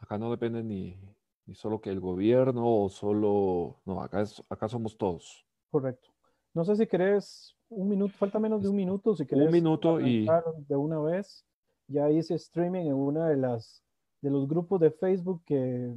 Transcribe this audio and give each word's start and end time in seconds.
Acá 0.00 0.18
no 0.18 0.30
depende 0.30 0.62
ni, 0.62 0.96
ni 1.46 1.54
solo 1.54 1.80
que 1.80 1.90
el 1.90 2.00
gobierno 2.00 2.84
o 2.84 2.88
solo, 2.88 3.76
no, 3.84 4.02
acá, 4.02 4.22
es, 4.22 4.42
acá 4.48 4.68
somos 4.68 4.96
todos. 4.96 5.44
Correcto. 5.70 6.08
No 6.54 6.64
sé 6.64 6.76
si 6.76 6.86
querés 6.86 7.56
un 7.68 7.88
minuto, 7.88 8.14
falta 8.16 8.38
menos 8.38 8.62
de 8.62 8.68
un 8.68 8.76
minuto, 8.76 9.14
si 9.14 9.26
querés. 9.26 9.46
Un 9.46 9.52
minuto 9.52 10.00
y... 10.00 10.26
De 10.68 10.76
una 10.76 11.00
vez, 11.00 11.44
ya 11.86 12.10
hice 12.10 12.34
streaming 12.34 12.86
en 12.86 12.94
una 12.94 13.28
de 13.28 13.36
las, 13.36 13.82
de 14.20 14.30
los 14.30 14.48
grupos 14.48 14.80
de 14.80 14.90
Facebook 14.90 15.42
que, 15.44 15.94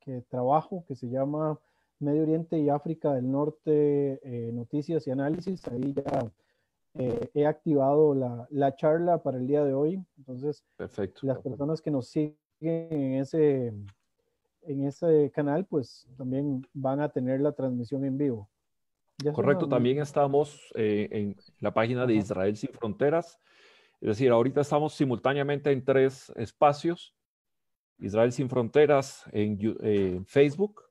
que 0.00 0.22
trabajo, 0.22 0.84
que 0.86 0.94
se 0.94 1.08
llama 1.08 1.58
Medio 1.98 2.22
Oriente 2.22 2.58
y 2.58 2.68
África 2.68 3.12
del 3.12 3.30
Norte, 3.30 4.20
eh, 4.22 4.52
Noticias 4.52 5.06
y 5.06 5.10
Análisis. 5.10 5.66
Ahí 5.68 5.94
ya 5.94 6.30
eh, 6.94 7.30
he 7.34 7.46
activado 7.46 8.14
la, 8.14 8.46
la, 8.50 8.74
charla 8.76 9.22
para 9.22 9.38
el 9.38 9.46
día 9.46 9.64
de 9.64 9.74
hoy. 9.74 10.02
Entonces, 10.16 10.64
perfecto, 10.76 11.26
las 11.26 11.38
personas 11.38 11.82
que 11.82 11.90
nos 11.90 12.08
siguen 12.08 12.36
en 12.60 13.14
ese, 13.14 13.72
en 14.62 14.84
ese 14.86 15.30
canal, 15.34 15.64
pues 15.66 16.06
también 16.16 16.66
van 16.72 17.00
a 17.00 17.08
tener 17.08 17.40
la 17.40 17.52
transmisión 17.52 18.04
en 18.04 18.18
vivo. 18.18 18.50
Correcto, 19.32 19.68
también 19.68 19.98
estamos 19.98 20.72
eh, 20.76 21.08
en 21.10 21.36
la 21.58 21.74
página 21.74 22.06
de 22.06 22.14
Israel 22.14 22.56
Sin 22.56 22.70
Fronteras. 22.70 23.40
Es 24.00 24.08
decir, 24.08 24.30
ahorita 24.30 24.60
estamos 24.60 24.94
simultáneamente 24.94 25.72
en 25.72 25.84
tres 25.84 26.32
espacios. 26.36 27.16
Israel 27.98 28.30
Sin 28.30 28.48
Fronteras 28.48 29.24
en, 29.32 29.58
en 29.80 30.24
Facebook, 30.24 30.82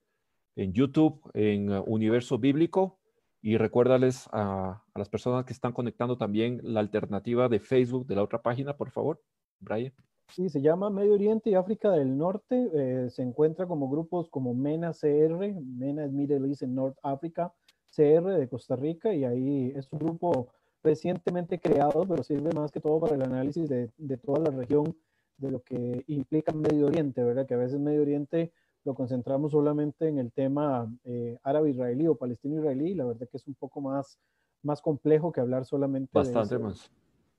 en 0.58 0.74
YouTube, 0.74 1.22
en 1.34 1.72
Universo 1.86 2.38
Bíblico. 2.38 3.00
Y 3.42 3.56
recuérdales 3.56 4.28
a, 4.34 4.84
a, 4.94 5.00
las 5.00 5.08
personas 5.08 5.46
que 5.46 5.54
están 5.54 5.72
conectando 5.72 6.18
también 6.18 6.60
la 6.64 6.82
alternativa 6.82 7.48
de 7.48 7.62
Facebook 7.62 8.08
de 8.08 8.16
la 8.16 8.24
otra 8.24 8.42
página, 8.42 8.76
por 8.76 8.92
favor, 8.92 9.22
Brian. 9.60 9.94
Sí, 10.30 10.50
se 10.50 10.62
llama 10.62 10.90
Medio 10.90 11.14
Oriente 11.14 11.50
y 11.50 11.56
África 11.56 11.92
del 11.92 12.18
Norte. 12.18 12.70
Eh, 12.74 13.10
se 13.10 13.24
encuentra 13.24 13.66
como 13.66 13.90
grupos 13.90 14.30
como 14.30 14.54
MENA 14.54 14.92
CR, 14.92 15.54
MENA 15.62 16.06
es 16.06 16.12
Middle 16.12 16.48
East 16.48 16.64
and 16.64 16.74
North 16.74 16.98
Africa, 17.02 17.54
CR 17.96 18.38
de 18.38 18.48
Costa 18.50 18.76
Rica, 18.76 19.14
y 19.14 19.24
ahí 19.24 19.72
es 19.76 19.92
un 19.92 20.00
grupo 20.00 20.50
recientemente 20.84 21.60
creado, 21.60 22.06
pero 22.08 22.24
sirve 22.24 22.52
más 22.54 22.72
que 22.72 22.80
todo 22.80 23.00
para 23.00 23.16
el 23.16 23.22
análisis 23.22 23.68
de, 23.68 23.90
de 23.98 24.18
toda 24.18 24.40
la 24.40 24.52
región, 24.52 24.96
de 25.38 25.52
lo 25.52 25.62
que 25.62 26.04
implica 26.08 26.52
Medio 26.52 26.88
Oriente, 26.88 27.24
¿verdad? 27.24 27.46
Que 27.46 27.54
a 27.54 27.58
veces 27.58 27.80
Medio 27.80 28.02
Oriente 28.02 28.52
lo 28.84 28.96
concentramos 28.96 29.52
solamente 29.52 30.08
en 30.08 30.18
el 30.18 30.32
tema 30.32 30.90
eh, 31.04 31.38
árabe-israelí 31.44 32.08
o 32.08 32.16
palestino-israelí, 32.16 32.96
la 32.96 33.06
verdad 33.06 33.28
que 33.30 33.38
es 33.38 33.46
un 33.48 33.56
poco 33.56 33.82
más, 33.82 34.18
más 34.64 34.82
complejo 34.82 35.32
que 35.32 35.42
hablar 35.42 35.66
solamente 35.66 36.10
Bastante 36.14 36.40
de, 36.40 36.56
ese, 36.56 36.64
más. 36.64 36.92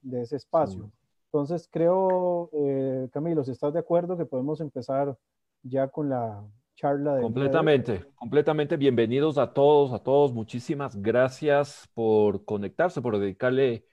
de 0.02 0.20
ese 0.22 0.36
espacio. 0.36 0.84
Sí. 0.84 0.90
Entonces 1.30 1.68
creo, 1.70 2.48
eh, 2.54 3.08
Camilo, 3.12 3.44
si 3.44 3.50
estás 3.50 3.74
de 3.74 3.80
acuerdo 3.80 4.16
que 4.16 4.24
podemos 4.24 4.62
empezar 4.62 5.14
ya 5.62 5.88
con 5.88 6.08
la 6.08 6.42
charla 6.74 7.16
de... 7.16 7.22
Completamente, 7.22 8.04
completamente. 8.14 8.78
Bienvenidos 8.78 9.36
a 9.36 9.52
todos, 9.52 9.92
a 9.92 9.98
todos. 9.98 10.32
Muchísimas 10.32 10.96
gracias 10.96 11.86
por 11.92 12.46
conectarse, 12.46 13.02
por 13.02 13.18
dedicarle 13.18 13.84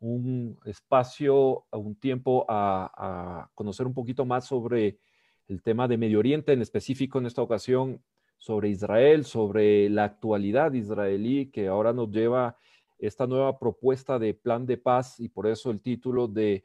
un 0.00 0.58
espacio, 0.64 1.66
un 1.72 1.94
tiempo 1.94 2.46
a 2.48 3.50
conocer 3.54 3.86
un 3.86 3.92
poquito 3.92 4.24
más 4.24 4.46
sobre 4.46 4.98
el 5.46 5.62
tema 5.62 5.88
de 5.88 5.98
Medio 5.98 6.20
Oriente, 6.20 6.54
en 6.54 6.62
específico 6.62 7.18
en 7.18 7.26
esta 7.26 7.42
ocasión 7.42 8.02
sobre 8.38 8.70
Israel, 8.70 9.26
sobre 9.26 9.90
la 9.90 10.04
actualidad 10.04 10.72
israelí 10.72 11.50
que 11.50 11.68
ahora 11.68 11.92
nos 11.92 12.10
lleva 12.10 12.56
esta 12.98 13.26
nueva 13.26 13.58
propuesta 13.58 14.18
de 14.18 14.32
plan 14.32 14.64
de 14.64 14.78
paz 14.78 15.20
y 15.20 15.28
por 15.28 15.46
eso 15.46 15.70
el 15.70 15.80
título 15.80 16.28
de 16.28 16.64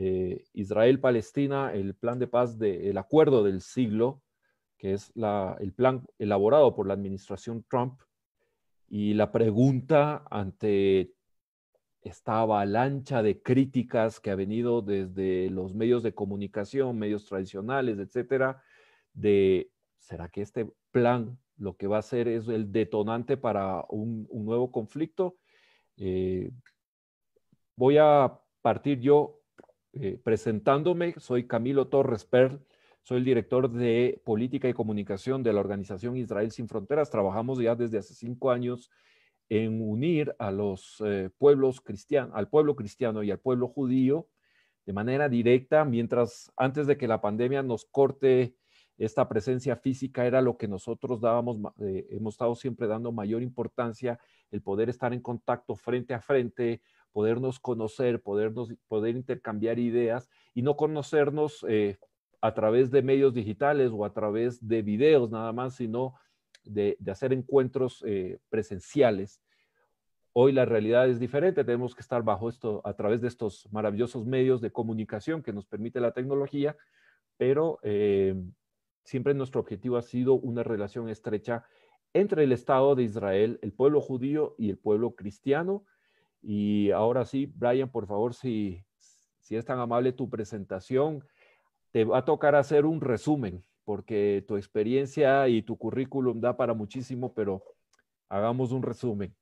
eh, 0.00 0.44
Israel-Palestina, 0.52 1.74
el 1.74 1.96
plan 1.96 2.20
de 2.20 2.28
paz 2.28 2.56
del 2.56 2.96
acuerdo 2.98 3.42
del 3.42 3.60
siglo, 3.60 4.22
que 4.76 4.92
es 4.92 5.12
el 5.58 5.72
plan 5.72 6.06
elaborado 6.20 6.76
por 6.76 6.86
la 6.86 6.94
administración 6.94 7.64
Trump. 7.68 8.00
Y 8.88 9.14
la 9.14 9.32
pregunta 9.32 10.22
ante 10.30 11.14
esta 12.00 12.38
avalancha 12.38 13.24
de 13.24 13.42
críticas 13.42 14.20
que 14.20 14.30
ha 14.30 14.36
venido 14.36 14.82
desde 14.82 15.50
los 15.50 15.74
medios 15.74 16.04
de 16.04 16.14
comunicación, 16.14 16.96
medios 16.96 17.26
tradicionales, 17.26 17.98
etcétera, 17.98 18.62
de 19.12 19.72
¿será 19.98 20.28
que 20.28 20.42
este 20.42 20.70
plan 20.92 21.36
lo 21.56 21.76
que 21.76 21.88
va 21.88 21.96
a 21.96 22.06
hacer 22.06 22.28
es 22.28 22.46
el 22.46 22.70
detonante 22.70 23.36
para 23.36 23.84
un, 23.88 24.28
un 24.30 24.44
nuevo 24.44 24.70
conflicto? 24.70 25.38
Eh, 25.96 26.52
voy 27.74 27.96
a 27.98 28.38
partir 28.62 29.00
yo 29.00 29.37
eh, 29.92 30.20
presentándome, 30.22 31.14
soy 31.18 31.46
Camilo 31.46 31.88
Torres 31.88 32.24
Perl, 32.24 32.60
soy 33.02 33.18
el 33.18 33.24
director 33.24 33.70
de 33.70 34.20
política 34.24 34.68
y 34.68 34.74
comunicación 34.74 35.42
de 35.42 35.52
la 35.52 35.60
organización 35.60 36.16
Israel 36.16 36.50
Sin 36.50 36.68
Fronteras. 36.68 37.10
Trabajamos 37.10 37.58
ya 37.58 37.74
desde 37.74 37.98
hace 37.98 38.14
cinco 38.14 38.50
años 38.50 38.90
en 39.48 39.80
unir 39.80 40.34
a 40.38 40.50
los 40.50 41.02
eh, 41.04 41.30
pueblos 41.38 41.80
cristianos, 41.80 42.32
al 42.34 42.48
pueblo 42.48 42.76
cristiano 42.76 43.22
y 43.22 43.30
al 43.30 43.38
pueblo 43.38 43.68
judío 43.68 44.28
de 44.84 44.92
manera 44.92 45.28
directa, 45.28 45.84
mientras 45.84 46.50
antes 46.56 46.86
de 46.86 46.96
que 46.96 47.08
la 47.08 47.20
pandemia 47.20 47.62
nos 47.62 47.84
corte 47.84 48.56
esta 48.96 49.28
presencia 49.28 49.76
física 49.76 50.26
era 50.26 50.42
lo 50.42 50.56
que 50.56 50.66
nosotros 50.66 51.20
dábamos, 51.20 51.58
eh, 51.80 52.06
hemos 52.10 52.34
estado 52.34 52.54
siempre 52.54 52.86
dando 52.86 53.12
mayor 53.12 53.42
importancia, 53.42 54.18
el 54.50 54.60
poder 54.60 54.88
estar 54.88 55.12
en 55.12 55.20
contacto 55.20 55.76
frente 55.76 56.14
a 56.14 56.20
frente, 56.20 56.80
podernos 57.12 57.58
conocer, 57.58 58.20
podernos, 58.20 58.72
poder 58.88 59.16
intercambiar 59.16 59.78
ideas 59.78 60.28
y 60.54 60.62
no 60.62 60.76
conocernos 60.76 61.64
eh, 61.68 61.98
a 62.40 62.54
través 62.54 62.90
de 62.90 63.02
medios 63.02 63.34
digitales 63.34 63.90
o 63.92 64.04
a 64.04 64.12
través 64.12 64.66
de 64.66 64.82
videos 64.82 65.30
nada 65.30 65.52
más, 65.52 65.74
sino 65.74 66.14
de, 66.64 66.96
hacer 67.10 67.32
encuentros 67.32 68.04
eh, 68.06 68.38
presenciales. 68.48 69.42
Hoy 70.32 70.52
la 70.52 70.64
realidad 70.64 71.08
es 71.08 71.18
diferente, 71.18 71.64
tenemos 71.64 71.94
que 71.94 72.02
estar 72.02 72.22
bajo 72.22 72.48
esto, 72.48 72.80
a 72.84 72.94
través 72.94 73.20
de 73.20 73.28
estos 73.28 73.68
maravillosos 73.72 74.24
medios 74.24 74.60
de 74.60 74.70
comunicación 74.70 75.42
que 75.42 75.52
nos 75.52 75.66
permite 75.66 76.00
la 76.00 76.12
tecnología, 76.12 76.76
pero 77.36 77.80
eh, 77.82 78.34
siempre 79.02 79.34
nuestro 79.34 79.60
objetivo 79.60 79.96
ha 79.96 80.02
sido 80.02 80.34
una 80.34 80.62
relación 80.62 81.08
estrecha 81.08 81.64
entre 82.12 82.44
el 82.44 82.52
Estado 82.52 82.94
de 82.94 83.02
Israel, 83.02 83.58
el 83.62 83.72
pueblo 83.72 84.00
judío 84.00 84.54
y 84.58 84.70
el 84.70 84.78
pueblo 84.78 85.14
cristiano, 85.14 85.84
y 86.50 86.90
ahora 86.92 87.26
sí, 87.26 87.44
Brian, 87.44 87.90
por 87.90 88.06
favor, 88.06 88.32
si, 88.32 88.82
si 89.38 89.54
es 89.54 89.66
tan 89.66 89.78
amable 89.80 90.12
tu 90.14 90.30
presentación, 90.30 91.22
te 91.90 92.06
va 92.06 92.18
a 92.18 92.24
tocar 92.24 92.54
hacer 92.54 92.86
un 92.86 93.02
resumen, 93.02 93.62
porque 93.84 94.42
tu 94.48 94.56
experiencia 94.56 95.46
y 95.48 95.60
tu 95.60 95.76
currículum 95.76 96.40
da 96.40 96.56
para 96.56 96.72
muchísimo, 96.72 97.34
pero 97.34 97.62
hagamos 98.30 98.72
un 98.72 98.82
resumen. 98.82 99.36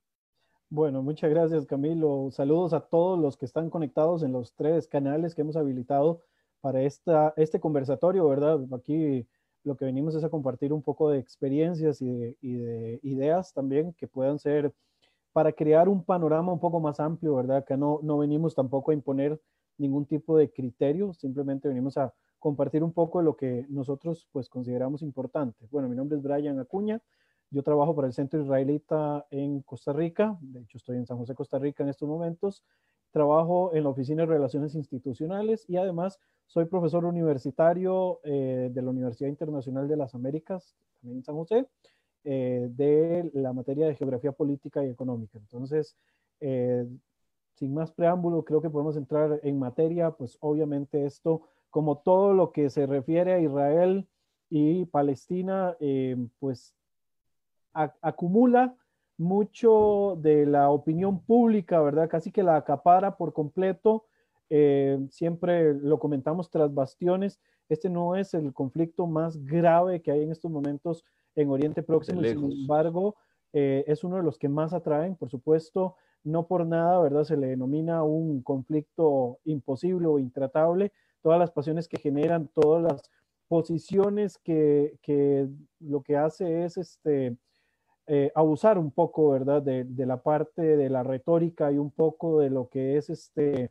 Bueno, 0.68 1.00
muchas 1.00 1.30
gracias 1.30 1.64
Camilo. 1.64 2.28
Saludos 2.32 2.72
a 2.72 2.80
todos 2.80 3.20
los 3.20 3.36
que 3.36 3.44
están 3.46 3.70
conectados 3.70 4.24
en 4.24 4.32
los 4.32 4.52
tres 4.56 4.88
canales 4.88 5.36
que 5.36 5.42
hemos 5.42 5.54
habilitado 5.54 6.22
para 6.60 6.82
esta, 6.82 7.34
este 7.36 7.60
conversatorio, 7.60 8.28
¿verdad? 8.28 8.58
Aquí 8.76 9.28
lo 9.62 9.76
que 9.76 9.84
venimos 9.84 10.16
es 10.16 10.24
a 10.24 10.28
compartir 10.28 10.72
un 10.72 10.82
poco 10.82 11.08
de 11.10 11.20
experiencias 11.20 12.02
y 12.02 12.10
de, 12.10 12.36
y 12.40 12.54
de 12.54 12.98
ideas 13.04 13.52
también 13.52 13.92
que 13.92 14.08
puedan 14.08 14.40
ser 14.40 14.74
para 15.36 15.52
crear 15.52 15.86
un 15.86 16.02
panorama 16.02 16.50
un 16.50 16.60
poco 16.60 16.80
más 16.80 16.98
amplio, 16.98 17.34
¿verdad? 17.34 17.62
Que 17.62 17.76
no, 17.76 18.00
no 18.02 18.16
venimos 18.16 18.54
tampoco 18.54 18.90
a 18.90 18.94
imponer 18.94 19.38
ningún 19.76 20.06
tipo 20.06 20.34
de 20.38 20.50
criterio, 20.50 21.12
simplemente 21.12 21.68
venimos 21.68 21.98
a 21.98 22.14
compartir 22.38 22.82
un 22.82 22.94
poco 22.94 23.18
de 23.18 23.26
lo 23.26 23.36
que 23.36 23.66
nosotros 23.68 24.26
pues 24.32 24.48
consideramos 24.48 25.02
importante. 25.02 25.66
Bueno, 25.70 25.90
mi 25.90 25.94
nombre 25.94 26.16
es 26.16 26.22
Brian 26.22 26.58
Acuña, 26.58 27.02
yo 27.50 27.62
trabajo 27.62 27.94
para 27.94 28.06
el 28.06 28.14
Centro 28.14 28.40
Israelita 28.40 29.26
en 29.30 29.60
Costa 29.60 29.92
Rica, 29.92 30.38
de 30.40 30.60
hecho 30.60 30.78
estoy 30.78 30.96
en 30.96 31.04
San 31.04 31.18
José, 31.18 31.34
Costa 31.34 31.58
Rica 31.58 31.82
en 31.82 31.90
estos 31.90 32.08
momentos, 32.08 32.64
trabajo 33.10 33.74
en 33.74 33.82
la 33.82 33.90
Oficina 33.90 34.22
de 34.22 34.28
Relaciones 34.28 34.74
Institucionales 34.74 35.68
y 35.68 35.76
además 35.76 36.18
soy 36.46 36.64
profesor 36.64 37.04
universitario 37.04 38.20
eh, 38.24 38.70
de 38.72 38.80
la 38.80 38.88
Universidad 38.88 39.28
Internacional 39.28 39.86
de 39.86 39.98
las 39.98 40.14
Américas, 40.14 40.74
también 40.98 41.18
en 41.18 41.24
San 41.24 41.34
José, 41.34 41.66
eh, 42.28 42.66
de 42.72 43.30
la 43.34 43.52
materia 43.52 43.86
de 43.86 43.94
geografía 43.94 44.32
política 44.32 44.84
y 44.84 44.88
económica. 44.90 45.38
Entonces, 45.38 45.96
eh, 46.40 46.84
sin 47.54 47.72
más 47.72 47.92
preámbulo, 47.92 48.44
creo 48.44 48.60
que 48.60 48.68
podemos 48.68 48.96
entrar 48.96 49.38
en 49.44 49.60
materia, 49.60 50.10
pues 50.10 50.36
obviamente 50.40 51.06
esto, 51.06 51.42
como 51.70 51.98
todo 51.98 52.34
lo 52.34 52.50
que 52.50 52.68
se 52.68 52.84
refiere 52.84 53.34
a 53.34 53.38
Israel 53.38 54.08
y 54.50 54.86
Palestina, 54.86 55.76
eh, 55.78 56.16
pues 56.40 56.74
acumula 57.72 58.74
mucho 59.16 60.18
de 60.20 60.46
la 60.46 60.70
opinión 60.70 61.20
pública, 61.20 61.80
¿verdad? 61.80 62.08
Casi 62.08 62.32
que 62.32 62.42
la 62.42 62.56
acapara 62.56 63.16
por 63.16 63.32
completo. 63.32 64.06
siempre 65.10 65.74
lo 65.74 66.00
comentamos 66.00 66.50
tras 66.50 66.74
bastiones, 66.74 67.38
este 67.68 67.88
no 67.88 68.16
es 68.16 68.34
el 68.34 68.52
conflicto 68.52 69.06
más 69.06 69.44
grave 69.44 70.02
que 70.02 70.10
hay 70.10 70.22
en 70.22 70.32
estos 70.32 70.50
momentos 70.50 71.04
en 71.36 71.50
Oriente 71.50 71.82
Próximo, 71.82 72.22
sin 72.22 72.50
embargo, 72.50 73.14
eh, 73.52 73.84
es 73.86 74.02
uno 74.02 74.16
de 74.16 74.22
los 74.22 74.38
que 74.38 74.48
más 74.48 74.72
atraen, 74.72 75.14
por 75.14 75.30
supuesto, 75.30 75.96
no 76.24 76.46
por 76.46 76.66
nada, 76.66 77.00
¿verdad? 77.00 77.24
Se 77.24 77.36
le 77.36 77.46
denomina 77.46 78.02
un 78.02 78.42
conflicto 78.42 79.38
imposible 79.44 80.08
o 80.08 80.18
intratable, 80.18 80.92
todas 81.22 81.38
las 81.38 81.52
pasiones 81.52 81.86
que 81.86 81.98
generan, 81.98 82.48
todas 82.48 82.82
las 82.82 83.10
posiciones 83.48 84.38
que, 84.38 84.98
que, 85.02 85.48
lo 85.78 86.02
que 86.02 86.16
hace 86.16 86.64
es 86.64 86.76
este, 86.76 87.36
eh, 88.08 88.32
abusar 88.34 88.78
un 88.78 88.90
poco, 88.90 89.30
¿verdad? 89.30 89.62
De, 89.62 89.84
de, 89.84 90.06
la 90.06 90.22
parte 90.22 90.76
de 90.76 90.90
la 90.90 91.02
retórica 91.02 91.70
y 91.70 91.78
un 91.78 91.92
poco 91.92 92.40
de 92.40 92.50
lo 92.50 92.68
que 92.68 92.96
es 92.96 93.08
este, 93.10 93.70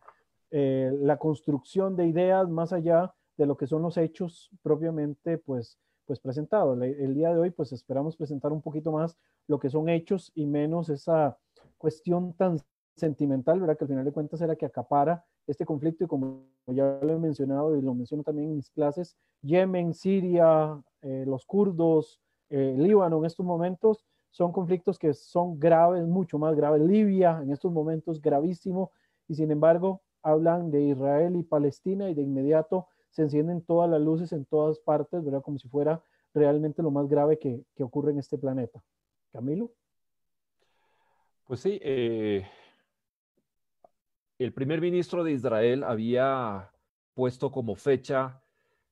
eh, 0.51 0.91
la 1.01 1.17
construcción 1.17 1.95
de 1.95 2.07
ideas 2.07 2.50
más 2.50 2.71
allá 2.71 3.13
de 3.38 3.45
lo 3.45 3.57
que 3.57 3.67
son 3.67 3.81
los 3.81 3.97
hechos 3.97 4.50
propiamente, 4.62 5.38
pues, 5.38 5.77
pues 6.06 6.19
presentados. 6.19 6.81
El, 6.81 7.13
día 7.13 7.34
de 7.34 7.40
hoy, 7.40 7.52
pues 7.52 7.72
esperamos 7.72 8.16
presentar 8.16 8.52
un 8.52 8.62
poquito 8.62 8.92
más 8.92 9.18
lo 9.48 9.60
que 9.60 9.69
son 9.69 9.90
hechos 9.90 10.31
y 10.36 10.46
menos 10.46 10.90
esa 10.90 11.38
cuestión 11.78 12.34
tan 12.34 12.60
sentimental, 12.96 13.60
¿verdad? 13.60 13.78
Que 13.78 13.84
al 13.84 13.90
final 13.90 14.06
de 14.06 14.12
cuentas 14.12 14.42
era 14.42 14.56
que 14.56 14.66
acapara 14.66 15.25
este 15.48 15.66
conflicto 15.66 16.06
y 16.06 16.07
como 16.07 16.44
ya 16.68 17.00
lo 17.02 17.13
he 17.13 17.19
mencionado 17.19 17.75
y 17.75 17.81
lo 17.81 17.94
menciono 17.94 18.24
también 18.24 18.50
en 18.50 18.56
mis 18.56 18.69
clases, 18.69 19.16
Yemen, 19.42 19.94
Siria, 19.94 20.81
eh, 21.02 21.24
los 21.28 21.46
kurdos, 21.46 22.19
eh, 22.50 22.75
Líbano 22.78 23.19
en 23.19 23.25
estos 23.25 23.46
momentos 23.46 24.06
son 24.31 24.51
conflictos 24.51 25.00
que 25.00 25.13
son 25.13 25.60
graves, 25.60 26.06
mucho 26.06 26.38
más 26.38 26.56
graves. 26.56 26.81
Libia 26.81 27.40
en 27.42 27.51
estos 27.51 27.72
momentos 27.72 28.22
gravísimo 28.22 28.92
y 29.28 29.36
sin 29.36 29.51
embargo 29.51 30.01
hablan 30.24 30.72
de 30.72 30.81
Israel 30.81 31.36
y 31.36 31.44
Palestina 31.44 32.10
y 32.10 32.16
de 32.16 32.24
inmediato 32.24 32.88
se 33.15 33.21
encienden 33.21 33.62
todas 33.62 33.89
las 33.89 34.01
luces 34.01 34.33
en 34.33 34.44
todas 34.44 34.77
partes, 34.79 35.23
¿verdad? 35.23 35.41
Como 35.41 35.57
si 35.57 35.69
fuera 35.69 36.03
realmente 36.33 36.83
lo 36.83 36.91
más 36.91 37.07
grave 37.07 37.39
que, 37.39 37.63
que 37.73 37.83
ocurre 37.83 38.12
en 38.12 38.19
este 38.19 38.38
planeta. 38.38 38.83
Camilo. 39.31 39.71
Pues 41.45 41.62
sí, 41.62 41.79
eh, 41.81 42.45
el 44.38 44.51
primer 44.51 44.81
ministro 44.81 45.23
de 45.23 45.31
Israel 45.31 45.83
había 45.85 46.71
puesto 47.13 47.51
como 47.51 47.75
fecha 47.75 48.41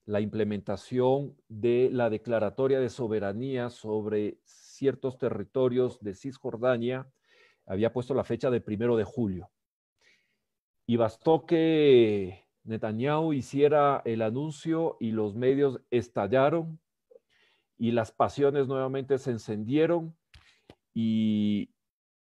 la 0.06 0.22
implementación 0.22 1.36
de 1.50 1.90
la 1.92 2.10
declaratoria 2.10 2.80
de 2.80 2.90
soberanía 2.90 3.70
sobre 3.70 4.38
ciertos 4.46 5.18
territorios 5.18 6.00
de 6.02 6.14
Cisjordania, 6.14 7.12
había 7.66 7.92
puesto 7.92 8.14
la 8.14 8.24
fecha 8.24 8.50
del 8.50 8.64
primero 8.64 8.96
de 8.96 9.04
julio. 9.04 9.50
Y 10.86 10.96
bastó 10.96 11.46
que 11.46 12.43
Netanyahu 12.64 13.34
hiciera 13.34 14.02
el 14.06 14.22
anuncio 14.22 14.98
y 15.00 15.12
los 15.12 15.36
medios 15.36 15.82
estallaron 15.92 16.80
y 17.78 17.92
las 17.92 18.12
pasiones 18.12 18.68
nuevamente 18.68 19.18
se 19.18 19.32
encendieron 19.32 20.16
y, 20.94 21.72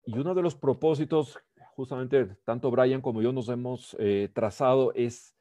y 0.06 0.18
uno 0.18 0.36
de 0.36 0.42
los 0.42 0.56
propósitos 0.56 1.38
justamente 1.76 2.26
tanto 2.46 2.72
Brian 2.72 3.02
como 3.02 3.22
yo 3.22 3.32
nos 3.34 3.50
hemos 3.50 3.96
eh, 4.00 4.30
trazado 4.34 4.94
es 4.94 5.36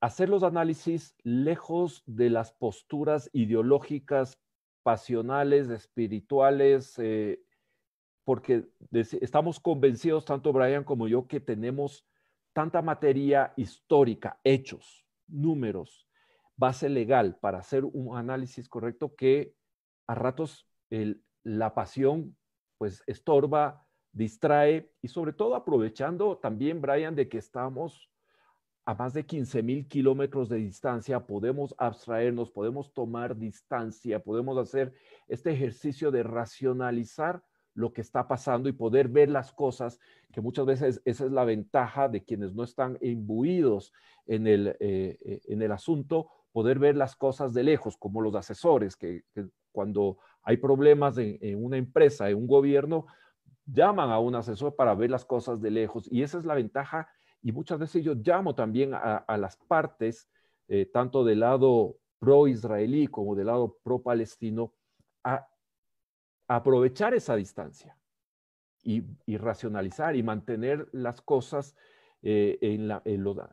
hacer 0.00 0.28
los 0.28 0.42
análisis 0.42 1.14
lejos 1.22 2.02
de 2.06 2.28
las 2.28 2.52
posturas 2.52 3.30
ideológicas, 3.32 4.38
pasionales, 4.82 5.70
espirituales, 5.70 6.98
eh, 6.98 7.40
porque 8.24 8.68
estamos 8.90 9.60
convencidos, 9.60 10.24
tanto 10.24 10.52
Brian 10.52 10.82
como 10.82 11.06
yo, 11.06 11.28
que 11.28 11.38
tenemos 11.38 12.04
tanta 12.52 12.82
materia 12.82 13.52
histórica, 13.56 14.38
hechos, 14.44 15.06
números, 15.26 16.08
base 16.56 16.88
legal 16.88 17.38
para 17.40 17.58
hacer 17.58 17.84
un 17.84 18.16
análisis 18.16 18.68
correcto 18.68 19.14
que 19.14 19.54
a 20.06 20.14
ratos 20.14 20.68
la 21.42 21.74
pasión 21.74 22.36
pues 22.78 23.02
estorba 23.06 23.86
distrae 24.12 24.92
y 25.00 25.08
sobre 25.08 25.32
todo 25.32 25.54
aprovechando 25.54 26.36
también, 26.38 26.80
Brian, 26.80 27.14
de 27.14 27.28
que 27.28 27.38
estamos 27.38 28.10
a 28.84 28.94
más 28.94 29.14
de 29.14 29.24
15 29.24 29.62
mil 29.62 29.86
kilómetros 29.86 30.48
de 30.48 30.56
distancia, 30.56 31.24
podemos 31.24 31.74
abstraernos, 31.78 32.50
podemos 32.50 32.92
tomar 32.92 33.36
distancia, 33.36 34.18
podemos 34.18 34.58
hacer 34.58 34.92
este 35.28 35.52
ejercicio 35.52 36.10
de 36.10 36.24
racionalizar 36.24 37.42
lo 37.74 37.92
que 37.92 38.00
está 38.00 38.28
pasando 38.28 38.68
y 38.68 38.72
poder 38.72 39.08
ver 39.08 39.30
las 39.30 39.52
cosas, 39.52 39.98
que 40.32 40.40
muchas 40.40 40.66
veces 40.66 41.02
esa 41.04 41.24
es 41.24 41.32
la 41.32 41.44
ventaja 41.44 42.08
de 42.08 42.24
quienes 42.24 42.54
no 42.54 42.64
están 42.64 42.98
imbuidos 43.00 43.92
en 44.26 44.46
el, 44.46 44.68
eh, 44.80 45.18
eh, 45.24 45.40
en 45.46 45.62
el 45.62 45.72
asunto, 45.72 46.28
poder 46.52 46.78
ver 46.78 46.96
las 46.96 47.16
cosas 47.16 47.54
de 47.54 47.62
lejos, 47.62 47.96
como 47.96 48.20
los 48.20 48.34
asesores, 48.34 48.96
que, 48.96 49.24
cuando 49.72 50.18
hay 50.42 50.58
problemas 50.58 51.16
en, 51.16 51.64
una 51.64 51.78
empresa, 51.78 52.28
en 52.28 52.36
un 52.36 52.46
gobierno, 52.46 53.06
llaman 53.64 54.10
a 54.10 54.18
un 54.18 54.34
asesor 54.34 54.76
para 54.76 54.94
ver 54.94 55.10
las 55.10 55.24
cosas 55.24 55.62
de 55.62 55.70
lejos 55.70 56.06
y 56.10 56.22
esa 56.22 56.38
es 56.38 56.44
la 56.44 56.54
ventaja 56.54 57.08
y 57.42 57.52
muchas 57.52 57.78
veces 57.78 58.04
yo 58.04 58.14
llamo 58.14 58.54
también 58.54 58.92
a, 58.92 59.24
las 59.38 59.56
partes, 59.56 60.28
eh, 60.68 60.86
tanto 60.86 61.24
del 61.24 61.40
lado 61.40 61.96
pro-israelí 62.18 63.06
como 63.06 63.34
del 63.34 63.46
lado 63.46 63.78
pro-palestino, 63.82 64.74
a, 65.24 65.48
aprovechar 66.56 67.14
esa 67.14 67.34
distancia 67.34 67.96
y, 68.82 69.02
racionalizar 69.36 70.16
y 70.16 70.22
mantener 70.22 70.88
las 70.92 71.22
cosas 71.22 71.74
eh, 72.22 72.58
en, 72.60 72.90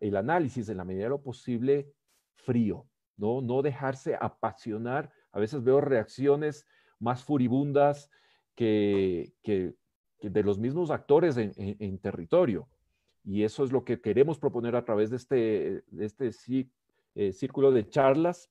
el 0.02 0.16
análisis 0.16 0.70
en 0.70 0.78
la 0.78 0.86
medida 0.86 1.04
de 1.04 1.10
lo 1.10 1.22
posible 1.22 1.94
frío, 2.36 2.88
¿no? 3.18 3.42
no 3.42 3.62
dejarse 3.62 4.18
apasionar. 4.20 5.12
A 5.32 5.40
veces 5.40 5.64
veo 5.64 5.82
reacciones 5.82 6.66
más 7.00 7.24
furibundas 7.24 8.10
que, 8.56 9.34
de 10.22 10.44
los 10.44 10.60
mismos 10.60 10.92
actores 10.92 11.38
en, 11.38 11.98
territorio. 12.00 12.68
Y 13.24 13.44
eso 13.44 13.64
es 13.64 13.72
lo 13.72 13.86
que 13.86 14.02
queremos 14.02 14.40
proponer 14.40 14.76
a 14.76 14.84
través 14.84 15.10
de 15.10 15.16
este, 15.16 15.84
este 16.00 16.32
eh, 17.16 17.32
círculo 17.32 17.72
de 17.72 17.88
charlas 17.88 18.50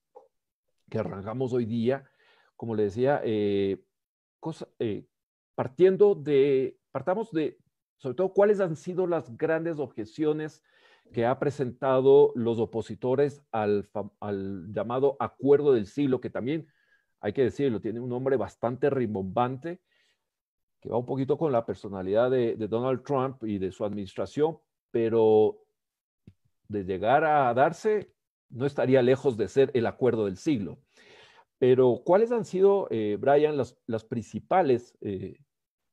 que 0.89 0.99
arrancamos 0.99 1.53
hoy 1.53 1.67
día. 1.67 2.05
Como 2.57 2.75
le 2.75 2.85
decía, 2.85 3.21
eh, 3.25 3.83
eh, 4.79 5.07
partiendo 5.55 6.15
de, 6.15 6.79
partamos 6.91 7.31
de, 7.33 7.59
sobre 7.99 8.17
todo, 8.17 8.33
cuáles 8.33 8.61
han 8.61 8.77
sido 8.77 9.07
las 9.07 9.37
grandes 9.37 9.79
objeciones 9.79 10.63
que 11.13 11.25
ha 11.25 11.39
presentado 11.39 12.33
los 12.35 12.59
opositores 12.59 13.43
al, 13.51 13.89
al 14.21 14.73
llamado 14.73 15.17
acuerdo 15.21 15.73
del 15.73 15.87
siglo, 15.87 16.21
que 16.21 16.31
también, 16.31 16.69
hay 17.21 17.33
que 17.33 17.43
decirlo, 17.43 17.81
tiene 17.81 18.01
un 18.01 18.11
nombre 18.11 18.37
bastante 18.37 18.91
rimbombante 18.91 19.81
que 20.81 20.89
va 20.89 20.99
un 20.99 21.07
poquito 21.07 21.37
con 21.37 21.53
la 21.53 21.67
personalidad 21.67 22.31
de, 22.31 22.57
Donald 22.57 23.03
Trump 23.03 23.43
y 23.45 23.59
de 23.59 23.73
su 23.73 23.85
administración, 23.85 24.59
pero 24.91 25.59
de 26.69 26.85
llegar 26.85 27.25
a 27.25 27.53
darse, 27.55 28.13
no 28.51 28.67
estaría 28.67 29.03
lejos 29.03 29.37
de 29.37 29.49
ser 29.49 29.71
el 29.75 29.87
acuerdo 29.87 30.27
del 30.27 30.37
siglo. 30.37 30.79
Pero, 31.59 32.03
¿cuáles 32.05 32.33
han 32.33 32.45
sido, 32.45 32.87
eh, 32.91 33.17
Brian, 33.21 33.57
las, 33.57 33.77
las 33.87 34.05
principales 34.05 34.97
eh, 35.01 35.39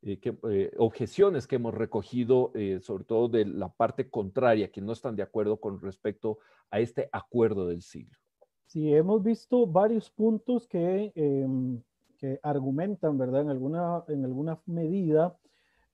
eh, 0.03 0.71
objeciones 0.77 1.47
que 1.47 1.55
hemos 1.55 1.73
recogido, 1.73 2.51
sobre 2.81 3.03
todo 3.03 3.27
de 3.27 3.45
la 3.45 3.69
parte 3.69 4.09
contraria, 4.09 4.71
que 4.71 4.81
no 4.81 4.93
están 4.93 5.15
de 5.15 5.23
acuerdo 5.23 5.57
con 5.59 5.81
respecto 5.81 6.37
a 6.69 6.79
este 6.79 7.09
acuerdo 7.11 7.67
del 7.67 7.81
siglo? 7.81 8.17
Sí, 8.65 8.93
hemos 8.93 9.23
visto 9.23 9.65
varios 9.65 10.11
puntos 10.11 10.67
que 10.67 11.11
em, 11.15 11.81
que 12.17 12.39
argumentan, 12.43 13.17
¿verdad? 13.17 13.41
En 13.41 13.49
alguna, 13.49 14.03
en 14.07 14.25
alguna 14.25 14.59
medida, 14.65 15.37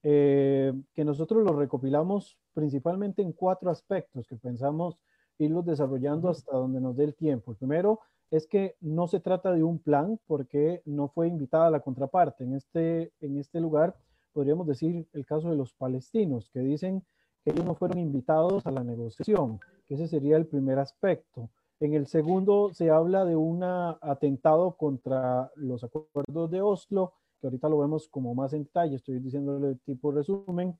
eh, 0.04 0.74
que 0.94 1.06
nosotros 1.06 1.44
los 1.44 1.56
recopilamos 1.56 2.38
principalmente 2.54 3.22
en 3.22 3.34
cuatro 3.34 3.70
aspectos 3.70 4.28
que 4.28 4.36
pensamos 4.36 4.98
irlos 5.38 5.66
desarrollando 5.66 6.30
hasta 6.30 6.56
donde 6.56 6.82
nos 6.82 6.96
dé 6.96 7.06
el 7.06 7.16
tiempo. 7.16 7.51
El 7.51 7.58
primero 7.58 8.00
es 8.32 8.48
que 8.48 8.76
no 8.80 9.08
se 9.08 9.20
trata 9.20 9.52
de 9.52 9.64
un 9.64 9.78
plan 9.78 10.20
porque 10.26 10.82
no 10.86 11.10
fue 11.10 11.28
invitada 11.28 11.70
la 11.70 11.82
contraparte. 11.82 12.46
En 12.46 12.56
este, 12.56 13.12
en 13.20 13.38
este 13.38 13.60
lugar 13.60 13.96
podríamos 14.32 14.66
decir 14.66 15.06
el 15.12 15.26
caso 15.26 15.50
de 15.50 15.58
los 15.58 15.74
palestinos, 15.74 16.50
que 16.50 16.62
dicen 16.62 17.04
que 17.44 17.52
ellos 17.52 17.66
no 17.66 17.76
fueron 17.76 18.00
invitados 18.00 18.66
a 18.66 18.72
la 18.72 18.84
negociación, 18.84 19.60
que 19.86 19.96
ese 19.96 20.08
sería 20.08 20.38
el 20.38 20.48
primer 20.48 20.80
aspecto. 20.80 21.50
En 21.82 21.94
el 21.94 22.08
segundo 22.08 22.74
se 22.74 22.90
habla 22.90 23.26
de 23.26 23.36
un 23.36 23.64
atentado 23.64 24.78
contra 24.78 25.52
los 25.56 25.84
acuerdos 25.84 26.50
de 26.52 26.62
Oslo, 26.62 27.14
que 27.42 27.48
ahorita 27.48 27.68
lo 27.68 27.80
vemos 27.80 28.08
como 28.08 28.34
más 28.34 28.54
en 28.54 28.64
detalle, 28.64 28.96
estoy 28.96 29.20
diciéndole 29.20 29.76
tipo 29.84 30.12
resumen. 30.12 30.78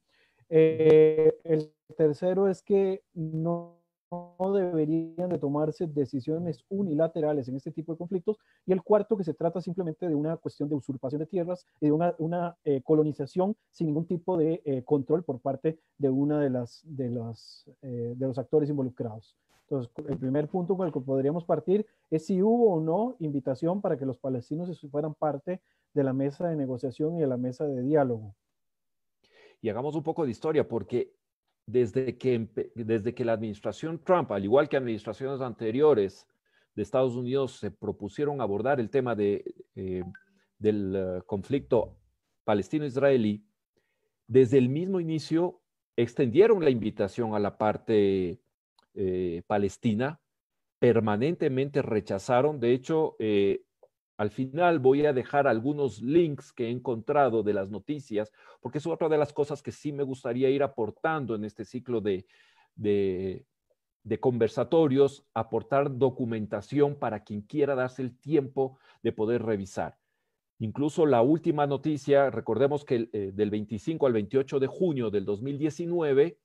Eh, 0.48 1.34
el 1.44 1.74
tercero 1.98 2.48
es 2.48 2.62
que 2.62 3.04
no, 3.14 3.81
deberían 4.54 5.30
de 5.30 5.38
tomarse 5.38 5.88
decisiones 5.88 6.64
unilaterales 6.70 7.48
en 7.48 7.56
este 7.56 7.72
tipo 7.72 7.94
de 7.94 7.98
conflictos. 7.98 8.38
Y 8.66 8.74
el 8.74 8.82
cuarto, 8.82 9.18
que 9.18 9.24
se 9.24 9.34
trata 9.34 9.62
simplemente 9.62 10.08
de 10.08 10.16
una 10.16 10.38
cuestión 10.38 10.70
de 10.70 10.76
usurpación 10.76 11.20
de 11.20 11.28
tierras 11.28 11.66
y 11.80 11.88
de 11.88 11.92
una, 11.92 12.58
eh, 12.64 12.82
colonización 12.84 13.56
sin 13.70 13.88
ningún 13.88 14.06
tipo 14.06 14.38
de 14.38 14.62
eh, 14.66 14.84
control 14.84 15.24
por 15.24 15.40
parte 15.40 15.80
de 15.98 16.10
una 16.10 16.40
de 16.40 16.50
las 16.50 16.82
de, 16.84 17.10
las, 17.10 17.66
de 17.82 18.28
los 18.28 18.38
actores 18.38 18.70
involucrados. 18.70 19.36
Entonces, 19.72 19.92
el 20.10 20.18
primer 20.18 20.50
punto 20.50 20.76
con 20.76 20.86
el 20.86 20.92
que 20.92 21.00
podríamos 21.00 21.46
partir 21.46 21.86
es 22.10 22.26
si 22.26 22.42
hubo 22.42 22.74
o 22.74 22.82
no 22.82 23.16
invitación 23.20 23.80
para 23.80 23.98
que 23.98 24.06
los 24.06 24.18
palestinos 24.18 24.78
fueran 24.92 25.14
parte 25.14 25.62
de 25.94 26.04
la 26.04 26.12
mesa 26.12 26.50
de 26.50 26.58
negociación 26.58 27.16
y 27.16 27.22
de 27.22 27.28
la 27.28 27.38
mesa 27.38 27.66
de 27.66 27.82
diálogo. 27.82 28.36
Y 29.62 29.70
hagamos 29.70 29.96
un 29.96 30.04
poco 30.04 30.26
de 30.26 30.32
historia, 30.32 30.68
porque 30.68 31.14
desde 31.66 32.18
que, 32.18 32.48
desde 32.76 33.14
que 33.14 33.26
la 33.26 33.34
administración 33.34 34.00
Trump, 34.04 34.32
al 34.32 34.44
igual 34.44 34.68
que 34.68 34.78
administraciones 34.78 35.42
anteriores, 35.42 36.28
de 36.76 36.84
Estados 36.84 37.16
Unidos 37.16 37.58
se 37.60 37.72
propusieron 37.72 38.42
abordar 38.42 38.80
el 38.80 38.90
tema 38.90 39.16
de, 39.16 39.44
eh, 39.76 40.04
del 40.58 40.96
eh, 40.96 41.22
conflicto 41.26 41.98
palestino-israelí, 42.44 43.44
desde 44.28 44.58
el 44.58 44.70
mismo 44.70 45.00
inicio 45.00 45.62
extendieron 45.98 46.64
la 46.64 46.70
invitación 46.70 47.36
a 47.36 47.40
la 47.40 47.58
parte 47.58 48.40
eh, 48.94 49.44
palestina, 49.46 50.22
permanentemente 50.80 51.82
rechazaron. 51.82 52.60
De 52.60 52.72
hecho, 52.72 53.16
al 54.22 54.30
final 54.30 54.78
voy 54.78 55.04
a 55.08 55.14
dejar 55.14 55.48
algunos 55.48 56.00
links 56.00 56.54
que 56.54 56.68
he 56.68 56.70
encontrado 56.70 57.42
de 57.42 57.54
las 57.54 57.72
noticias, 57.72 58.32
porque 58.60 58.78
es 58.78 58.86
otra 58.86 59.10
de 59.10 59.18
las 59.18 59.34
cosas 59.34 59.64
que 59.64 59.72
sí 59.72 59.92
me 59.92 60.04
gustaría 60.04 60.48
ir 60.52 60.62
aportando 60.62 61.34
en 61.34 61.44
este 61.44 61.66
ciclo 61.66 62.02
de, 62.02 62.28
de 62.76 64.20
conversatorios, 64.20 65.26
aportar 65.34 65.98
documentación 65.98 66.94
para 66.94 67.24
quien 67.24 67.42
quiera 67.42 67.74
darse 67.74 68.04
el 68.04 68.16
tiempo 68.16 68.78
de 69.02 69.12
poder 69.12 69.42
revisar. 69.42 69.98
Incluso 70.60 71.08
la 71.08 71.24
última 71.24 71.66
noticia, 71.66 72.30
recordemos 72.30 72.86
que 72.86 73.10
eh, 73.14 73.32
del 73.34 73.50
25 73.50 74.06
al 74.06 74.14
28 74.14 74.60
de 74.60 74.68
junio 74.68 75.10
del 75.10 75.26
2019, 75.26 76.38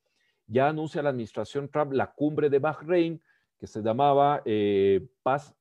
ya 0.46 0.68
anuncia 0.68 1.02
la 1.02 1.10
administración 1.10 1.68
Trump 1.68 1.92
la 1.92 2.14
cumbre 2.14 2.48
de 2.48 2.58
Bahrein, 2.58 3.20
que 3.58 3.66
se 3.66 3.82
llamaba 3.82 4.40
eh, 4.46 5.06
Paz, 5.22 5.54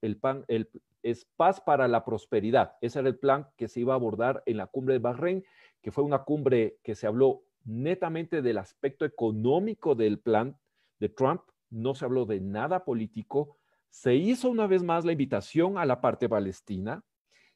el, 0.00 0.16
pan, 0.16 0.46
el, 0.48 0.70
es 1.02 1.24
Paz 1.36 1.60
para 1.60 1.88
la 1.88 2.04
Prosperidad. 2.04 2.76
Ese 2.80 3.00
era 3.00 3.08
el 3.08 3.18
plan 3.18 3.48
que 3.56 3.68
se 3.68 3.80
iba 3.80 3.94
a 3.94 3.96
abordar 3.96 4.42
en 4.46 4.56
la 4.56 4.66
cumbre 4.66 4.94
de 4.94 5.00
Bahrein, 5.00 5.44
que 5.80 5.90
fue 5.90 6.04
una 6.04 6.24
cumbre 6.24 6.78
que 6.82 6.94
se 6.94 7.06
habló 7.06 7.42
netamente 7.64 8.42
del 8.42 8.58
aspecto 8.58 9.04
económico 9.04 9.94
del 9.94 10.18
plan 10.18 10.58
de 10.98 11.08
Trump, 11.08 11.42
no 11.70 11.94
se 11.94 12.04
habló 12.04 12.24
de 12.24 12.40
nada 12.40 12.84
político, 12.84 13.58
se 13.90 14.14
hizo 14.14 14.50
una 14.50 14.66
vez 14.66 14.82
más 14.82 15.04
la 15.04 15.12
invitación 15.12 15.78
a 15.78 15.84
la 15.84 16.00
parte 16.00 16.28
palestina 16.28 17.02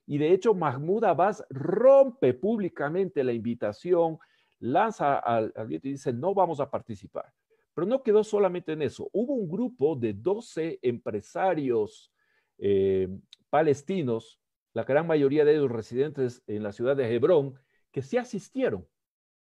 y 0.07 0.19
de 0.19 0.33
hecho 0.33 0.55
Mahmoud 0.55 1.05
Abbas 1.05 1.45
rompe 1.51 2.35
públicamente 2.35 3.23
la 3.25 3.33
invitación, 3.33 4.19
lanza 4.59 5.19
al, 5.19 5.53
viento 5.67 5.89
y 5.89 5.93
dice 5.93 6.13
no 6.13 6.35
vamos 6.35 6.61
a 6.61 6.71
participar. 6.71 7.33
Pero 7.75 7.87
no 7.87 8.03
quedó 8.03 8.23
solamente 8.23 8.73
en 8.73 8.83
eso, 8.83 9.09
hubo 9.13 9.35
un 9.35 9.49
grupo 9.49 9.97
de 9.97 10.13
12 10.13 10.79
empresarios 10.83 12.12
eh, 12.59 13.09
palestinos, 13.51 14.41
la 14.73 14.85
gran 14.85 15.07
mayoría 15.07 15.45
de 15.45 15.53
ellos 15.53 15.71
residentes 15.71 16.43
en 16.47 16.63
la 16.63 16.73
ciudad 16.73 16.97
de 16.97 17.15
Hebrón, 17.15 17.55
que 17.91 18.03
sí 18.03 18.17
asistieron, 18.17 18.87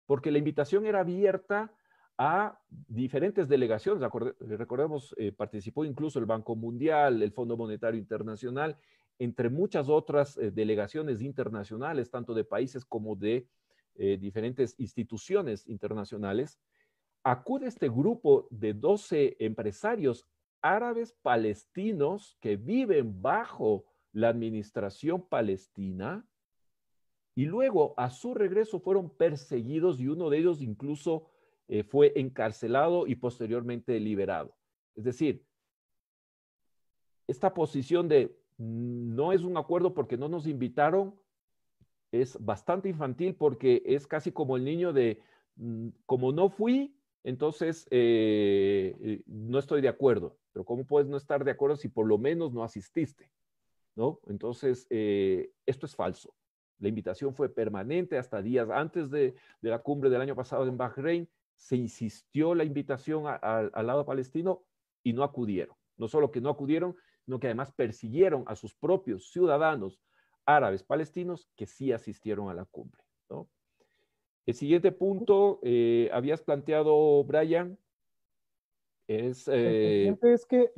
porque 0.07 0.31
la 0.31 0.39
invitación 0.39 0.87
era 0.87 1.01
abierta 1.01 1.73
a 2.19 2.61
diferentes 2.71 3.49
delegaciones. 3.49 4.09
Recordemos, 4.41 5.15
eh, 5.19 5.33
participó 5.33 5.85
incluso 5.85 6.19
el 6.19 6.27
Banco 6.27 6.55
Mundial, 6.55 7.23
el 7.23 7.33
Fondo 7.33 7.57
Monetario 7.57 7.99
Internacional, 7.99 8.77
entre 9.19 9.49
muchas 9.49 9.89
otras 9.89 10.37
eh, 10.37 10.51
delegaciones 10.51 11.21
internacionales, 11.23 12.11
tanto 12.11 12.35
de 12.35 12.45
países 12.45 12.85
como 12.85 13.17
de 13.17 13.49
eh, 13.97 14.19
diferentes 14.21 14.75
instituciones 14.79 15.67
internacionales. 15.69 16.59
Acude 17.23 17.69
este 17.69 17.89
grupo 17.89 18.47
de 18.51 18.75
12 18.75 19.37
empresarios 19.39 20.27
árabes 20.65 21.13
palestinos 21.13 22.39
que 22.41 22.57
viven 22.57 23.21
bajo 23.21 23.85
la 24.13 24.29
administración 24.29 25.29
palestina 25.29 26.27
y 27.35 27.45
luego 27.45 27.95
a 27.97 28.11
su 28.11 28.35
regreso 28.35 28.81
fueron 28.81 29.11
perseguidos 29.11 30.01
y 30.01 30.09
uno 30.09 30.31
de 30.31 30.39
ellos 30.39 30.63
incluso 30.63 31.27
eh, 31.69 31.83
fue 31.83 32.13
encarcelado 32.17 33.07
y 33.07 33.17
posteriormente 33.17 34.01
liberado. 34.01 34.57
Es 34.95 35.05
decir, 35.05 35.45
esta 37.27 37.53
posición 37.53 38.09
de 38.09 38.37
mm, 38.57 39.15
no 39.15 39.33
es 39.33 39.43
un 39.43 39.57
acuerdo 39.57 39.93
porque 39.93 40.17
no 40.17 40.29
nos 40.29 40.47
invitaron 40.47 41.15
es 42.21 42.43
bastante 42.43 42.89
infantil 42.89 43.35
porque 43.35 43.83
es 43.85 44.07
casi 44.07 44.33
como 44.33 44.57
el 44.57 44.65
niño 44.65 44.93
de, 44.93 45.21
mm, 45.57 45.89
como 46.07 46.33
no 46.33 46.49
fui, 46.49 46.97
entonces 47.25 47.87
eh, 47.91 48.97
eh, 49.01 49.23
no 49.27 49.59
estoy 49.59 49.81
de 49.81 49.89
acuerdo. 49.89 50.39
Pero 50.55 50.65
¿cómo 50.65 50.87
puedes 50.87 51.09
no 51.09 51.19
estar 51.19 51.45
de 51.45 51.51
acuerdo 51.51 51.77
si 51.77 51.89
por 51.89 52.07
lo 52.07 52.17
menos 52.17 52.55
no 52.55 52.63
asististe? 52.65 53.31
¿No? 53.97 54.21
Entonces, 54.29 54.87
esto 54.89 55.87
es 55.87 55.95
falso. 55.95 56.35
La 56.79 56.89
invitación 56.89 57.35
fue 57.35 57.49
permanente 57.49 58.17
hasta 58.17 58.41
días 58.41 58.71
antes 58.71 59.11
de, 59.11 59.35
de, 59.61 59.71
la 59.71 59.81
cumbre 59.81 60.11
del 60.11 60.21
año 60.21 60.35
pasado 60.35 60.67
en 60.67 60.77
Bahrein 60.77 61.29
se 61.55 61.77
insistió 61.77 62.55
la 62.55 62.65
invitación 62.65 63.25
al 63.27 63.87
lado 63.87 64.07
palestino 64.07 64.65
y 65.03 65.13
no 65.13 65.23
acudieron. 65.23 65.77
No 65.97 66.09
solo 66.09 66.31
que 66.31 66.41
no 66.41 66.51
acudieron, 66.51 66.97
sino 67.25 67.39
que 67.39 67.49
además 67.49 67.73
persiguieron 67.73 68.45
a 68.47 68.57
sus 68.57 68.75
propios 68.75 69.31
ciudadanos 69.31 70.01
árabes 70.47 70.83
palestinos 70.83 71.49
que 71.57 71.67
sí 71.67 71.93
asistieron 71.93 72.49
a 72.49 72.55
la 72.55 72.65
cumbre. 72.65 73.03
El 74.47 74.55
siguiente 74.55 74.93
punto, 74.93 75.59
eh, 75.63 76.11
habías 76.13 76.43
planteado, 76.43 77.25
Brian, 77.25 77.79
es... 79.07 79.49
Eh, 79.49 80.17
es 80.23 80.47
que 80.47 80.73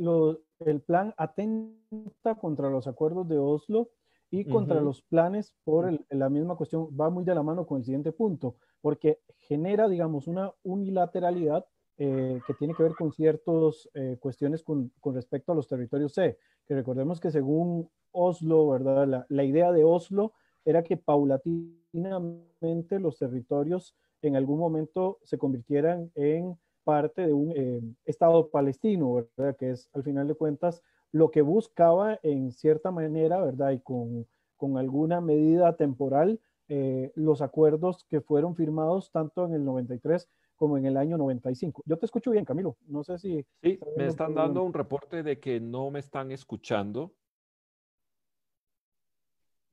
el 0.61 0.81
plan 0.81 1.15
atenta 1.17 2.35
contra 2.41 2.71
los 2.71 2.87
acuerdos 2.87 3.29
de 3.29 3.39
Oslo 3.39 3.91
y 4.31 4.45
contra 4.45 4.81
los 4.81 5.03
planes 5.03 5.55
por 5.65 5.99
la 6.11 6.29
misma 6.29 6.57
cuestión, 6.57 6.89
va 6.99 7.11
muy 7.11 7.25
de 7.25 7.35
la 7.35 7.43
mano 7.43 7.67
con 7.67 7.79
el 7.79 7.85
siguiente 7.85 8.13
punto, 8.13 8.57
porque 8.81 9.21
genera, 9.39 9.89
digamos, 9.89 10.27
una 10.27 10.53
unilateralidad 10.63 11.65
eh, 11.99 12.41
que 12.47 12.55
tiene 12.55 12.75
que 12.75 12.83
ver 12.83 12.93
con 12.93 13.13
ciertas 13.13 13.89
eh, 13.95 14.17
cuestiones 14.21 14.63
con, 14.63 14.93
con, 15.01 15.15
respecto 15.15 15.53
a 15.53 15.55
los 15.55 15.69
territorios 15.69 16.13
C, 16.13 16.39
que 16.67 16.75
recordemos 16.75 17.21
que 17.21 17.31
según 17.31 17.89
Oslo, 18.11 18.69
¿verdad? 18.69 19.07
La, 19.07 19.27
la, 19.29 19.45
idea 19.45 19.73
de 19.73 19.85
Oslo 19.85 20.33
era 20.65 20.83
que 20.83 20.99
paulatinamente 20.99 22.99
los 22.99 23.19
territorios 23.19 23.97
en 24.21 24.37
algún 24.37 24.59
momento 24.59 25.19
se 25.23 25.39
convirtieran 25.39 26.11
en 26.15 26.59
parte 26.87 27.27
de 27.27 27.33
un 27.33 27.53
eh, 27.57 27.83
Estado 28.05 28.49
palestino, 28.49 29.15
¿verdad? 29.15 29.57
Que 29.57 29.73
es, 29.73 29.91
al 29.93 30.05
final 30.05 30.29
de 30.29 30.37
cuentas, 30.37 30.85
lo 31.11 31.33
que 31.33 31.43
buscaba 31.43 32.21
en 32.23 32.53
cierta 32.53 32.93
manera, 32.93 33.41
¿verdad? 33.41 33.73
Y 33.73 33.81
con, 33.81 34.25
con 34.57 34.79
alguna 34.79 35.21
medida 35.21 35.77
temporal, 35.77 36.41
eh, 36.69 37.11
los 37.17 37.43
acuerdos 37.43 38.05
que 38.09 38.21
fueron 38.21 38.55
firmados 38.55 39.11
tanto 39.11 39.45
en 39.47 39.55
el 39.55 39.65
93 39.65 40.29
como 40.55 40.79
en 40.79 40.87
el 40.87 40.97
año 40.97 41.19
95. 41.19 41.83
Yo 41.85 41.99
te 41.99 42.07
escucho 42.07 42.31
bien, 42.31 42.45
Camilo. 42.45 42.77
No 42.87 43.03
sé 43.03 43.19
si... 43.19 43.45
Sí, 43.63 43.81
me 43.97 44.07
están 44.07 44.35
dando 44.35 44.63
un 44.63 44.73
reporte 44.73 45.25
de 45.25 45.41
que 45.41 45.59
no 45.59 45.91
me 45.91 45.99
están 45.99 46.31
escuchando. 46.31 47.13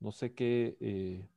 No 0.00 0.10
sé 0.10 0.34
qué... 0.34 0.76
Eh, 0.80 1.28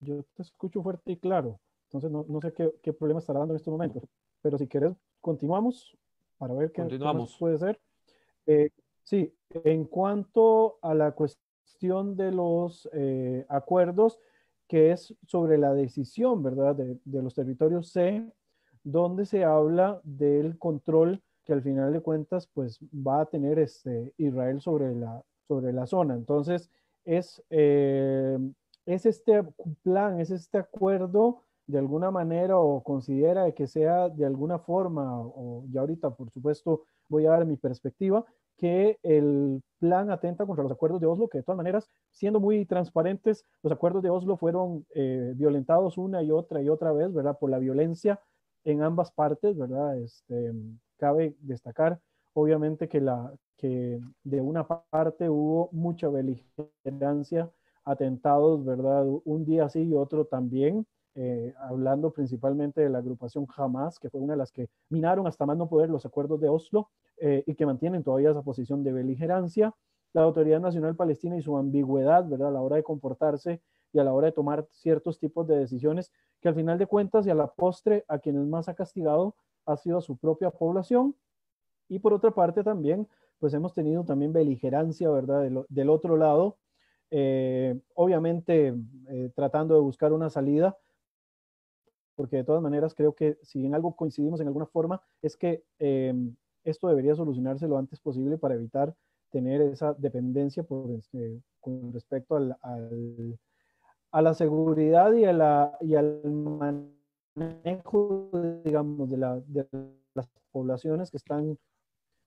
Yo 0.00 0.24
te 0.34 0.42
escucho 0.42 0.82
fuerte 0.82 1.12
y 1.12 1.16
claro. 1.18 1.60
Entonces 1.84 2.10
no, 2.10 2.26
no 2.28 2.40
sé 2.40 2.52
qué, 2.52 2.72
qué, 2.82 2.92
problema 2.92 3.20
estará 3.20 3.38
dando 3.38 3.54
en 3.54 3.58
estos 3.58 3.70
momentos. 3.70 4.02
Pero 4.42 4.58
si 4.58 4.66
quieres, 4.66 4.92
continuamos 5.20 5.96
para 6.38 6.54
ver 6.54 6.72
qué, 6.72 6.82
Continuamos. 6.82 7.36
puede 7.38 7.58
ser. 7.58 7.80
Eh, 8.46 8.70
Sí, 9.04 9.34
en 9.64 9.84
cuanto 9.84 10.78
a 10.80 10.94
la 10.94 11.12
cuestión 11.12 12.16
de 12.16 12.32
los 12.32 12.88
eh, 12.92 13.44
acuerdos, 13.48 14.18
que 14.68 14.92
es 14.92 15.14
sobre 15.26 15.58
la 15.58 15.74
decisión, 15.74 16.42
¿verdad?, 16.42 16.76
de, 16.76 17.22
los 17.22 17.34
territorios 17.34 17.90
C, 17.90 18.24
donde 18.84 19.26
se 19.26 19.44
habla 19.44 20.00
del 20.04 20.58
control 20.58 21.22
que 21.44 21.52
al 21.52 21.62
final 21.62 21.92
de 21.92 22.00
cuentas, 22.00 22.46
pues 22.46 22.78
va 22.94 23.22
a 23.22 23.26
tener 23.26 23.58
este, 23.58 24.14
Israel 24.16 24.60
sobre 24.60 24.94
la, 24.94 25.22
sobre 25.48 25.72
la 25.72 25.86
zona. 25.86 26.14
Entonces, 26.14 26.70
es, 27.04 27.42
eh, 27.50 28.38
es 28.86 29.06
este 29.06 29.42
plan, 29.82 30.20
es 30.20 30.30
este 30.30 30.58
acuerdo 30.58 31.42
de 31.66 31.78
alguna 31.78 32.10
manera 32.10 32.58
o 32.58 32.82
considera 32.82 33.50
que 33.52 33.66
sea 33.66 34.08
de 34.08 34.26
alguna 34.26 34.58
forma, 34.58 35.20
o 35.20 35.64
ya 35.70 35.80
ahorita 35.80 36.10
por 36.14 36.30
supuesto 36.30 36.82
voy 37.08 37.26
a 37.26 37.30
dar 37.30 37.46
mi 37.46 37.56
perspectiva, 37.56 38.24
que 38.56 38.98
el 39.02 39.62
plan 39.78 40.10
atenta 40.10 40.46
contra 40.46 40.62
los 40.62 40.72
acuerdos 40.72 41.00
de 41.00 41.06
Oslo, 41.06 41.28
que 41.28 41.38
de 41.38 41.44
todas 41.44 41.56
maneras, 41.56 41.90
siendo 42.10 42.38
muy 42.40 42.64
transparentes, 42.64 43.44
los 43.62 43.72
acuerdos 43.72 44.02
de 44.02 44.10
Oslo 44.10 44.36
fueron 44.36 44.86
eh, 44.94 45.32
violentados 45.34 45.98
una 45.98 46.22
y 46.22 46.30
otra 46.30 46.62
y 46.62 46.68
otra 46.68 46.92
vez, 46.92 47.12
¿verdad? 47.12 47.38
Por 47.38 47.50
la 47.50 47.58
violencia 47.58 48.20
en 48.64 48.82
ambas 48.82 49.10
partes, 49.10 49.56
¿verdad? 49.56 49.98
Este, 49.98 50.52
cabe 50.96 51.34
destacar, 51.40 52.00
obviamente, 52.34 52.88
que, 52.88 53.00
la, 53.00 53.34
que 53.56 54.00
de 54.22 54.40
una 54.40 54.66
parte 54.66 55.28
hubo 55.28 55.68
mucha 55.72 56.08
beligerancia, 56.08 57.50
atentados, 57.84 58.64
¿verdad? 58.64 59.04
Un 59.24 59.44
día 59.44 59.68
sí 59.68 59.82
y 59.82 59.94
otro 59.94 60.26
también, 60.26 60.86
eh, 61.14 61.52
hablando 61.58 62.10
principalmente 62.10 62.80
de 62.80 62.88
la 62.88 62.98
agrupación 62.98 63.46
Hamas, 63.54 63.98
que 63.98 64.08
fue 64.08 64.20
una 64.20 64.32
de 64.32 64.38
las 64.38 64.50
que 64.50 64.70
minaron 64.88 65.26
hasta 65.26 65.44
más 65.44 65.58
no 65.58 65.68
poder 65.68 65.90
los 65.90 66.06
acuerdos 66.06 66.40
de 66.40 66.48
Oslo 66.48 66.88
eh, 67.18 67.44
y 67.46 67.54
que 67.54 67.66
mantienen 67.66 68.02
todavía 68.02 68.30
esa 68.30 68.42
posición 68.42 68.82
de 68.82 68.94
beligerancia. 68.94 69.74
La 70.14 70.22
Autoridad 70.22 70.60
Nacional 70.60 70.96
Palestina 70.96 71.36
y 71.36 71.42
su 71.42 71.56
ambigüedad, 71.58 72.26
¿verdad? 72.26 72.48
A 72.48 72.52
la 72.52 72.62
hora 72.62 72.76
de 72.76 72.82
comportarse 72.82 73.60
y 73.92 73.98
a 73.98 74.04
la 74.04 74.14
hora 74.14 74.28
de 74.28 74.32
tomar 74.32 74.66
ciertos 74.70 75.18
tipos 75.18 75.46
de 75.46 75.58
decisiones, 75.58 76.10
que 76.40 76.48
al 76.48 76.54
final 76.54 76.78
de 76.78 76.86
cuentas 76.86 77.26
y 77.26 77.30
a 77.30 77.34
la 77.34 77.48
postre 77.48 78.06
a 78.08 78.18
quienes 78.18 78.46
más 78.46 78.70
ha 78.70 78.74
castigado 78.74 79.34
ha 79.66 79.76
sido 79.76 79.98
a 79.98 80.02
su 80.02 80.16
propia 80.16 80.50
población. 80.50 81.14
Y 81.90 81.98
por 81.98 82.14
otra 82.14 82.30
parte 82.30 82.64
también, 82.64 83.06
pues 83.38 83.52
hemos 83.52 83.74
tenido 83.74 84.02
también 84.04 84.32
beligerancia, 84.32 85.10
¿verdad? 85.10 85.66
Del, 85.68 85.90
otro 85.90 86.16
lado, 86.16 86.56
eh, 87.10 87.78
obviamente 87.94 88.74
tratando 89.34 89.74
de 89.74 89.80
buscar 89.82 90.14
una 90.14 90.30
salida, 90.30 90.78
porque 92.22 92.36
de 92.36 92.44
todas 92.44 92.62
maneras 92.62 92.94
creo 92.94 93.16
que 93.16 93.36
si 93.42 93.66
en 93.66 93.74
algo 93.74 93.96
coincidimos 93.96 94.40
en 94.40 94.46
alguna 94.46 94.66
forma, 94.66 95.02
es 95.22 95.36
que 95.36 95.64
esto 96.62 96.86
debería 96.86 97.16
solucionarse 97.16 97.66
lo 97.66 97.78
antes 97.78 97.98
posible 97.98 98.38
para 98.38 98.54
evitar 98.54 98.94
tener 99.30 99.60
esa 99.60 99.92
dependencia 99.94 100.62
por, 100.62 100.88
este, 100.92 101.42
con 101.58 101.92
respecto 101.92 102.36
al, 102.36 102.56
a 104.12 104.22
la 104.22 104.34
seguridad 104.34 105.12
y, 105.14 105.24
a 105.24 105.32
la, 105.32 105.76
y 105.80 105.96
al 105.96 106.22
manejo, 107.34 108.30
digamos, 108.64 109.10
de, 109.10 109.16
la, 109.16 109.40
de 109.40 109.66
las 110.14 110.28
poblaciones 110.52 111.10
que 111.10 111.16
están 111.16 111.58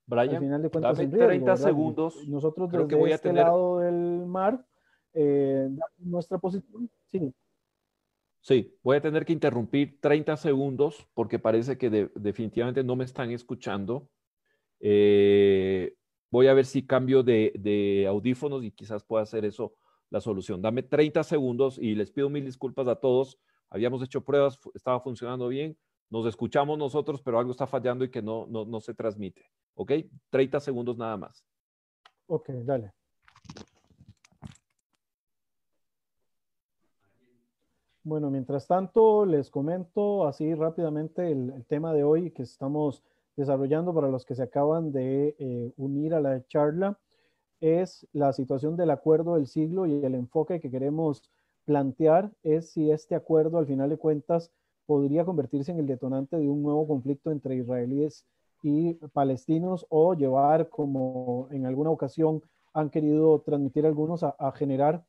Brian, 0.07 0.35
al 0.35 0.41
final 0.41 0.61
de 0.61 0.69
cuentas 0.71 0.99
en 0.99 1.09
riesgo, 1.09 1.27
30 1.27 1.55
segundos. 1.55 2.27
Nosotros 2.27 2.69
desde 2.69 2.85
que 2.85 2.95
voy 2.95 3.13
a 3.13 3.15
este 3.15 3.31
lado 3.31 3.79
del 3.79 4.25
mar, 4.25 4.61
eh, 5.13 5.69
nuestra 5.99 6.37
posición, 6.37 6.89
sí. 7.05 7.33
Sí, 8.45 8.77
voy 8.83 8.97
a 8.97 9.01
tener 9.01 9.25
que 9.25 9.33
interrumpir 9.33 9.99
30 9.99 10.37
segundos 10.37 11.07
porque 11.15 11.39
parece 11.39 11.79
que 11.79 12.11
definitivamente 12.13 12.83
no 12.83 12.95
me 12.95 13.03
están 13.03 13.31
escuchando. 13.31 14.07
Eh, 14.79 15.95
voy 16.29 16.45
a 16.45 16.53
ver 16.53 16.67
si 16.67 16.85
cambio 16.85 17.23
de, 17.23 18.05
audífonos 18.07 18.63
y 18.63 18.69
quizás 18.69 19.03
pueda 19.03 19.23
hacer 19.23 19.45
eso 19.45 19.73
la 20.11 20.21
solución. 20.21 20.61
Dame 20.61 20.83
30 20.83 21.23
segundos 21.23 21.79
y 21.79 21.95
les 21.95 22.11
pido 22.11 22.29
mil 22.29 22.45
disculpas 22.45 22.87
a 22.87 22.97
todos. 22.97 23.39
Habíamos 23.71 24.03
hecho 24.03 24.23
pruebas, 24.23 24.59
estaba 24.75 24.99
funcionando 24.99 25.47
bien. 25.47 25.75
Nos 26.11 26.27
escuchamos 26.27 26.77
nosotros, 26.77 27.23
pero 27.23 27.39
algo 27.39 27.49
está 27.49 27.65
fallando 27.65 28.05
y 28.05 28.11
que 28.11 28.21
no, 28.21 28.45
no, 28.45 28.63
no 28.63 28.79
se 28.79 28.93
transmite. 28.93 29.49
¿Ok? 29.73 29.91
30 30.29 30.59
segundos 30.59 30.99
nada 30.99 31.17
más. 31.17 31.43
Ok, 32.27 32.49
dale. 32.63 32.93
Bueno, 38.05 38.29
mientras 38.29 38.67
tanto, 38.67 39.25
les 39.25 39.49
comento 39.49 40.27
así 40.27 40.53
rápidamente 40.53 41.31
el, 41.31 41.65
tema 41.65 41.91
de 41.91 42.03
hoy 42.03 42.29
que 42.29 42.43
estamos 42.43 43.03
desarrollando 43.35 43.95
para 43.95 44.09
los 44.09 44.27
que 44.27 44.35
se 44.35 44.43
acaban 44.43 44.91
de 44.91 45.35
eh, 45.39 45.73
unir 45.75 46.13
a 46.13 46.21
la 46.21 46.45
charla. 46.45 46.99
Es 47.61 48.07
la 48.13 48.31
situación 48.31 48.77
del 48.77 48.91
acuerdo 48.91 49.33
del 49.35 49.47
siglo 49.47 49.87
y 49.87 50.05
el 50.05 50.13
enfoque 50.13 50.59
que 50.59 50.69
queremos 50.69 51.23
plantear 51.65 52.31
es 52.43 52.69
si 52.69 52.91
este 52.91 53.15
acuerdo, 53.15 53.57
al 53.57 53.65
final 53.65 53.89
de 53.89 53.97
cuentas, 53.97 54.51
podría 54.85 55.25
convertirse 55.25 55.71
en 55.71 55.79
el 55.79 55.87
detonante 55.87 56.37
de 56.37 56.47
un 56.47 56.61
nuevo 56.61 56.87
conflicto 56.87 57.31
entre 57.31 57.55
israelíes 57.55 58.27
y 58.61 58.93
palestinos 59.13 59.87
o 59.89 60.13
llevar, 60.13 60.69
como 60.69 61.47
en 61.49 61.65
alguna 61.65 61.89
ocasión 61.89 62.43
han 62.71 62.91
querido 62.91 63.41
transmitir 63.41 63.87
algunos, 63.87 64.21
a 64.23 64.51
generar 64.51 65.03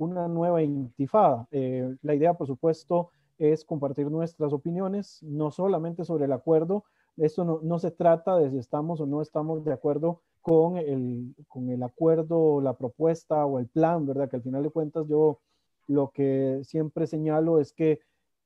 una 0.00 0.28
nueva 0.28 0.62
intifada. 0.62 1.46
Eh, 1.50 1.96
la 2.02 2.14
idea, 2.14 2.34
por 2.34 2.46
supuesto, 2.46 3.10
es 3.38 3.64
compartir 3.64 4.10
nuestras 4.10 4.52
opiniones, 4.52 5.22
no 5.22 5.50
solamente 5.50 6.04
sobre 6.04 6.24
el 6.24 6.32
acuerdo. 6.32 6.84
Esto 7.16 7.60
no, 7.62 7.78
se 7.78 7.90
trata 7.90 8.36
de 8.38 8.50
si 8.50 8.58
estamos 8.58 9.00
o 9.00 9.06
no 9.06 9.20
estamos 9.20 9.64
de 9.64 9.72
acuerdo 9.72 10.22
con 10.40 10.78
el, 10.78 11.34
con 11.48 11.68
el 11.68 11.82
acuerdo, 11.82 12.60
la 12.60 12.74
propuesta 12.74 13.44
o 13.44 13.58
el 13.58 13.66
plan, 13.66 14.06
¿verdad? 14.06 14.28
Que 14.30 14.36
al 14.36 14.42
final 14.42 14.62
de 14.62 14.70
cuentas 14.70 15.06
yo 15.06 15.38
lo 15.86 16.10
que 16.12 16.60
siempre 16.64 17.06
señalo 17.06 17.60
es 17.60 17.72
que 17.72 18.00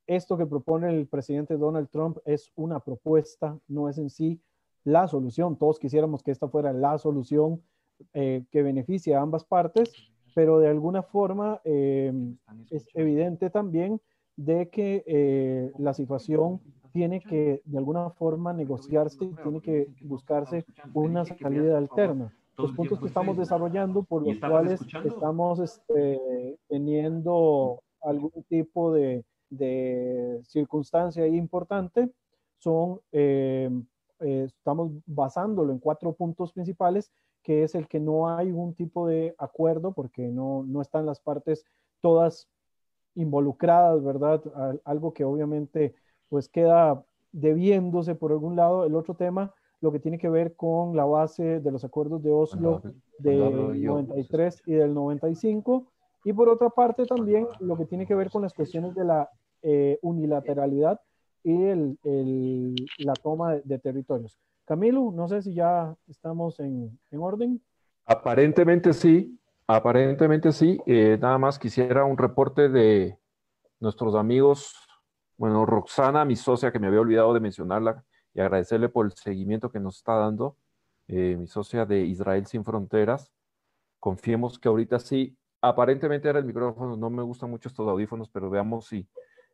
esto 0.07 0.37
que 0.37 0.47
propone 0.47 0.89
el 0.91 1.07
presidente 1.07 1.57
Donald 1.57 1.89
Trump 1.89 2.19
es 2.25 2.53
una 2.57 2.81
propuesta, 2.81 3.59
no 3.69 3.89
es 3.89 3.99
en 3.99 4.11
sí 4.11 4.41
la 4.83 5.07
solución. 5.09 5.57
Todos 5.57 5.79
quisiéramos 5.79 6.23
que 6.23 6.31
esta 6.31 6.49
fuera 6.49 6.73
la 6.73 6.99
solución 6.99 7.63
eh, 8.13 8.45
que 8.51 8.63
beneficie 8.63 9.15
a 9.15 9.23
ambas 9.23 9.45
partes, 9.45 9.93
pero 10.35 10.59
de 10.59 10.69
alguna 10.69 11.03
forma 11.03 11.61
eh, 11.65 12.13
es 12.71 12.89
evidente 12.95 13.51
también 13.51 14.01
de 14.37 14.69
que 14.69 15.05
eh, 15.07 15.73
la 15.79 15.95
situación 15.95 16.61
tiene 16.93 17.21
que 17.21 17.63
de 17.65 17.79
alguna 17.79 18.11
forma 18.11 18.53
negociarse, 18.53 19.19
tiene 19.43 19.61
que 19.61 19.89
buscarse 20.03 20.65
una 20.93 21.25
salida 21.25 21.79
alterna. 21.79 22.33
Los 22.57 22.73
puntos 22.73 23.01
que 23.01 23.07
estamos 23.07 23.37
desarrollando, 23.37 24.05
por 24.05 24.25
los 24.25 24.39
cuales 24.39 24.81
estamos 25.05 25.59
este, 25.59 26.57
teniendo 26.69 27.83
algún 28.01 28.45
tipo 28.49 28.93
de, 28.93 29.25
de 29.51 30.41
circunstancia 30.45 31.27
importante, 31.27 32.11
son, 32.59 33.01
eh, 33.11 33.71
estamos 34.21 34.93
basándolo 35.05 35.73
en 35.73 35.81
cuatro 35.81 36.13
puntos 36.13 36.53
principales 36.53 37.11
que 37.45 37.63
es 37.63 37.75
el 37.75 37.87
que 37.87 38.01
no 38.01 38.29
hay 38.29 38.51
un 38.51 38.75
tipo 38.75 39.07
de 39.07 39.35
acuerdo 39.39 39.93
porque 39.93 40.29
no, 40.29 40.65
no 40.67 40.81
están 40.81 41.07
las 41.07 41.21
partes 41.21 41.65
todas 42.01 42.49
involucradas, 43.15 44.03
¿verdad? 44.03 44.43
Algo 44.85 45.13
que 45.13 45.25
obviamente 45.25 45.95
pues 46.29 46.49
queda 46.49 47.05
debiéndose 47.31 48.15
por 48.15 48.33
algún 48.33 48.57
lado. 48.57 48.85
El 48.87 48.95
otro 48.97 49.15
tema, 49.15 49.55
lo 49.81 49.93
que 49.93 50.01
tiene 50.01 50.19
que 50.19 50.29
ver 50.29 50.57
con 50.57 50.97
la 50.97 51.05
base 51.05 51.61
de 51.61 51.71
los 51.71 51.85
acuerdos 51.85 52.23
de 52.23 52.33
Oslo 52.33 52.83
del 53.19 53.85
93 53.85 54.63
y 54.67 54.73
del 54.73 54.95
95. 54.95 55.87
Y 56.25 56.33
por 56.33 56.49
otra 56.49 56.71
parte 56.71 57.05
también 57.05 57.47
lo 57.61 57.77
que 57.77 57.85
tiene 57.85 58.07
que 58.07 58.15
ver 58.15 58.31
con 58.31 58.43
las 58.43 58.55
cuestiones 58.55 58.95
de 58.95 59.05
la 59.05 59.31
eh, 59.63 59.99
unilateralidad 60.01 61.01
y 61.43 61.65
el, 61.65 61.99
el, 62.05 62.75
la 62.99 63.13
toma 63.13 63.57
de 63.57 63.79
territorios. 63.79 64.41
Camilo, 64.65 65.13
no 65.13 65.29
sé 65.29 65.43
si 65.43 65.55
ya 65.55 65.95
estamos 66.09 66.59
en, 66.61 66.99
orden. 67.13 67.63
Aparentemente 68.07 68.93
sí, 68.93 69.39
aparentemente 69.67 70.53
sí. 70.53 70.79
Eh, 70.87 71.19
nada 71.21 71.39
más 71.39 71.59
quisiera 71.59 72.05
un 72.05 72.17
reporte 72.17 72.69
de 72.69 73.19
nuestros 73.81 74.15
amigos, 74.15 74.75
bueno, 75.37 75.67
Roxana, 75.67 76.25
mi 76.25 76.37
socia, 76.37 76.73
que 76.73 76.79
me 76.79 76.87
había 76.87 77.01
olvidado 77.01 77.35
de 77.35 77.41
mencionarla, 77.41 78.05
y 78.33 78.41
agradecerle 78.41 78.89
por 78.89 79.07
el 79.07 79.13
seguimiento 79.13 79.71
que 79.71 79.81
nos 79.81 79.97
está 79.97 80.15
dando, 80.15 80.57
eh, 81.09 81.37
mi 81.39 81.47
socia 81.47 81.85
de 81.85 82.01
Israel 82.01 82.47
Sin 82.47 82.65
Fronteras. 82.65 83.33
Confiemos 84.01 84.59
que 84.59 84.69
ahorita 84.69 84.99
sí, 84.99 85.37
aparentemente 85.61 86.29
era 86.29 86.39
el 86.39 86.45
micrófono, 86.45 86.97
no 86.97 87.11
me 87.11 87.23
gustan 87.23 87.51
mucho 87.51 87.69
estos 87.69 87.89
audífonos, 87.89 88.29
pero 88.31 88.51
veamos 88.51 88.87
si 88.87 89.07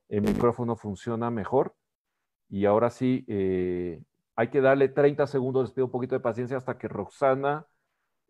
el 0.09 0.23
micrófono 0.23 0.77
funciona 0.77 1.31
mejor. 1.31 1.75
Y 2.49 2.65
ahora 2.65 2.91
sí, 2.91 3.25
eh, 3.29 4.03
hay 4.41 4.49
que 4.49 4.63
darle 4.63 4.89
30 4.89 5.27
segundos, 5.27 5.65
les 5.65 5.73
pido 5.73 5.85
un 5.85 5.91
poquito 5.91 6.15
de 6.15 6.21
paciencia 6.21 6.57
hasta 6.57 6.79
que 6.79 6.89
Roxana 6.89 7.67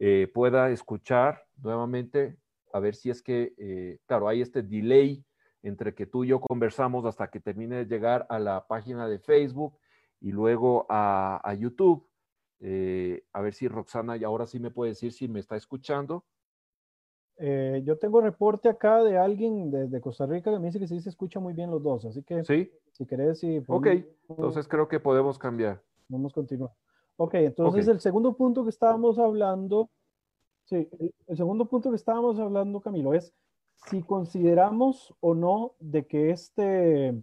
eh, 0.00 0.28
pueda 0.34 0.70
escuchar 0.70 1.44
nuevamente, 1.62 2.36
a 2.72 2.80
ver 2.80 2.96
si 2.96 3.10
es 3.10 3.22
que, 3.22 3.54
eh, 3.56 4.00
claro, 4.06 4.26
hay 4.26 4.40
este 4.40 4.64
delay 4.64 5.24
entre 5.62 5.94
que 5.94 6.06
tú 6.06 6.24
y 6.24 6.28
yo 6.28 6.40
conversamos 6.40 7.04
hasta 7.04 7.30
que 7.30 7.38
termine 7.38 7.76
de 7.76 7.86
llegar 7.86 8.26
a 8.28 8.40
la 8.40 8.66
página 8.66 9.06
de 9.06 9.20
Facebook 9.20 9.78
y 10.20 10.32
luego 10.32 10.84
a, 10.88 11.54
YouTube. 11.56 12.04
Eh, 12.58 13.22
a 13.32 13.40
ver 13.40 13.54
si 13.54 13.68
Roxana 13.68 14.16
y 14.16 14.24
ahora 14.24 14.48
sí 14.48 14.58
me 14.58 14.72
puede 14.72 14.90
decir 14.90 15.12
si 15.12 15.28
me 15.28 15.38
está 15.38 15.54
escuchando. 15.54 16.24
yo 17.38 17.98
tengo 17.98 18.20
reporte 18.20 18.68
acá 18.68 19.04
de 19.04 19.16
alguien 19.16 19.70
desde 19.70 20.00
Costa 20.00 20.26
Rica 20.26 20.50
que 20.50 20.58
me 20.58 20.66
dice 20.66 20.80
que 20.80 20.88
sí 20.88 21.00
se 21.00 21.10
escucha 21.10 21.38
muy 21.38 21.54
bien 21.54 21.70
los 21.70 21.84
dos, 21.84 22.04
así 22.04 22.24
que 22.24 22.42
¿Sí? 22.42 22.68
si 22.90 23.06
querés, 23.06 23.38
sí. 23.38 23.62
Ok, 23.68 23.86
entonces 24.28 24.66
creo 24.66 24.88
que 24.88 24.98
podemos 24.98 25.38
cambiar. 25.38 25.80
Vamos 26.10 26.32
a 26.32 26.34
continuar. 26.34 26.72
Ok, 27.16 27.34
entonces 27.34 27.86
el 27.86 28.00
segundo 28.00 28.34
punto 28.34 28.64
que 28.64 28.70
estábamos 28.70 29.18
hablando, 29.18 29.90
sí, 30.64 30.88
el, 31.26 31.36
segundo 31.36 31.66
punto 31.66 31.90
que 31.90 31.96
estábamos 31.96 32.38
hablando, 32.38 32.80
Camilo, 32.80 33.14
es 33.14 33.32
si 33.88 34.02
consideramos 34.02 35.14
o 35.20 35.34
no 35.34 35.74
de 35.78 36.06
que, 36.06 36.30
este, 36.30 37.22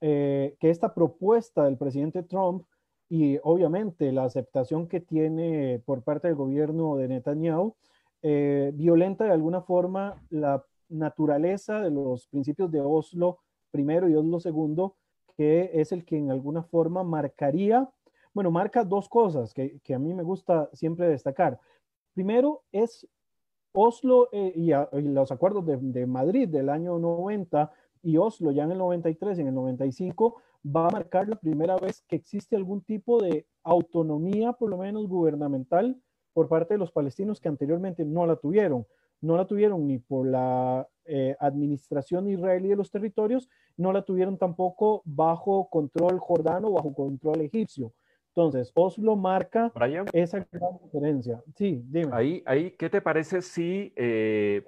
eh, 0.00 0.56
que 0.60 0.70
esta 0.70 0.94
propuesta 0.94 1.64
del 1.64 1.76
presidente 1.76 2.22
Trump 2.22 2.66
y 3.08 3.38
obviamente 3.42 4.12
la 4.12 4.24
aceptación 4.24 4.86
que 4.86 5.00
tiene 5.00 5.82
por 5.84 6.02
parte 6.02 6.28
del 6.28 6.36
gobierno 6.36 6.96
de 6.96 7.08
Netanyahu 7.08 7.74
eh, 8.22 8.70
violenta 8.74 9.24
de 9.24 9.32
alguna 9.32 9.62
forma 9.62 10.22
la 10.30 10.64
naturaleza 10.88 11.80
de 11.80 11.90
los 11.90 12.26
principios 12.28 12.70
de 12.70 12.80
Oslo 12.80 13.38
primero 13.70 14.08
y 14.08 14.14
Oslo 14.14 14.38
segundo, 14.38 14.96
que 15.36 15.70
es 15.74 15.90
el 15.90 16.04
que 16.04 16.16
en 16.16 16.30
alguna 16.30 16.62
forma 16.62 17.02
marcaría 17.02 17.90
bueno, 18.34 18.50
marca 18.50 18.84
dos 18.84 19.08
cosas 19.08 19.54
que, 19.54 19.80
a 19.94 19.98
mí 19.98 20.12
me 20.12 20.24
gusta 20.24 20.68
siempre 20.72 21.08
destacar. 21.08 21.58
Primero 22.14 22.64
es 22.72 23.08
Oslo 23.72 24.28
eh, 24.32 24.52
y, 24.56 24.72
los 25.02 25.30
acuerdos 25.30 25.64
de, 25.66 26.06
Madrid 26.06 26.48
del 26.48 26.68
año 26.68 26.98
90 26.98 27.70
y 28.02 28.16
Oslo 28.16 28.50
ya 28.50 28.64
en 28.64 28.72
el 28.72 28.78
93 28.78 29.38
y 29.38 29.40
en 29.40 29.48
el 29.48 29.54
95 29.54 30.42
va 30.64 30.88
a 30.88 30.90
marcar 30.90 31.28
la 31.28 31.36
primera 31.36 31.76
vez 31.76 32.02
que 32.08 32.16
existe 32.16 32.56
algún 32.56 32.82
tipo 32.82 33.22
de 33.22 33.46
autonomía, 33.62 34.52
por 34.52 34.68
lo 34.70 34.78
menos 34.78 35.06
gubernamental, 35.06 35.96
por 36.32 36.48
parte 36.48 36.74
de 36.74 36.78
los 36.78 36.90
palestinos 36.90 37.40
que 37.40 37.48
anteriormente 37.48 38.04
no 38.04 38.26
la 38.26 38.36
tuvieron. 38.36 38.84
No 39.20 39.36
la 39.36 39.46
tuvieron 39.46 39.86
ni 39.86 39.98
por 39.98 40.26
la 40.26 40.88
eh, 41.04 41.36
administración 41.38 42.28
israelí 42.28 42.68
de 42.68 42.76
los 42.76 42.90
territorios, 42.90 43.48
no 43.76 43.92
la 43.92 44.02
tuvieron 44.02 44.38
tampoco 44.38 45.02
bajo 45.04 45.68
control 45.70 46.18
jordano, 46.18 46.72
bajo 46.72 46.92
control 46.92 47.40
egipcio 47.42 47.92
Entonces, 48.36 48.72
Oslo 48.74 49.14
marca 49.14 49.72
esa 50.12 50.44
gran 50.50 50.78
diferencia. 50.82 51.40
Sí, 51.54 51.84
dime. 51.86 52.10
Ahí, 52.12 52.42
ahí, 52.46 52.72
¿qué 52.72 52.90
te 52.90 53.00
parece 53.00 53.42
si, 53.42 53.92
eh, 53.94 54.64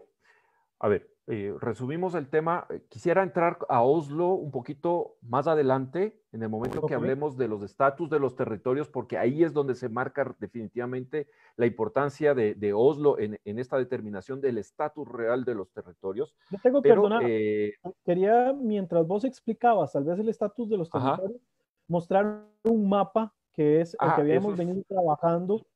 a 0.79 0.87
ver, 0.87 1.11
eh, 1.29 1.53
resumimos 1.61 2.15
el 2.15 2.29
tema. 2.29 2.69
Eh, 2.71 2.83
quisiera 2.89 3.25
entrar 3.25 3.59
a 3.69 3.83
Oslo 3.83 4.35
un 4.35 4.53
poquito 4.53 5.17
más 5.23 5.49
adelante, 5.49 6.23
en 6.31 6.45
el 6.45 6.49
momento 6.49 6.87
que 6.87 6.95
hablemos 6.95 7.37
de 7.37 7.49
los 7.49 7.63
estatus 7.63 8.09
de 8.09 8.21
los 8.21 8.37
territorios, 8.37 8.89
porque 8.89 9.19
ahí 9.19 9.43
es 9.43 9.53
donde 9.53 9.75
se 9.75 9.89
marca 9.89 10.37
definitivamente 10.39 11.27
la 11.57 11.67
importancia 11.67 12.33
de, 12.35 12.73
Oslo 12.73 13.19
en, 13.19 13.41
esta 13.45 13.77
determinación 13.77 14.41
del 14.41 14.59
estatus 14.59 15.09
real 15.09 15.45
de 15.45 15.57
los 15.57 15.73
territorios. 15.73 16.37
Yo 16.51 16.59
tengo, 16.63 16.81
que 16.81 16.91
perdona, 16.91 17.21
eh, 17.25 17.73
quería, 18.05 18.53
mientras 18.53 19.05
vos 19.09 19.25
explicabas 19.25 19.93
tal 19.93 20.05
vez 20.05 20.21
el 20.21 20.29
estatus 20.29 20.69
de 20.69 20.77
los 20.77 20.89
territorios, 20.89 21.41
mostrar 21.89 22.45
un 22.63 22.89
mapa 22.89 23.35
que 23.57 23.81
es 23.81 23.97
el 24.01 24.14
que 24.14 24.21
habíamos 24.21 24.57
venido 24.57 24.83
trabajando 24.87 25.66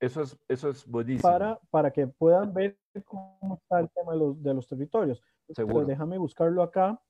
eso 0.00 0.22
es, 0.22 0.38
eso 0.48 0.68
es 0.68 0.86
buenísimo. 0.86 1.22
Para, 1.30 1.58
para 1.70 1.90
que 1.90 2.06
puedan 2.06 2.52
ver 2.52 2.78
cómo 3.04 3.58
está 3.62 3.80
el 3.80 3.88
tema 3.90 4.12
de 4.12 4.18
los, 4.18 4.42
de 4.42 4.54
los 4.54 4.66
territorios. 4.66 5.22
Seguro. 5.50 5.86
déjame 5.86 6.18
buscarlo 6.18 6.62
acá, 6.62 7.00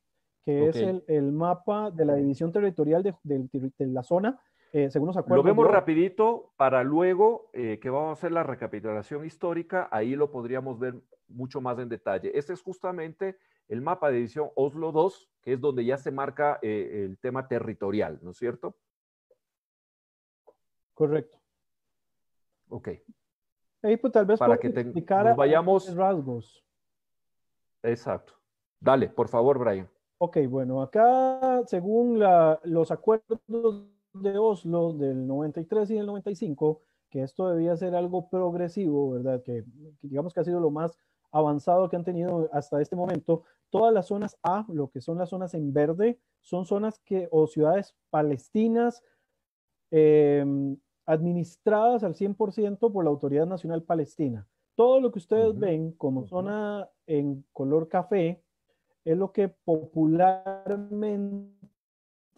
que 0.45 0.69
es 0.69 0.77
el, 0.77 1.03
el, 1.09 1.33
mapa 1.33 1.91
de 1.91 2.05
la 2.05 2.15
división 2.15 2.53
territorial 2.53 3.03
de, 3.03 3.15
de, 3.25 3.87
la 3.87 4.03
zona, 4.03 4.39
eh, 4.73 4.91
según 4.91 5.09
los 5.09 5.17
acuerdos. 5.17 5.45
Lo 5.45 5.51
vemos 5.51 5.67
rapidito 5.69 6.53
para 6.57 6.85
luego 6.85 7.51
eh, 7.55 7.81
que 7.81 7.91
vamos 7.91 8.11
a 8.11 8.13
hacer 8.13 8.33
la 8.33 8.43
recapitulación 8.43 9.25
histórica, 9.25 9.89
ahí 9.91 10.15
lo 10.15 10.31
podríamos 10.31 10.79
ver 10.79 10.95
mucho 11.29 11.61
más 11.61 11.79
en 11.79 11.89
detalle. 11.89 12.31
Este 12.35 12.53
es 12.53 12.63
justamente 12.63 13.37
el 13.69 13.81
mapa 13.81 14.11
de 14.11 14.19
división 14.19 14.51
Oslo 14.55 14.93
2, 14.93 15.29
que 15.43 15.55
es 15.55 15.61
donde 15.61 15.85
ya 15.85 15.97
se 15.97 16.13
marca 16.13 16.61
eh, 16.63 17.05
el 17.05 17.19
tema 17.19 17.49
territorial, 17.49 18.21
¿no 18.23 18.31
es 18.31 18.37
cierto? 18.37 18.77
Correcto. 20.97 21.39
Ok. 22.71 22.89
Ahí 23.83 23.99
pues 23.99 24.15
tal 24.15 24.25
vez 24.25 24.39
para 24.39 24.57
que 24.57 24.71
nos 24.71 25.37
vayamos 25.37 25.95
rasgos. 25.95 26.65
Exacto. 27.83 28.33
Dale, 28.81 29.11
por 29.11 29.29
favor, 29.29 29.59
Brian. 29.59 29.89
Ok, 30.17 30.39
bueno, 30.49 30.81
acá 30.81 31.63
según 31.67 32.19
los 32.65 32.91
acuerdos 32.91 33.41
de 34.15 34.39
Oslo 34.39 34.95
del 34.95 35.27
93 35.27 35.91
y 35.91 35.95
del 35.97 36.07
95, 36.07 36.81
que 37.11 37.23
esto 37.23 37.51
debía 37.51 37.77
ser 37.77 37.95
algo 37.95 38.31
progresivo, 38.31 39.11
¿verdad? 39.11 39.43
Que, 39.43 39.65
que, 40.01 40.09
digamos 40.09 40.33
que 40.33 40.41
ha 40.41 40.45
sido 40.45 40.61
lo 40.61 40.71
más 40.71 40.99
avanzado 41.31 41.91
que 41.91 41.97
han 41.97 42.05
tenido 42.05 42.49
hasta 42.55 42.81
este 42.81 42.97
momento. 42.97 43.43
Todas 43.69 43.93
las 43.93 44.07
zonas 44.07 44.39
A, 44.43 44.65
lo 44.69 44.89
que 44.89 45.03
son 45.03 45.19
las 45.19 45.29
zonas 45.29 45.53
en 45.53 45.75
verde, 45.75 46.19
son 46.41 46.65
zonas 46.65 46.99
que 47.01 47.29
o 47.31 47.47
ciudades 47.47 47.95
palestinas 48.09 49.05
eh, 49.91 50.45
administradas 51.07 52.03
al 52.03 52.15
100% 52.15 52.93
por 52.93 53.05
la 53.05 53.11
Autoridad 53.11 53.47
Nacional 53.47 53.83
Palestina. 53.83 54.47
Todo 54.75 55.01
lo 55.01 55.11
que 55.11 55.21
ustedes 55.21 55.59
ven 55.59 55.93
como 55.93 56.27
zona 56.27 56.89
en 57.07 57.45
color 57.53 57.89
café 57.89 58.43
es 59.05 59.17
lo 59.17 59.33
que 59.33 59.49
popularmente 59.49 61.55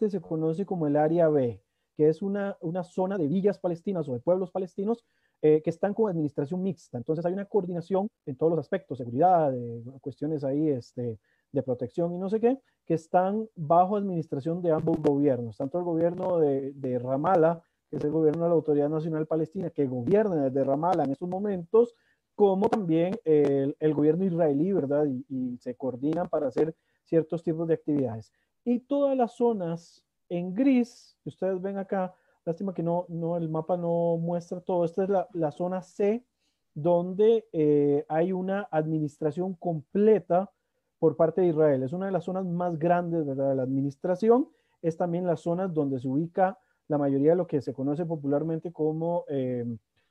se 0.07 0.21
conoce 0.21 0.65
como 0.65 0.87
el 0.87 0.95
área 0.95 1.27
B, 1.27 1.61
que 1.97 2.07
es 2.07 2.21
una, 2.21 2.55
una 2.61 2.83
zona 2.83 3.17
de 3.17 3.27
villas 3.27 3.59
palestinas 3.59 4.07
o 4.07 4.13
de 4.13 4.19
pueblos 4.19 4.51
palestinos 4.51 5.03
eh, 5.41 5.61
que 5.63 5.69
están 5.69 5.93
con 5.93 6.09
administración 6.09 6.61
mixta. 6.61 6.97
Entonces 6.97 7.25
hay 7.25 7.33
una 7.33 7.45
coordinación 7.45 8.07
en 8.25 8.35
todos 8.35 8.51
los 8.51 8.59
aspectos, 8.59 8.99
seguridad, 8.99 9.51
cuestiones 9.99 10.43
ahí 10.43 10.69
este, 10.69 11.17
de 11.51 11.63
protección 11.63 12.13
y 12.13 12.17
no 12.17 12.29
sé 12.29 12.39
qué, 12.39 12.59
que 12.85 12.93
están 12.93 13.47
bajo 13.55 13.97
administración 13.97 14.61
de 14.61 14.71
ambos 14.71 14.97
gobiernos, 15.01 15.57
tanto 15.57 15.79
el 15.79 15.83
gobierno 15.83 16.39
de, 16.39 16.71
de 16.73 16.99
Ramallah 16.99 17.61
que 17.89 17.97
es 17.97 18.03
el 18.03 18.11
gobierno 18.11 18.43
de 18.43 18.49
la 18.49 18.55
Autoridad 18.55 18.89
Nacional 18.89 19.25
Palestina, 19.25 19.69
que 19.69 19.87
gobierna 19.87 20.45
desde 20.45 20.63
Ramallah 20.63 21.03
en 21.03 21.11
estos 21.11 21.29
momentos, 21.29 21.95
como 22.35 22.69
también 22.69 23.19
el, 23.25 23.75
el 23.79 23.93
gobierno 23.93 24.25
israelí, 24.25 24.71
¿verdad? 24.71 25.05
Y, 25.05 25.57
se 25.59 25.75
coordinan 25.75 26.29
para 26.29 26.47
hacer 26.47 26.75
ciertos 27.03 27.43
tipos 27.43 27.67
de 27.67 27.73
actividades. 27.73 28.31
Y 28.63 28.79
todas 28.79 29.17
las 29.17 29.33
zonas 29.35 30.05
en 30.29 30.53
gris, 30.53 31.17
que 31.23 31.29
ustedes 31.29 31.61
ven 31.61 31.77
acá, 31.77 32.13
lástima 32.45 32.73
que 32.73 32.83
no, 32.83 33.05
no 33.09 33.35
el 33.35 33.49
mapa 33.49 33.75
no 33.75 34.17
muestra 34.17 34.61
todo, 34.61 34.85
esta 34.85 35.03
es 35.03 35.09
la, 35.09 35.27
la 35.33 35.51
zona 35.51 35.81
C, 35.81 36.23
donde 36.73 37.47
eh, 37.51 38.05
hay 38.07 38.31
una 38.31 38.67
administración 38.71 39.53
completa 39.55 40.51
por 40.99 41.15
parte 41.15 41.41
de 41.41 41.47
Israel. 41.47 41.83
Es 41.83 41.93
una 41.93 42.05
de 42.05 42.11
las 42.11 42.25
zonas 42.25 42.45
más 42.45 42.77
grandes 42.77 43.25
¿verdad? 43.25 43.49
de 43.49 43.55
la 43.55 43.63
administración. 43.63 44.49
Es 44.81 44.97
también 44.97 45.25
las 45.25 45.41
zonas 45.41 45.73
donde 45.73 45.99
se 45.99 46.07
ubica 46.07 46.57
la 46.89 46.97
mayoría 46.97 47.31
de 47.31 47.37
lo 47.37 47.47
que 47.47 47.61
se 47.61 47.73
conoce 47.73 48.05
popularmente 48.05 48.73
como, 48.73 49.23
eh, 49.29 49.65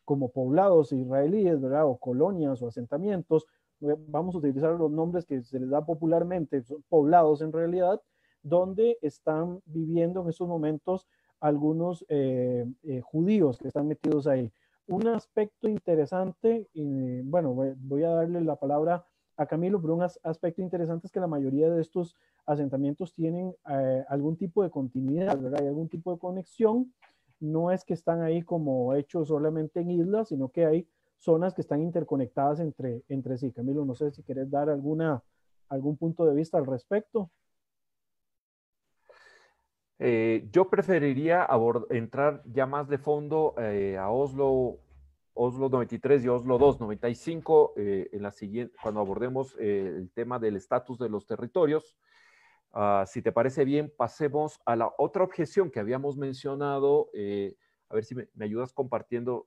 como 0.05 0.31
poblados 0.31 0.93
israelíes, 0.93 1.61
¿verdad? 1.61 1.87
O 1.87 1.99
colonias 1.99 2.63
o 2.63 2.69
asentamientos. 2.69 3.47
Vamos 3.81 4.35
a 4.35 4.39
utilizar 4.39 4.73
los 4.79 4.91
nombres 4.91 5.27
que 5.27 5.43
se 5.43 5.61
les 5.61 5.69
da 5.69 5.85
popularmente, 5.85 6.63
son 6.63 6.83
poblados 6.89 7.43
en 7.43 7.53
realidad, 7.53 8.01
donde 8.43 8.97
están 9.03 9.61
viviendo 9.67 10.23
en 10.23 10.29
estos 10.29 10.49
momentos 10.49 11.07
algunos 11.41 12.05
eh, 12.09 12.65
eh, 12.85 13.01
judíos 13.01 13.59
que 13.59 13.69
están 13.69 13.89
metidos 13.89 14.27
ahí. 14.27 14.51
Un 14.87 15.09
aspecto 15.09 15.69
interesante, 15.69 16.69
y, 16.73 17.21
bueno, 17.23 17.55
voy 17.55 18.03
a 18.05 18.11
darle 18.11 18.41
la 18.41 18.57
palabra 18.57 19.05
a 19.39 19.47
Camilo, 19.47 19.81
pero 19.81 19.95
un 19.95 20.03
aspecto 20.03 20.61
interesante 20.61 21.07
es 21.07 21.13
que 21.13 21.21
la 21.21 21.29
mayoría 21.29 21.71
de 21.71 21.81
estos 21.81 22.17
asentamientos 22.45 23.15
tienen 23.15 23.55
eh, 23.71 24.05
algún 24.09 24.37
tipo 24.37 24.65
de 24.65 24.71
continuidad, 24.71 25.39
¿verdad? 25.39 25.61
Hay 25.61 25.69
algún 25.69 25.89
tipo 25.89 26.13
de 26.13 26.19
conexión. 26.19 26.93
No 27.39 27.71
es 27.71 27.85
que 27.85 27.95
están 27.95 28.21
ahí 28.21 28.43
como 28.43 28.95
hechos 28.95 29.29
solamente 29.29 29.81
en 29.81 29.93
islas, 29.93 30.29
sino 30.29 30.49
que 30.49 30.67
hay 30.67 30.89
zonas 31.19 31.55
que 31.55 31.61
están 31.61 31.81
interconectadas 31.81 32.59
entre, 32.59 33.05
entre 33.09 33.39
sí. 33.39 33.53
Camilo, 33.53 33.85
no 33.85 33.95
sé 33.95 34.11
si 34.11 34.25
quieres 34.25 34.51
dar 34.51 34.69
alguna, 34.69 35.23
algún 35.69 35.97
punto 35.97 36.27
de 36.27 36.35
vista 36.35 36.59
al 36.59 36.67
respecto. 36.67 37.31
Eh, 40.01 40.49
yo 40.51 40.69
preferiría 40.69 41.47
entrar 41.91 42.43
ya 42.45 42.67
más 42.67 42.89
de 42.89 42.99
fondo 42.99 43.55
eh, 43.59 43.97
a 43.97 44.11
Oslo 44.11 44.79
Oslo 45.41 45.69
93 45.69 46.25
y 46.25 46.29
Oslo 46.29 46.59
2, 46.59 46.81
95, 46.81 47.75
eh, 47.77 48.09
en 48.13 48.23
la 48.23 48.33
siguiente, 48.33 48.77
cuando 48.83 49.01
abordemos 49.01 49.55
eh, 49.61 49.95
el 49.97 50.11
tema 50.11 50.41
del 50.41 50.57
estatus 50.57 50.99
de 50.99 51.09
los 51.09 51.27
territorios. 51.27 51.97
Ah, 52.73 53.05
si 53.07 53.23
te 53.23 53.31
parece 53.31 53.65
bien, 53.65 53.93
pasemos 53.97 54.61
a 54.65 54.75
la 54.75 54.93
otra 54.99 55.23
objeción 55.23 55.71
que 55.71 55.79
habíamos 55.79 56.17
mencionado. 56.17 57.09
Eh, 57.15 57.55
a 57.89 57.95
ver 57.95 58.05
si 58.05 58.17
me, 58.17 58.27
ayudas 58.41 58.73
compartiendo, 58.73 59.47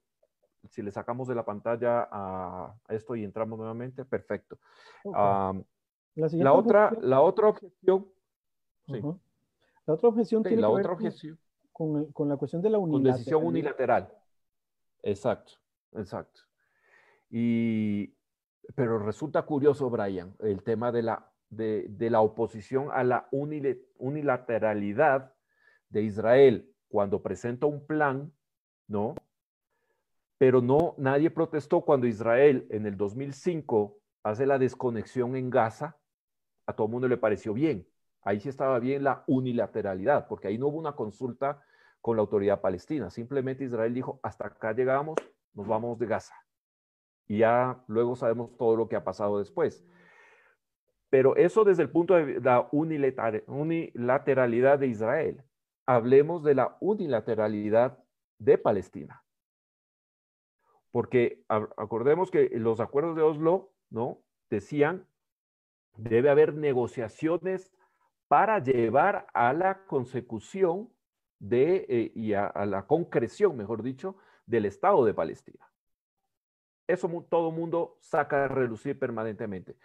si 0.69 0.81
le 0.81 0.91
sacamos 0.91 1.27
de 1.27 1.35
la 1.35 1.43
pantalla 1.43 2.07
a, 2.09 2.73
esto 2.87 3.17
y 3.17 3.25
entramos 3.25 3.59
nuevamente. 3.59 4.05
Perfecto. 4.05 4.59
la, 5.03 6.53
otra, 6.53 6.97
la 7.01 7.19
otra 7.19 7.49
objeción. 7.49 8.07
La 8.87 9.93
otra 9.93 10.07
objeción 10.07 10.41
tiene 10.41 10.61
la 10.61 10.69
que 10.69 10.73
otra 10.73 10.83
ver 10.83 10.91
objeción. 10.93 11.37
Con, 11.73 12.11
con, 12.13 12.29
la 12.29 12.37
cuestión 12.37 12.61
de 12.61 12.69
la 12.69 12.77
unilateralidad. 12.77 13.13
Con 13.13 13.19
decisión 13.19 13.45
unilateral. 13.45 14.13
Exacto. 15.03 15.60
Exacto. 15.93 16.41
Y, 17.29 18.13
pero 18.75 18.99
resulta 18.99 19.41
curioso, 19.43 19.89
Brian, 19.89 20.35
el 20.39 20.63
tema 20.63 20.91
de 20.91 21.01
la, 21.01 21.31
de, 21.49 22.09
la 22.09 22.21
oposición 22.21 22.89
a 22.91 23.03
la 23.03 23.27
unilateralidad 23.31 25.33
de 25.89 26.03
Israel 26.03 26.73
cuando 26.87 27.21
presenta 27.21 27.67
un 27.67 27.85
plan, 27.85 28.33
¿no? 28.87 29.15
Pero 30.37 30.61
no, 30.61 30.95
nadie 30.97 31.29
protestó 31.29 31.81
cuando 31.81 32.07
Israel 32.07 32.65
en 32.69 32.85
el 32.85 32.97
2005 32.97 33.97
hace 34.23 34.45
la 34.45 34.57
desconexión 34.57 35.35
en 35.35 35.49
Gaza, 35.49 35.97
a 36.65 36.73
todo 36.73 36.87
el 36.87 36.91
mundo 36.91 37.07
le 37.07 37.17
pareció 37.17 37.53
bien. 37.53 37.87
Ahí 38.23 38.39
sí 38.39 38.49
estaba 38.49 38.79
bien 38.79 39.03
la 39.03 39.23
unilateralidad, 39.27 40.27
porque 40.27 40.47
ahí 40.47 40.57
no 40.57 40.67
hubo 40.67 40.77
una 40.77 40.93
consulta 40.93 41.61
con 42.01 42.17
la 42.17 42.21
autoridad 42.21 42.61
palestina. 42.61 43.09
Simplemente 43.09 43.63
Israel 43.63 43.93
dijo, 43.93 44.19
hasta 44.23 44.47
acá 44.47 44.73
llegamos, 44.73 45.15
nos 45.53 45.67
vamos 45.67 45.99
de 45.99 46.07
Gaza. 46.07 46.35
Y 47.27 47.39
ya 47.39 47.83
luego 47.87 48.15
sabemos 48.15 48.55
todo 48.57 48.75
lo 48.75 48.87
que 48.87 48.95
ha 48.95 49.03
pasado 49.03 49.39
después. 49.39 49.85
Pero 51.09 51.35
eso 51.35 51.63
desde 51.63 51.83
el 51.83 51.89
punto 51.89 52.15
de 52.15 52.39
la 52.39 52.67
unilateralidad 52.71 54.79
de 54.79 54.87
Israel. 54.87 55.43
Hablemos 55.85 56.43
de 56.43 56.55
la 56.55 56.77
unilateralidad 56.79 57.97
de 58.37 58.57
Palestina. 58.57 59.23
Porque 60.91 61.43
acordemos 61.47 62.31
que 62.31 62.49
los 62.53 62.79
acuerdos 62.79 63.15
de 63.15 63.21
Oslo, 63.21 63.71
¿no? 63.89 64.21
Decían, 64.49 65.07
debe 65.95 66.29
haber 66.29 66.53
negociaciones 66.53 67.71
para 68.27 68.59
llevar 68.59 69.27
a 69.33 69.53
la 69.53 69.85
consecución 69.85 70.89
de, 71.39 71.85
eh, 71.89 72.11
y 72.15 72.33
a, 72.33 72.51
la 72.65 72.87
concreción, 72.87 73.57
mejor 73.57 73.83
dicho, 73.83 74.15
del 74.51 74.65
Estado 74.65 75.03
de 75.05 75.13
Palestina. 75.13 75.67
Eso 76.85 77.25
todo 77.29 77.51
mundo 77.51 77.97
saca 78.01 78.45
a 78.45 78.47
relucir 78.47 78.99
permanentemente. 78.99 79.77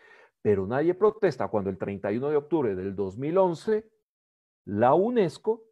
Pero 0.42 0.66
nadie 0.66 0.92
protesta 0.92 1.48
cuando 1.48 1.70
el 1.70 1.78
31 1.78 2.28
de 2.28 2.36
octubre 2.36 2.74
del 2.74 2.94
2011 2.94 3.88
la 4.64 4.94
UNESCO 4.94 5.64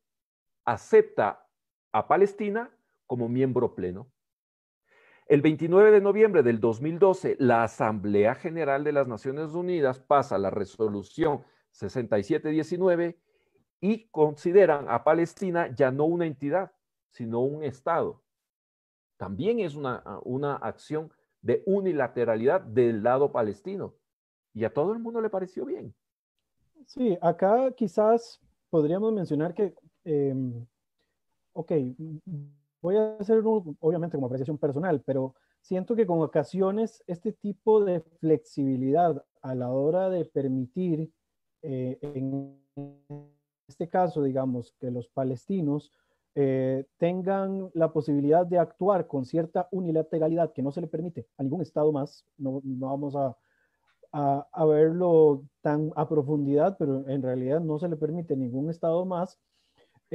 acepta 0.64 1.46
a 1.92 2.08
Palestina 2.08 2.70
como 3.06 3.28
miembro 3.28 3.74
pleno. 3.74 4.10
El 5.26 5.42
29 5.42 5.90
de 5.90 6.00
noviembre 6.00 6.42
del 6.42 6.60
2012, 6.60 7.36
la 7.40 7.64
Asamblea 7.64 8.34
General 8.34 8.84
de 8.84 8.92
las 8.92 9.08
Naciones 9.08 9.54
Unidas 9.54 9.98
pasa 9.98 10.38
la 10.38 10.50
resolución 10.50 11.44
6719 11.70 13.18
y 13.80 14.08
consideran 14.10 14.86
a 14.88 15.02
Palestina 15.02 15.74
ya 15.74 15.90
no 15.90 16.04
una 16.04 16.26
entidad, 16.26 16.72
sino 17.10 17.40
un 17.40 17.64
Estado. 17.64 18.23
También 19.24 19.58
es 19.58 19.74
una, 19.74 20.02
una 20.24 20.56
acción 20.56 21.10
de 21.40 21.62
unilateralidad 21.64 22.60
del 22.60 23.02
lado 23.02 23.32
palestino. 23.32 23.94
Y 24.52 24.64
a 24.64 24.72
todo 24.74 24.92
el 24.92 24.98
mundo 24.98 25.22
le 25.22 25.30
pareció 25.30 25.64
bien. 25.64 25.94
Sí, 26.84 27.16
acá 27.22 27.72
quizás 27.72 28.38
podríamos 28.68 29.14
mencionar 29.14 29.54
que, 29.54 29.74
em, 30.04 30.66
ok, 31.54 31.72
voy 32.82 32.96
a 32.96 33.16
hacer 33.18 33.42
obviamente 33.80 34.18
como 34.18 34.26
apreciación 34.26 34.58
personal, 34.58 35.02
pero 35.06 35.34
siento 35.62 35.96
que 35.96 36.06
con 36.06 36.20
ocasiones 36.20 37.02
este 37.06 37.32
tipo 37.32 37.82
de 37.82 38.00
flexibilidad 38.00 39.24
a 39.40 39.54
la 39.54 39.70
hora 39.70 40.10
de 40.10 40.26
permitir, 40.26 41.10
eh, 41.62 41.98
en 42.02 42.60
este 43.66 43.88
caso, 43.88 44.22
digamos, 44.22 44.74
que 44.78 44.90
los 44.90 45.08
palestinos 45.08 45.90
eh, 46.34 46.84
tengan 46.98 47.70
la 47.74 47.92
posibilidad 47.92 48.44
de 48.46 48.58
actuar 48.58 49.06
con 49.06 49.24
cierta 49.24 49.68
unilateralidad 49.70 50.52
que 50.52 50.62
no 50.62 50.72
se 50.72 50.80
le 50.80 50.86
permite 50.86 51.26
a 51.38 51.42
ningún 51.42 51.62
Estado 51.62 51.92
más, 51.92 52.24
no, 52.36 52.60
no 52.64 52.88
vamos 52.88 53.14
a, 53.14 53.36
a, 54.12 54.48
a, 54.52 54.64
verlo 54.64 55.44
tan 55.60 55.92
a 55.96 56.08
profundidad, 56.08 56.76
pero 56.78 57.08
en 57.08 57.22
realidad 57.22 57.60
no 57.60 57.78
se 57.78 57.88
le 57.88 57.96
permite 57.96 58.34
a 58.34 58.36
ningún 58.36 58.70
Estado 58.70 59.04
más, 59.04 59.38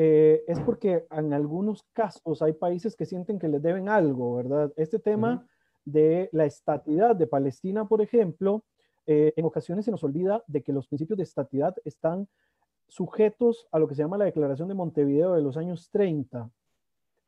eh, 0.02 0.44
es 0.48 0.60
porque 0.62 1.06
en 1.12 1.34
algunos 1.34 1.84
casos 1.94 2.42
hay 2.42 2.54
países 2.54 2.96
que 2.96 3.06
sienten 3.06 3.38
que 3.38 3.50
les 3.50 3.62
deben 3.62 3.90
algo, 3.90 4.36
¿verdad? 4.36 4.72
Este 4.78 5.00
tema 5.00 5.46
de 5.84 6.30
la 6.32 6.46
estatidad 6.46 7.16
de 7.16 7.28
Palestina, 7.28 7.86
por 7.86 8.02
ejemplo, 8.02 8.64
eh, 9.08 9.34
en 9.36 9.46
ocasiones 9.46 9.86
se 9.86 9.92
nos 9.92 10.04
olvida 10.04 10.44
de 10.48 10.62
que 10.62 10.72
los 10.72 10.88
principios 10.88 11.18
de 11.18 11.24
estatidad 11.24 11.76
están 11.84 12.28
sujetos 12.90 13.68
a 13.72 13.80
lo 13.80 13.88
que 13.88 13.96
se 13.96 14.02
llama 14.02 14.18
la 14.18 14.26
Declaración 14.26 14.68
de 14.68 14.74
Montevideo 14.74 15.34
de 15.34 15.42
los 15.42 15.58
años 15.58 15.90
30, 15.92 16.50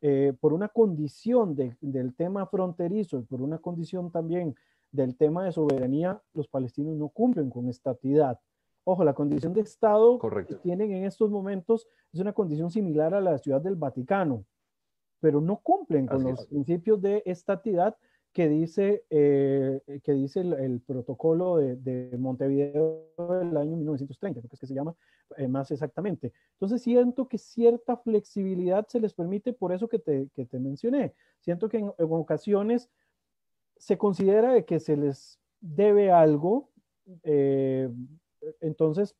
eh, 0.02 0.34
por 0.40 0.54
una 0.54 0.68
condición 0.68 1.56
del 1.56 2.16
tema 2.16 2.46
fronterizo 2.48 3.20
y 3.20 3.24
por 3.24 3.42
una 3.42 3.60
condición 3.60 4.12
también 4.12 4.56
del 4.92 5.16
tema 5.16 5.46
de 5.46 5.52
soberanía, 5.52 6.22
los 6.34 6.48
palestinos 6.48 6.98
no 6.98 7.10
cumplen 7.10 7.50
con 7.50 7.70
estatidad. 7.70 8.40
Ojo, 8.84 9.04
la 9.04 9.14
condición 9.14 9.54
de 9.54 9.62
Estado 9.62 10.20
que 10.48 10.56
tienen 10.56 10.92
en 10.92 11.06
estos 11.06 11.30
momentos 11.30 11.88
es 12.12 12.20
una 12.20 12.34
condición 12.34 12.72
similar 12.72 13.14
a 13.14 13.22
la 13.22 13.38
Ciudad 13.38 13.62
del 13.62 13.76
Vaticano, 13.76 14.44
pero 15.20 15.40
no 15.40 15.58
cumplen 15.58 16.08
con 16.08 16.24
los 16.24 16.48
principios 16.48 17.00
de 17.00 17.22
estatidad 17.26 17.96
que 18.34 18.48
dice, 18.48 19.04
eh, 19.10 19.82
que 20.04 20.14
dice 20.14 20.40
el, 20.40 20.82
protocolo 20.82 21.58
de, 21.58 22.16
Montevideo 22.18 23.10
del 23.18 23.58
año 23.58 23.76
1930, 23.76 24.40
creo 24.40 24.50
que 24.50 24.56
es 24.56 24.60
que 24.60 24.68
se 24.68 24.74
llama 24.74 24.96
eh, 25.38 25.48
más 25.48 25.70
exactamente. 25.72 26.32
Entonces 26.54 26.82
siento 26.82 27.28
que 27.28 27.38
cierta 27.38 27.98
flexibilidad 27.98 28.88
se 28.88 29.02
les 29.02 29.14
permite 29.14 29.52
por 29.54 29.74
eso 29.74 29.90
que 29.90 30.00
te, 30.00 30.30
que 30.34 30.46
te 30.46 30.60
mencioné. 30.60 31.14
Siento 31.40 31.68
que 31.68 31.80
en, 31.80 31.92
ocasiones 31.98 32.90
se 33.78 33.98
considera 33.98 34.54
de 34.54 34.64
que 34.64 34.80
se 34.80 34.96
les 34.96 35.40
debe 35.60 36.12
algo, 36.12 36.70
eh, 37.24 37.90
entonces, 38.62 39.16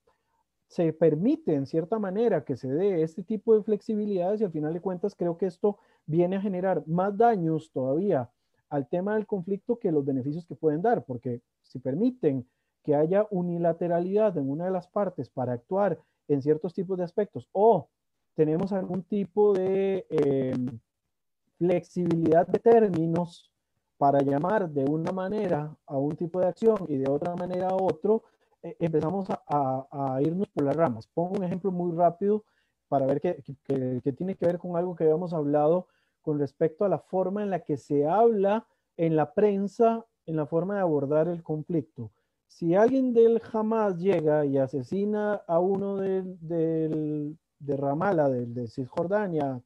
se 0.68 0.94
permite 0.94 1.54
en 1.54 1.66
cierta 1.66 2.00
manera 2.00 2.46
que 2.46 2.56
se 2.56 2.70
dé 2.70 3.04
este 3.04 3.24
tipo 3.24 3.54
de 3.54 3.62
flexibilidades 3.62 4.40
y 4.40 4.46
al 4.46 4.54
final 4.54 4.74
de 4.74 4.80
cuentas 4.80 5.16
creo 5.16 5.38
que 5.38 5.48
esto 5.48 5.80
viene 6.06 6.38
a 6.38 6.42
generar 6.42 6.88
más 6.88 7.18
daños 7.18 7.72
todavía 7.74 8.30
al 8.72 8.88
tema 8.88 9.16
del 9.16 9.28
conflicto 9.28 9.78
que 9.78 9.92
los 9.92 10.06
beneficios 10.06 10.46
que 10.46 10.56
pueden 10.56 10.82
dar, 10.82 11.04
porque 11.04 11.42
si 11.62 11.78
permiten 11.78 12.48
que 12.84 12.96
haya 12.96 13.28
unilateralidad 13.30 14.38
en 14.38 14.50
una 14.50 14.66
de 14.66 14.72
las 14.72 14.88
partes 14.88 15.30
para 15.30 15.54
actuar 15.54 16.00
en 16.28 16.42
ciertos 16.42 16.74
tipos 16.74 16.98
de 16.98 17.04
aspectos 17.04 17.48
o 17.52 17.90
tenemos 18.34 18.72
algún 18.72 19.04
tipo 19.04 19.54
de 19.54 20.08
eh, 20.10 20.54
flexibilidad 21.58 22.48
de 22.48 22.60
términos 22.60 23.52
para 23.98 24.22
llamar 24.22 24.70
de 24.70 24.86
una 24.86 25.12
manera 25.12 25.76
a 25.86 25.98
un 25.98 26.16
tipo 26.16 26.40
de 26.40 26.48
acción 26.48 26.78
y 26.88 26.96
de 26.96 27.12
otra 27.12 27.36
manera 27.36 27.68
a 27.68 27.76
otro, 27.76 28.24
eh, 28.64 28.76
empezamos 28.80 29.28
a, 29.30 30.20
irnos 30.22 30.48
por 30.50 30.64
las 30.64 30.76
ramas. 30.76 31.08
Pongo 31.14 31.38
un 31.38 31.44
ejemplo 31.44 31.72
muy 31.72 31.96
rápido 31.96 32.46
para 32.88 33.06
ver 33.06 33.22
que, 33.22 33.44
tiene 34.14 34.36
que 34.36 34.46
ver 34.46 34.58
con 34.58 34.76
algo 34.76 34.96
que 34.96 35.04
habíamos 35.04 35.34
hablado 35.34 35.88
con 36.22 36.40
respecto 36.40 36.86
a 36.86 36.90
la 36.90 37.00
forma 37.00 37.44
en 37.44 37.50
la 37.50 37.62
que 37.62 37.78
se 37.78 38.06
habla 38.06 38.68
en 38.98 39.16
la 39.16 39.34
prensa, 39.34 40.06
en 40.26 40.36
la 40.36 40.46
forma 40.46 40.76
de 40.76 40.82
abordar 40.82 41.28
el 41.28 41.44
conflicto. 41.44 42.12
Si 42.48 42.76
alguien 42.76 43.14
del 43.14 43.42
Hamas 43.52 43.98
llega 43.98 44.46
y 44.46 44.58
asesina 44.58 45.36
a 45.48 45.60
uno 45.60 45.98
del, 45.98 47.38
de 47.60 47.78
Ramallah, 47.78 48.30
de 48.30 48.68
Cisjordania, 48.68 49.62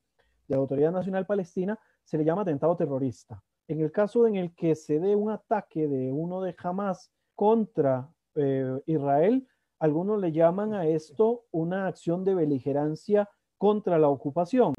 de 0.48 0.56
la 0.56 0.58
Autoridad 0.58 0.92
Nacional 0.92 1.26
Palestina, 1.26 1.80
se 2.04 2.18
le 2.18 2.24
llama 2.24 2.44
atentado 2.44 2.76
terrorista. 2.76 3.44
En 3.68 3.82
el 3.82 3.92
caso 3.92 4.28
en 4.28 4.36
el 4.36 4.54
que 4.54 4.76
se 4.76 5.00
dé 5.00 5.16
un 5.16 5.32
ataque 5.32 5.88
de 5.88 6.12
uno 6.12 6.42
de 6.42 6.56
Hamas 6.64 7.12
contra 7.34 8.08
eh, 8.36 8.80
Israel, 8.86 9.48
algunos 9.80 10.22
le 10.22 10.32
llaman 10.32 10.74
a 10.74 10.86
esto 10.86 11.46
una 11.52 11.88
acción 11.88 12.24
de 12.24 12.36
beligerancia 12.36 13.30
contra 13.58 13.98
la 13.98 14.10
ocupación. 14.10 14.74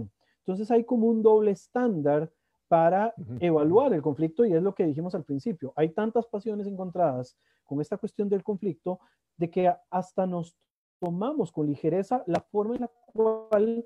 Entonces 0.46 0.70
hay 0.70 0.84
como 0.84 1.08
un 1.08 1.22
doble 1.22 1.50
estándar 1.50 2.30
para 2.68 3.14
evaluar 3.40 3.92
el 3.92 4.02
conflicto 4.02 4.44
y 4.44 4.52
es 4.52 4.62
lo 4.62 4.74
que 4.74 4.86
dijimos 4.86 5.14
al 5.14 5.24
principio. 5.24 5.72
Hay 5.76 5.90
tantas 5.90 6.26
pasiones 6.26 6.66
encontradas 6.66 7.36
con 7.64 7.80
esta 7.80 7.96
cuestión 7.96 8.28
del 8.28 8.44
conflicto 8.44 9.00
de 9.36 9.50
que 9.50 9.72
hasta 9.90 10.26
nos 10.26 10.56
tomamos 11.00 11.52
con 11.52 11.66
ligereza 11.66 12.22
la 12.26 12.40
forma 12.40 12.76
en 12.76 12.80
la 12.82 12.90
cual 13.12 13.84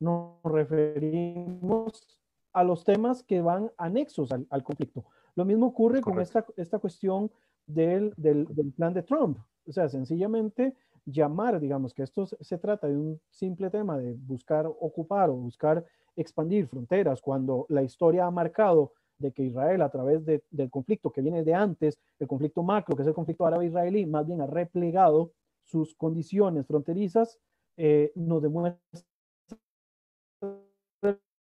nos 0.00 0.42
referimos 0.42 2.20
a 2.52 2.62
los 2.62 2.84
temas 2.84 3.22
que 3.22 3.40
van 3.40 3.70
anexos 3.78 4.30
al, 4.32 4.62
conflicto. 4.62 5.04
Lo 5.34 5.44
mismo 5.44 5.66
ocurre 5.66 6.00
con 6.00 6.20
esta, 6.20 6.44
esta 6.56 6.78
cuestión 6.78 7.30
del, 7.66 8.12
del, 8.16 8.72
plan 8.76 8.94
de 8.94 9.02
Trump. 9.02 9.38
O 9.66 9.72
sea, 9.72 9.88
sencillamente 9.88 10.76
llamar, 11.06 11.60
digamos, 11.60 11.94
que 11.94 12.02
esto 12.02 12.26
se 12.26 12.58
trata 12.58 12.86
de 12.86 12.96
un 12.96 13.20
simple 13.30 13.70
tema 13.70 13.98
de 13.98 14.14
buscar 14.14 14.66
ocupar 14.66 15.30
o 15.30 15.34
buscar 15.34 15.84
expandir 16.16 16.66
fronteras, 16.66 17.20
cuando 17.20 17.66
la 17.68 17.82
historia 17.82 18.26
ha 18.26 18.30
marcado 18.30 18.92
de 19.18 19.32
que 19.32 19.44
Israel 19.44 19.82
a 19.82 19.90
través 19.90 20.24
del 20.24 20.70
conflicto 20.70 21.10
que 21.10 21.22
viene 21.22 21.44
de 21.44 21.54
antes, 21.54 21.98
el 22.18 22.26
conflicto 22.26 22.62
macro, 22.62 22.96
que 22.96 23.02
es 23.02 23.08
el 23.08 23.14
conflicto 23.14 23.46
árabe-israelí, 23.46 24.06
más 24.06 24.26
bien 24.26 24.40
ha 24.40 24.46
replegado 24.46 25.32
sus 25.64 25.94
condiciones 25.94 26.66
fronterizas, 26.66 27.38
eh, 27.76 28.12
nos 28.14 28.42
demuestra 28.42 28.80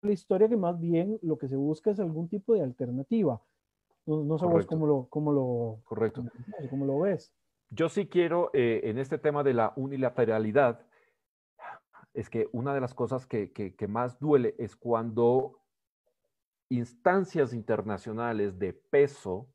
la 0.02 0.12
historia 0.12 0.50
que 0.50 0.58
más 0.58 0.80
bien 0.80 1.20
lo 1.22 1.38
que 1.38 1.48
se 1.48 1.56
busca 1.56 1.92
es 1.92 2.00
algún 2.00 2.28
tipo 2.28 2.54
de 2.54 2.62
alternativa. 2.62 3.42
No, 4.06 4.24
no 4.24 4.38
sabes 4.38 4.66
cómo 4.66 4.88
lo, 4.88 5.08
cómo 5.10 5.32
lo, 5.32 5.80
Correcto. 5.86 6.24
Cómo, 6.70 6.86
lo 6.86 7.00
ves. 7.00 7.32
Yo 7.74 7.88
sí 7.88 8.08
quiero, 8.08 8.52
eh, 8.54 8.82
en 8.84 8.98
este 8.98 9.18
tema 9.18 9.44
de 9.44 9.54
la 9.54 9.72
unilateralidad, 9.78 10.86
es 12.14 12.30
que 12.30 12.50
una 12.52 12.74
de 12.74 12.82
las 12.82 12.94
cosas 12.94 13.26
que, 13.26 13.54
que, 13.54 13.88
más 13.88 14.20
duele 14.20 14.56
es 14.60 14.76
cuando 14.76 15.58
instancias 16.68 17.54
internacionales 17.54 18.60
de 18.60 18.74
peso 18.74 19.48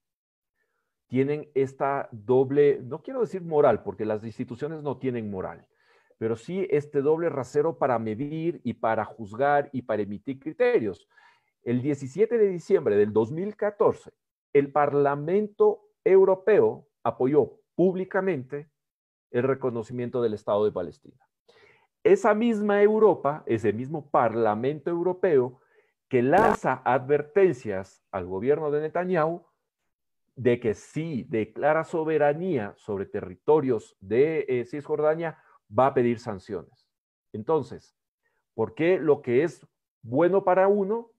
tienen 1.09 1.51
esta 1.55 2.09
doble, 2.11 2.81
no 2.83 3.03
quiero 3.03 3.21
decir 3.21 3.43
moral, 3.43 3.83
porque 3.83 4.07
las 4.07 4.25
instituciones 4.25 4.83
no 4.83 4.97
tienen 4.97 5.31
moral, 5.31 5.69
pero 6.17 6.37
sí 6.37 6.67
este 6.71 7.03
doble 7.03 7.29
rasero 7.29 7.77
para 7.77 7.99
medir 7.99 8.63
y 8.65 8.73
para 8.73 9.05
juzgar 9.05 9.69
y 9.75 9.83
para 9.83 10.01
emitir 10.01 10.41
criterios. 10.41 11.07
El 11.63 11.83
17 11.83 12.39
de 12.39 12.49
diciembre 12.49 12.97
del 12.97 13.13
2014, 13.13 14.11
el 14.55 14.73
Parlamento 14.73 15.91
Europeo 16.03 16.89
apoyó 17.03 17.61
públicamente 17.77 18.69
el 19.31 19.45
reconocimiento 19.45 20.21
del 20.21 20.35
Estado 20.35 20.65
de 20.65 20.73
Palestina. 20.73 21.17
Esa 22.03 22.35
misma 22.35 22.83
Europa, 22.83 23.45
ese 23.47 23.73
mismo 23.73 24.11
Parlamento 24.11 24.91
Europeo, 24.91 25.61
que 26.09 26.23
lanza 26.23 26.83
advertencias 26.85 28.05
al 28.11 28.27
gobierno 28.27 28.71
de 28.71 28.81
Netanyahu 28.81 29.45
de 30.35 30.61
que 30.61 30.75
si 30.75 31.25
declara 31.25 31.85
soberanía 31.85 32.75
sobre 32.77 33.07
territorios 33.07 33.97
de 34.01 34.45
eh, 34.49 34.65
Cisjordania, 34.67 35.39
va 35.77 35.87
a 35.87 35.95
pedir 35.95 36.19
sanciones. 36.19 36.89
Entonces, 37.33 37.97
¿por 38.55 38.75
qué 38.75 38.99
lo 38.99 39.23
que 39.23 39.45
es 39.45 39.67
bueno 40.03 40.45
para 40.45 40.69
uno 40.69 41.11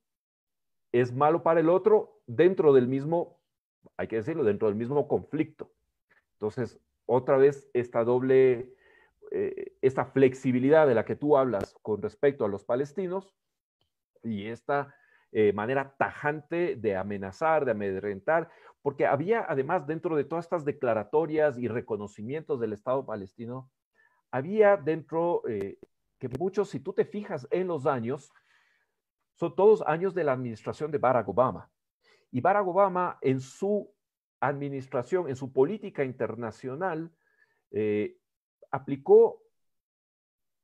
es 0.91 1.13
malo 1.13 1.43
para 1.43 1.59
el 1.59 1.69
otro 1.69 2.21
dentro 2.25 2.73
del 2.73 2.87
mismo, 2.87 3.39
hay 3.97 4.07
que 4.07 4.17
decirlo, 4.17 4.43
dentro 4.43 4.67
del 4.67 4.77
mismo 4.77 5.07
conflicto. 5.07 5.71
Entonces, 6.37 6.79
otra 7.07 7.37
vez, 7.37 7.67
esta 7.73 8.03
doble, 8.03 8.75
eh, 9.31 9.75
esta 9.81 10.05
flexibilidad 10.05 10.87
de 10.87 10.93
la 10.93 11.03
que 11.03 11.15
tú 11.15 11.35
hablas 11.35 11.75
con 11.81 12.01
respecto 12.01 12.45
a 12.45 12.47
los 12.47 12.63
palestinos 12.63 13.35
y 14.23 14.45
esta 14.45 14.93
eh, 15.31 15.51
manera 15.51 15.95
tajante 15.97 16.75
de 16.75 16.95
amenazar, 16.95 17.65
de 17.65 17.71
amedrentar, 17.71 18.49
porque 18.83 19.07
había 19.07 19.45
además 19.49 19.87
dentro 19.87 20.15
de 20.15 20.23
todas 20.23 20.45
estas 20.45 20.63
declaratorias 20.63 21.57
y 21.57 21.67
reconocimientos 21.67 22.59
del 22.59 22.73
Estado 22.73 23.05
palestino, 23.05 23.69
había 24.31 24.77
dentro 24.77 25.41
eh, 25.47 25.79
que 26.19 26.29
muchos, 26.29 26.69
si 26.69 26.79
tú 26.79 26.93
te 26.93 27.05
fijas 27.05 27.47
en 27.49 27.67
los 27.67 27.87
años, 27.87 28.31
son 29.33 29.55
todos 29.55 29.83
años 29.87 30.13
de 30.13 30.23
la 30.23 30.33
administración 30.33 30.91
de 30.91 30.97
Barack 30.97 31.27
Obama. 31.29 31.69
Y 32.31 32.41
Barack 32.41 32.67
Obama 32.67 33.17
en 33.21 33.39
su 33.39 33.91
administración, 34.39 35.29
en 35.29 35.35
su 35.35 35.51
política 35.51 36.03
internacional, 36.03 37.11
eh, 37.71 38.17
aplicó 38.71 39.43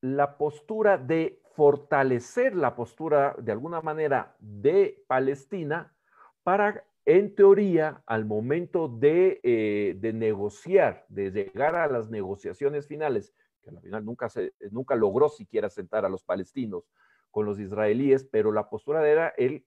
la 0.02 0.38
postura 0.38 0.98
de 0.98 1.42
fortalecer 1.56 2.56
la 2.56 2.76
postura 2.76 3.36
de 3.38 3.52
alguna 3.52 3.82
manera 3.82 4.36
de 4.40 5.04
Palestina 5.08 5.96
para, 6.44 6.84
en 7.06 7.36
teoría, 7.36 8.04
al 8.06 8.26
momento 8.26 8.88
de, 8.88 9.40
eh, 9.44 9.96
de 9.98 10.14
negociar, 10.14 11.06
de 11.08 11.32
llegar 11.32 11.76
a 11.76 11.88
las 11.88 12.10
negociaciones 12.10 12.88
finales, 12.88 13.34
que 13.62 13.70
al 13.70 13.80
final 13.82 14.04
nunca, 14.04 14.30
se, 14.30 14.54
nunca 14.72 14.96
logró 14.96 15.30
siquiera 15.30 15.70
sentar 15.70 16.06
a 16.06 16.10
los 16.10 16.24
palestinos 16.24 16.90
con 17.32 17.46
los 17.46 17.60
israelíes, 17.60 18.26
pero 18.26 18.52
la 18.52 18.70
postura 18.70 19.08
era 19.08 19.30
él, 19.38 19.66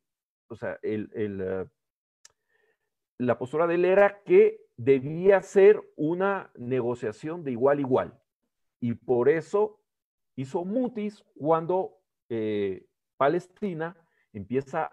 o 0.48 0.56
sea, 0.56 0.78
el, 0.82 1.10
el, 1.14 1.40
eh, 1.40 1.66
la 3.18 3.38
postura 3.38 3.66
de 3.66 3.76
él 3.76 3.84
era 3.84 4.22
que 4.24 4.60
debía 4.76 5.40
ser 5.42 5.82
una 5.96 6.50
negociación 6.56 7.44
de 7.44 7.52
igual 7.52 7.78
a 7.78 7.80
igual. 7.80 8.20
Y 8.80 8.94
por 8.94 9.28
eso 9.28 9.80
hizo 10.36 10.64
mutis 10.64 11.24
cuando 11.34 11.98
eh, 12.28 12.86
Palestina 13.16 13.96
empieza 14.32 14.90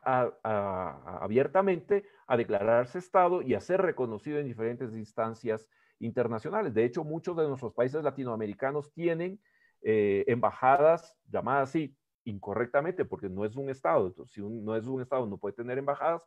abiertamente 1.22 2.06
a 2.28 2.38
declararse 2.38 3.00
Estado 3.00 3.42
y 3.42 3.56
a 3.56 3.60
ser 3.60 3.82
reconocido 3.82 4.40
en 4.40 4.46
diferentes 4.46 4.94
instancias 4.94 5.68
internacionales. 6.00 6.74
De 6.74 6.86
hecho, 6.86 7.04
muchos 7.04 7.36
de 7.36 7.48
nuestros 7.48 7.74
países 7.74 8.04
latinoamericanos 8.04 8.94
tienen 8.94 9.42
eh, 9.82 10.24
embajadas 10.28 11.18
llamadas 11.30 11.70
así 11.70 11.94
incorrectamente, 12.24 13.04
porque 13.04 13.28
no 13.28 13.44
es 13.44 13.58
un 13.58 13.70
Estado. 13.70 14.14
si 14.28 14.42
no 14.42 14.78
es 14.78 14.86
un 14.86 15.02
Estado, 15.02 15.26
no 15.26 15.38
puede 15.38 15.56
tener 15.56 15.78
embajadas, 15.78 16.26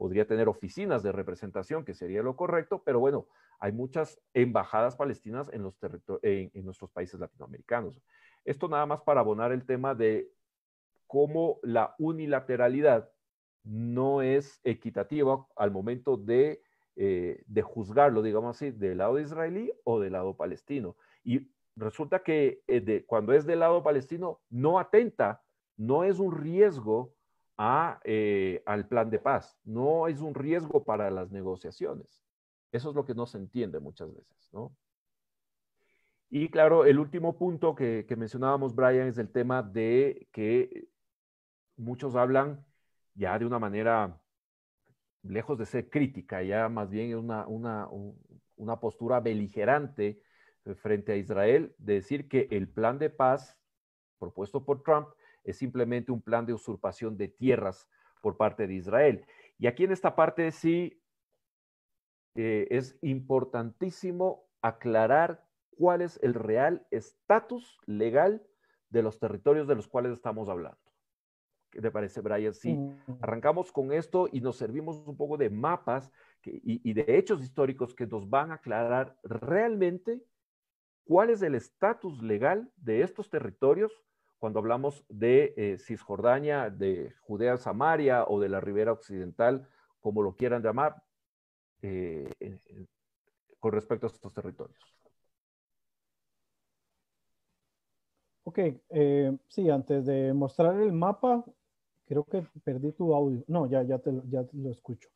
podría 0.00 0.26
tener 0.26 0.48
oficinas 0.48 1.02
de 1.02 1.12
representación, 1.12 1.84
que 1.84 1.92
sería 1.92 2.22
lo 2.22 2.34
correcto, 2.34 2.82
pero 2.82 3.00
bueno, 3.00 3.26
hay 3.58 3.70
muchas 3.70 4.18
embajadas 4.32 4.96
palestinas 4.96 5.50
en, 5.52 5.62
los 5.62 5.74
en, 6.22 6.50
en 6.54 6.64
nuestros 6.64 6.90
países 6.90 7.20
latinoamericanos. 7.20 8.00
Esto 8.46 8.66
nada 8.66 8.86
más 8.86 9.02
para 9.02 9.20
abonar 9.20 9.52
el 9.52 9.66
tema 9.66 9.94
de 9.94 10.32
cómo 11.06 11.58
la 11.62 11.94
unilateralidad 11.98 13.10
no 13.62 14.22
es 14.22 14.58
equitativa 14.64 15.46
al 15.54 15.70
momento 15.70 16.16
de, 16.16 16.62
eh, 16.96 17.42
de 17.46 17.60
juzgarlo, 17.60 18.22
digamos 18.22 18.56
así, 18.56 18.70
del 18.70 18.96
lado 18.96 19.20
israelí 19.20 19.70
o 19.84 20.00
del 20.00 20.14
lado 20.14 20.34
palestino. 20.34 20.96
Y 21.22 21.50
resulta 21.76 22.22
que 22.22 22.62
eh, 22.68 23.04
cuando 23.06 23.34
es 23.34 23.44
del 23.44 23.58
lado 23.58 23.82
palestino 23.82 24.40
no 24.48 24.78
atenta, 24.78 25.42
no 25.76 26.04
es 26.04 26.18
un 26.18 26.34
riesgo 26.34 27.12
eh, 28.04 28.62
al 28.64 28.88
plan 28.88 29.10
de 29.10 29.18
paz. 29.18 29.58
No 29.64 30.08
es 30.08 30.20
un 30.20 30.34
riesgo 30.34 30.82
para 30.84 31.10
las 31.10 31.30
negociaciones. 31.30 32.24
Eso 32.72 32.90
es 32.90 32.96
lo 32.96 33.04
que 33.04 33.14
no 33.14 33.26
se 33.26 33.38
entiende 33.38 33.80
muchas 33.80 34.14
veces, 34.14 34.48
¿no? 34.52 34.74
Y 36.30 36.48
claro, 36.48 36.84
el 36.84 36.98
último 36.98 37.36
punto 37.36 37.74
que, 37.74 38.06
mencionábamos, 38.16 38.74
Brian, 38.74 39.08
es 39.08 39.18
el 39.18 39.30
tema 39.30 39.62
de 39.62 40.28
que 40.32 40.88
muchos 41.76 42.14
hablan 42.14 42.64
ya 43.14 43.36
de 43.38 43.44
una 43.44 43.58
manera, 43.58 44.20
lejos 45.22 45.58
de 45.58 45.66
ser 45.66 45.90
crítica, 45.90 46.42
ya 46.42 46.68
más 46.68 46.88
bien 46.88 47.16
una, 47.16 47.46
una, 47.48 47.88
una 48.56 48.78
postura 48.78 49.18
beligerante 49.18 50.22
frente 50.76 51.12
a 51.12 51.16
Israel, 51.16 51.74
de 51.78 51.94
decir 51.94 52.28
que 52.28 52.46
el 52.52 52.68
plan 52.68 52.98
de 52.98 53.10
paz 53.10 53.58
propuesto 54.18 54.64
por 54.64 54.82
Trump 54.84 55.08
es 55.50 55.58
simplemente 55.58 56.12
un 56.12 56.22
plan 56.22 56.46
de 56.46 56.54
usurpación 56.54 57.16
de 57.16 57.28
tierras 57.28 57.88
por 58.20 58.36
parte 58.36 58.66
de 58.66 58.74
Israel. 58.74 59.24
Y 59.58 59.66
aquí 59.66 59.84
en 59.84 59.92
esta 59.92 60.14
parte 60.14 60.50
sí 60.52 61.02
eh, 62.34 62.66
es 62.70 62.98
importantísimo 63.02 64.48
aclarar 64.62 65.44
cuál 65.76 66.02
es 66.02 66.18
el 66.22 66.34
real 66.34 66.86
estatus 66.90 67.78
legal 67.86 68.46
de 68.88 69.02
los 69.02 69.18
territorios 69.18 69.66
de 69.66 69.74
los 69.74 69.88
cuales 69.88 70.12
estamos 70.12 70.48
hablando. 70.48 70.78
¿Qué 71.70 71.80
te 71.80 71.90
parece, 71.90 72.20
Brian? 72.20 72.52
Sí, 72.52 72.74
mm. 72.74 73.18
arrancamos 73.20 73.70
con 73.70 73.92
esto 73.92 74.28
y 74.30 74.40
nos 74.40 74.56
servimos 74.56 75.06
un 75.06 75.16
poco 75.16 75.36
de 75.36 75.50
mapas 75.50 76.10
y, 76.44 76.88
y 76.88 76.92
de 76.94 77.04
hechos 77.16 77.42
históricos 77.42 77.94
que 77.94 78.06
nos 78.06 78.28
van 78.28 78.50
a 78.50 78.54
aclarar 78.54 79.16
realmente 79.22 80.20
cuál 81.04 81.30
es 81.30 81.42
el 81.42 81.54
estatus 81.54 82.22
legal 82.22 82.72
de 82.76 83.02
estos 83.02 83.30
territorios 83.30 83.92
cuando 84.40 84.58
hablamos 84.58 85.04
de 85.10 85.52
eh, 85.56 85.78
Cisjordania, 85.78 86.70
de 86.70 87.12
Judea, 87.20 87.58
Samaria 87.58 88.24
o 88.24 88.40
de 88.40 88.48
la 88.48 88.58
ribera 88.58 88.90
occidental, 88.90 89.68
como 90.00 90.22
lo 90.22 90.34
quieran 90.34 90.62
llamar, 90.62 90.96
eh, 91.82 92.32
con 93.58 93.72
respecto 93.72 94.06
a 94.06 94.10
estos 94.10 94.32
territorios. 94.32 94.78
Ok, 98.44 98.58
eh, 98.88 99.36
sí, 99.46 99.68
antes 99.68 100.06
de 100.06 100.32
mostrar 100.32 100.80
el 100.80 100.92
mapa, 100.92 101.44
creo 102.06 102.24
que 102.24 102.42
perdí 102.64 102.92
tu 102.92 103.14
audio. 103.14 103.44
No, 103.46 103.66
ya, 103.66 103.82
ya, 103.82 103.98
te, 103.98 104.10
ya 104.30 104.42
lo 104.54 104.70
escucho. 104.70 105.10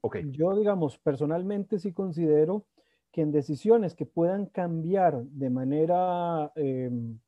okay. 0.00 0.30
Yo, 0.30 0.56
digamos, 0.56 0.96
personalmente 0.98 1.78
sí 1.78 1.92
considero 1.92 2.64
que 3.12 3.20
en 3.20 3.32
decisiones 3.32 3.94
que 3.94 4.06
puedan 4.06 4.46
cambiar 4.46 5.22
de 5.24 5.50
manera 5.50 6.50
em, 6.56 7.18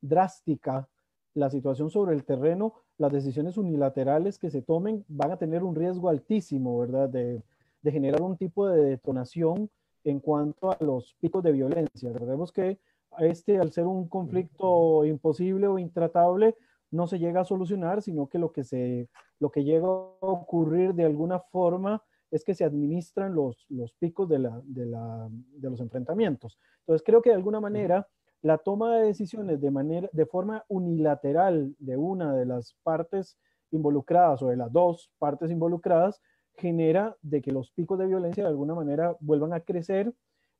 drástica 0.00 0.88
la 1.34 1.50
situación 1.50 1.90
sobre 1.90 2.14
el 2.14 2.24
terreno, 2.24 2.74
las 2.98 3.12
decisiones 3.12 3.56
unilaterales 3.56 4.38
que 4.38 4.50
se 4.50 4.62
tomen 4.62 5.04
van 5.08 5.30
a 5.30 5.36
tener 5.36 5.62
un 5.62 5.74
riesgo 5.74 6.08
altísimo, 6.08 6.78
¿verdad? 6.78 7.08
De, 7.08 7.42
generar 7.84 8.20
un 8.20 8.36
tipo 8.36 8.68
de 8.68 8.84
detonación 8.84 9.70
en 10.04 10.20
cuanto 10.20 10.70
a 10.70 10.76
los 10.80 11.14
picos 11.20 11.42
de 11.42 11.52
violencia. 11.52 12.12
Recordemos 12.12 12.52
que 12.52 12.78
este, 13.18 13.58
al 13.58 13.72
ser 13.72 13.86
un 13.86 14.08
conflicto 14.08 15.06
imposible 15.06 15.66
o 15.68 15.78
intratable, 15.78 16.54
no 16.90 17.06
se 17.06 17.18
llega 17.18 17.40
a 17.40 17.44
solucionar, 17.44 18.02
sino 18.02 18.28
que 18.28 18.38
lo 18.38 18.52
que, 18.52 18.62
se, 18.64 19.08
lo 19.40 19.50
que 19.50 19.64
llega 19.64 19.86
a 19.86 19.90
ocurrir 20.20 20.94
de 20.94 21.04
alguna 21.04 21.38
forma 21.38 22.02
es 22.30 22.44
que 22.44 22.54
se 22.54 22.64
administran 22.64 23.34
los, 23.34 23.64
los 23.70 23.94
picos 23.94 24.28
de, 24.28 24.38
la, 24.38 24.60
de, 24.64 24.86
la, 24.86 25.28
de 25.30 25.70
los 25.70 25.80
enfrentamientos. 25.80 26.58
Entonces, 26.80 27.02
creo 27.04 27.22
que 27.22 27.30
de 27.30 27.36
alguna 27.36 27.60
manera 27.60 28.06
la 28.42 28.58
toma 28.58 28.96
de 28.96 29.06
decisiones 29.06 29.60
de, 29.60 29.70
manera, 29.70 30.08
de 30.12 30.26
forma 30.26 30.64
unilateral 30.68 31.74
de 31.78 31.96
una 31.96 32.34
de 32.34 32.46
las 32.46 32.76
partes 32.82 33.36
involucradas 33.70 34.42
o 34.42 34.48
de 34.48 34.56
las 34.56 34.72
dos 34.72 35.10
partes 35.18 35.50
involucradas 35.50 36.20
genera 36.56 37.16
de 37.22 37.42
que 37.42 37.52
los 37.52 37.70
picos 37.70 37.98
de 37.98 38.06
violencia 38.06 38.44
de 38.44 38.50
alguna 38.50 38.74
manera 38.74 39.16
vuelvan 39.20 39.52
a 39.52 39.60
crecer 39.60 40.12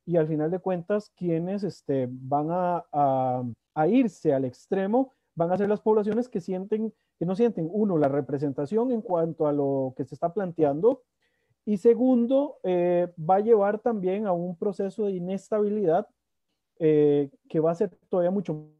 y 0.05 0.17
al 0.17 0.27
final 0.27 0.49
de 0.51 0.59
cuentas 0.59 1.11
quienes 1.15 1.63
este, 1.63 2.07
van 2.09 2.47
a, 2.49 3.43
irse 3.87 4.33
al 4.33 4.43
extremo 4.43 5.13
van 5.35 5.51
a 5.51 5.57
ser 5.57 5.69
las 5.69 5.79
poblaciones 5.81 6.27
que 6.27 6.41
sienten 6.41 6.93
que 7.17 7.25
no 7.25 7.35
sienten 7.35 7.69
uno 7.71 7.97
la 7.97 8.09
representación 8.09 8.91
en 8.91 9.01
cuanto 9.01 9.47
a 9.47 9.53
lo 9.53 9.93
que 9.95 10.03
se 10.03 10.15
está 10.15 10.33
planteando 10.33 11.03
y 11.65 11.77
segundo 11.77 12.57
eh, 12.63 13.07
va 13.17 13.35
a 13.35 13.39
llevar 13.39 13.79
también 13.79 14.25
a 14.25 14.33
un 14.33 14.57
proceso 14.57 15.05
de 15.05 15.13
inestabilidad 15.13 16.07
eh, 16.79 17.29
que 17.47 17.59
va 17.59 17.71
a 17.71 17.75
ser 17.75 17.91
todavía 18.09 18.31
mucho 18.31 18.71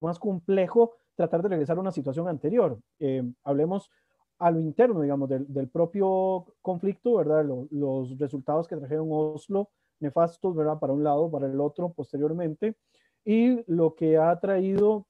más 0.00 0.18
complejo 0.18 0.94
tratar 1.16 1.42
de 1.42 1.48
regresar 1.48 1.76
a 1.76 1.80
una 1.80 1.90
situación 1.90 2.28
anterior. 2.28 2.78
Eh, 3.00 3.22
hablemos 3.42 3.90
a 4.38 4.52
lo 4.52 4.60
interno, 4.60 5.00
digamos, 5.00 5.28
del, 5.28 5.68
propio 5.68 6.46
conflicto, 6.62 7.16
¿verdad? 7.16 7.44
los 7.70 8.16
resultados 8.18 8.68
que 8.68 8.76
trajeron 8.76 9.08
Oslo, 9.10 9.70
nefastos, 9.98 10.54
¿verdad? 10.54 10.78
Para 10.78 10.92
un 10.92 11.02
lado, 11.02 11.28
para 11.28 11.46
el 11.46 11.60
otro, 11.60 11.92
posteriormente, 11.92 12.76
y 13.24 13.64
lo 13.66 13.96
que 13.96 14.16
ha 14.16 14.38
traído, 14.38 15.06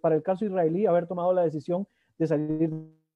para 0.00 0.14
el 0.14 0.22
caso 0.22 0.44
israelí, 0.44 0.86
haber 0.86 1.08
tomado 1.08 1.32
la 1.32 1.42
decisión 1.42 1.88
de 2.18 2.26
salir 2.28 2.70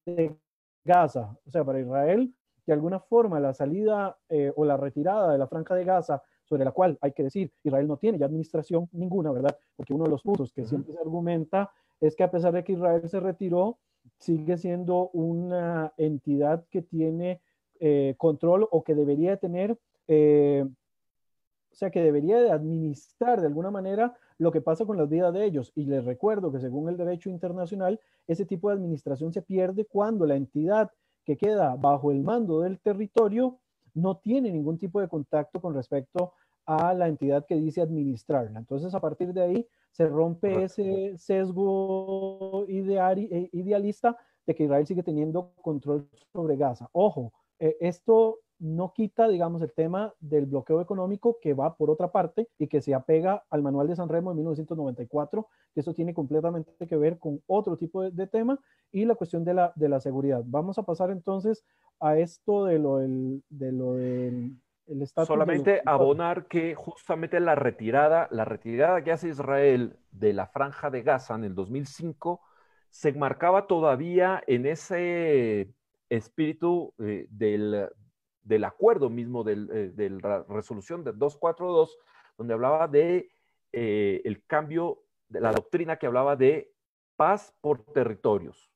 de 0.05 0.37
Gaza. 0.85 1.37
O 1.47 1.51
sea, 1.51 1.65
para 1.65 1.81
Israel, 1.81 2.35
de 2.67 2.73
alguna 2.73 2.99
forma, 2.99 3.39
la 3.41 3.55
salida 3.55 4.19
eh, 4.29 4.53
o 4.57 4.65
la 4.65 4.77
retirada 4.77 5.33
de 5.33 5.39
la 5.39 5.47
franja 5.47 5.75
de 5.75 5.85
Gaza 5.85 6.23
sobre 6.45 6.65
la 6.65 6.73
cual 6.73 6.99
hay 7.01 7.13
que 7.13 7.25
decir, 7.25 7.53
Israel 7.63 7.87
no 7.89 7.97
tiene 7.97 8.19
ya 8.19 8.27
administración 8.27 8.89
ninguna, 8.93 9.33
¿verdad? 9.33 9.57
Porque 9.77 9.95
uno 9.95 10.05
de 10.05 10.11
los 10.11 10.23
puntos 10.23 10.53
que 10.53 10.65
siempre 10.65 10.93
se 10.93 11.01
argumenta 11.01 11.71
es 12.01 12.15
que 12.15 12.25
a 12.25 12.31
pesar 12.31 12.53
de 12.53 12.65
que 12.65 12.73
Israel 12.73 13.09
se 13.09 13.21
retiró, 13.21 13.79
sigue 14.19 14.57
siendo 14.59 15.11
una 15.11 15.93
entidad 15.97 16.65
que 16.71 16.83
tiene 16.83 17.41
eh, 17.81 18.15
control 18.19 18.69
o 18.71 18.85
que 18.85 18.95
debería 18.95 19.37
tener 19.39 19.79
eh, 20.07 20.67
o 21.75 21.77
sea, 21.77 21.91
que 21.91 22.05
debería 22.05 22.41
de 22.41 22.53
administrar 22.53 23.41
de 23.41 23.49
alguna 23.49 23.69
manera 23.69 24.17
lo 24.39 24.53
que 24.53 24.61
pasa 24.61 24.87
con 24.87 24.97
las 24.97 25.09
vidas 25.09 25.35
de 25.35 25.45
ellos. 25.45 25.73
Y 25.75 25.87
les 25.87 26.05
recuerdo 26.05 26.53
que 26.53 26.61
según 26.61 26.89
el 26.89 26.97
derecho 26.97 27.31
internacional, 27.31 27.99
ese 28.29 28.47
tipo 28.47 28.69
de 28.69 28.77
administración 28.77 29.33
se 29.33 29.43
pierde 29.43 29.85
cuando 29.85 30.25
la 30.25 30.37
entidad 30.37 30.93
que 31.25 31.37
queda 31.37 31.75
bajo 31.75 32.13
el 32.13 32.23
mando 32.23 32.61
del 32.61 32.79
territorio 32.79 33.59
no 33.95 34.17
tiene 34.17 34.51
ningún 34.51 34.79
tipo 34.79 35.01
de 35.01 35.09
contacto 35.09 35.61
con 35.61 35.75
respecto 35.75 36.35
a 36.67 36.95
la 36.95 37.09
entidad 37.09 37.47
que 37.47 37.57
dice 37.57 37.81
administrarla. 37.81 38.59
Entonces, 38.59 38.95
a 38.95 39.01
partir 39.01 39.33
de 39.33 39.43
ahí 39.43 39.69
se 39.91 40.07
rompe 40.07 40.65
ese 40.65 41.17
sesgo 41.17 42.67
eh, 42.69 43.49
idealista 43.53 44.17
de 44.47 44.55
que 44.55 44.65
Israel 44.65 44.87
sigue 44.87 45.03
teniendo 45.03 45.53
control 45.63 46.09
sobre 46.33 46.57
Gaza. 46.57 46.89
Ojo, 46.93 47.33
eh, 47.59 47.77
esto 47.81 48.41
no 48.65 48.95
quita, 48.95 49.29
digamos, 49.29 49.61
el 49.61 49.73
tema 49.73 50.15
del 50.21 50.47
bloqueo 50.47 50.81
económico 50.81 51.37
que 51.43 51.53
va 51.53 51.77
por 51.77 51.91
otra 51.91 52.11
parte 52.11 52.49
y 52.59 52.67
que 52.67 52.81
se 52.81 52.95
apega 52.95 53.45
al 53.51 53.63
manual 53.63 53.89
de 53.89 53.97
San 53.97 54.09
Remo 54.09 54.31
de 54.31 54.37
1994, 54.37 55.47
que 55.75 55.81
eso 55.81 55.93
tiene 55.93 56.15
completamente 56.15 56.87
que 56.87 56.97
ver 56.97 57.19
con 57.19 57.43
otro 57.47 57.77
tipo 57.77 58.03
de, 58.03 58.27
tema 58.27 58.59
y 58.91 59.05
la 59.05 59.17
cuestión 59.17 59.45
de 59.45 59.53
la, 59.53 59.73
de 59.77 59.91
la 59.91 60.01
seguridad. 60.01 60.43
Vamos 60.47 60.79
a 60.79 60.85
pasar 60.85 61.11
entonces 61.11 61.63
a 62.01 62.17
esto 62.17 62.65
de 62.65 62.79
lo 62.79 62.97
del, 62.99 63.43
de 63.51 63.73
lo 63.73 63.95
del 63.95 64.57
Solamente 65.27 65.83
abonar 65.85 66.47
que 66.47 66.75
justamente 66.75 67.41
la 67.41 67.55
retirada, 67.55 68.29
la 68.31 68.47
retirada 68.47 69.05
que 69.05 69.13
hace 69.13 69.29
Israel 69.29 69.99
de 70.11 70.33
la 70.33 70.47
franja 70.47 70.91
de 70.91 71.03
Gaza 71.03 71.35
en 71.35 71.45
el 71.45 71.55
2005 71.55 72.41
se 72.89 73.13
marcaba 73.13 73.67
todavía 73.67 74.43
en 74.47 74.67
ese 74.67 75.71
espíritu 76.09 76.93
eh, 76.99 77.27
del, 77.31 77.89
del, 78.45 78.65
acuerdo 78.65 79.11
mismo 79.11 79.43
del, 79.43 79.69
eh, 79.73 79.93
de 79.95 80.11
la 80.11 80.45
resolución 80.45 81.03
de 81.03 81.13
242, 81.13 81.99
donde 82.39 82.55
hablaba 82.55 82.87
de 82.87 83.31
eh, 83.73 84.23
el 84.25 84.45
cambio 84.47 85.03
de 85.29 85.41
la 85.41 85.53
doctrina 85.53 85.97
que 85.97 86.07
hablaba 86.07 86.37
de 86.37 86.73
paz 87.17 87.55
por 87.61 87.85
territorios. 87.85 88.71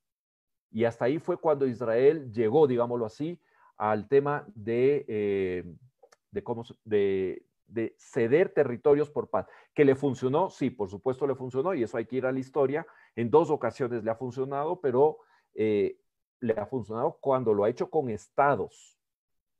Y 0.71 0.83
hasta 0.83 1.05
ahí 1.05 1.19
fue 1.19 1.37
cuando 1.37 1.65
Israel 1.65 2.31
llegó, 2.31 2.67
digámoslo 2.67 3.05
así, 3.05 3.39
al 3.77 4.07
tema 4.07 4.45
de 4.55 5.77
de, 6.31 6.43
cómo, 6.43 6.63
de, 6.83 7.45
de 7.67 7.95
ceder 7.97 8.53
territorios 8.53 9.09
por 9.09 9.29
paz. 9.29 9.47
¿Que 9.73 9.85
le 9.85 9.95
funcionó? 9.95 10.49
Sí, 10.49 10.69
por 10.69 10.89
supuesto 10.89 11.27
le 11.27 11.35
funcionó 11.35 11.73
y 11.73 11.83
eso 11.83 11.97
hay 11.97 12.05
que 12.05 12.17
ir 12.17 12.25
a 12.25 12.31
la 12.31 12.39
historia. 12.39 12.85
En 13.15 13.29
dos 13.29 13.49
ocasiones 13.49 14.03
le 14.03 14.11
ha 14.11 14.15
funcionado, 14.15 14.79
pero 14.79 15.19
eh, 15.53 15.97
le 16.39 16.53
ha 16.53 16.65
funcionado 16.65 17.17
cuando 17.19 17.53
lo 17.53 17.63
ha 17.63 17.69
hecho 17.69 17.89
con 17.89 18.09
estados. 18.09 18.98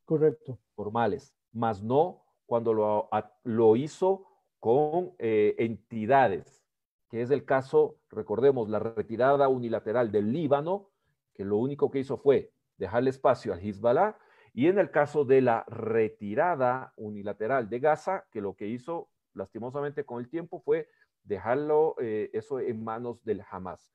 Correcto. 0.09 0.57
Formales, 0.73 1.35
más 1.51 1.83
no 1.83 2.23
cuando 2.47 2.73
lo, 2.73 3.75
hizo 3.75 4.25
con 4.57 5.13
eh, 5.19 5.53
entidades, 5.59 6.65
que 7.11 7.21
es 7.21 7.29
el 7.29 7.45
caso, 7.45 7.99
recordemos, 8.09 8.69
la 8.69 8.79
retirada 8.79 9.49
unilateral 9.49 10.11
del 10.11 10.33
Líbano, 10.33 10.89
que 11.35 11.45
lo 11.45 11.57
único 11.57 11.91
que 11.91 11.99
hizo 11.99 12.17
fue 12.17 12.51
dejarle 12.77 13.11
espacio 13.11 13.53
al 13.53 13.59
Hezbollah 13.59 14.17
y 14.51 14.65
en 14.65 14.79
el 14.79 14.89
caso 14.89 15.25
de 15.25 15.41
la 15.43 15.63
retirada 15.67 16.91
unilateral 16.97 17.69
de 17.69 17.79
Gaza, 17.79 18.25
que 18.31 18.41
lo 18.41 18.55
que 18.55 18.65
hizo 18.65 19.11
lastimosamente 19.35 20.05
con 20.05 20.21
el 20.21 20.27
tiempo 20.27 20.59
fue 20.59 20.89
dejarlo 21.21 21.93
eh, 22.01 22.31
eso 22.33 22.59
en 22.59 22.83
manos 22.83 23.23
del 23.23 23.43
Hamas. 23.47 23.91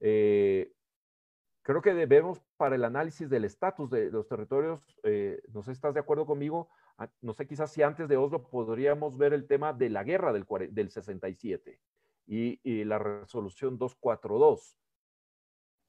Eh, 0.00 0.72
creo 1.62 1.82
que 1.82 1.94
debemos, 1.94 2.40
para 2.56 2.76
el 2.76 2.84
análisis 2.84 3.28
del 3.28 3.44
estatus 3.44 3.90
de 3.90 4.10
los 4.10 4.26
territorios, 4.26 4.80
eh, 5.02 5.40
no 5.52 5.62
sé 5.62 5.72
si 5.72 5.76
estás 5.76 5.94
de 5.94 6.00
acuerdo 6.00 6.26
conmigo, 6.26 6.68
ah, 6.98 7.08
no 7.20 7.32
sé 7.34 7.46
quizás 7.46 7.70
si 7.72 7.82
antes 7.82 8.08
de 8.08 8.16
Oslo 8.16 8.48
podríamos 8.48 9.16
ver 9.16 9.32
el 9.32 9.46
tema 9.46 9.72
de 9.72 9.90
la 9.90 10.04
guerra 10.04 10.32
del, 10.32 10.46
del 10.70 10.90
67 10.90 11.80
y, 12.26 12.84
la 12.84 12.98
resolución 12.98 13.78
242. 13.78 14.76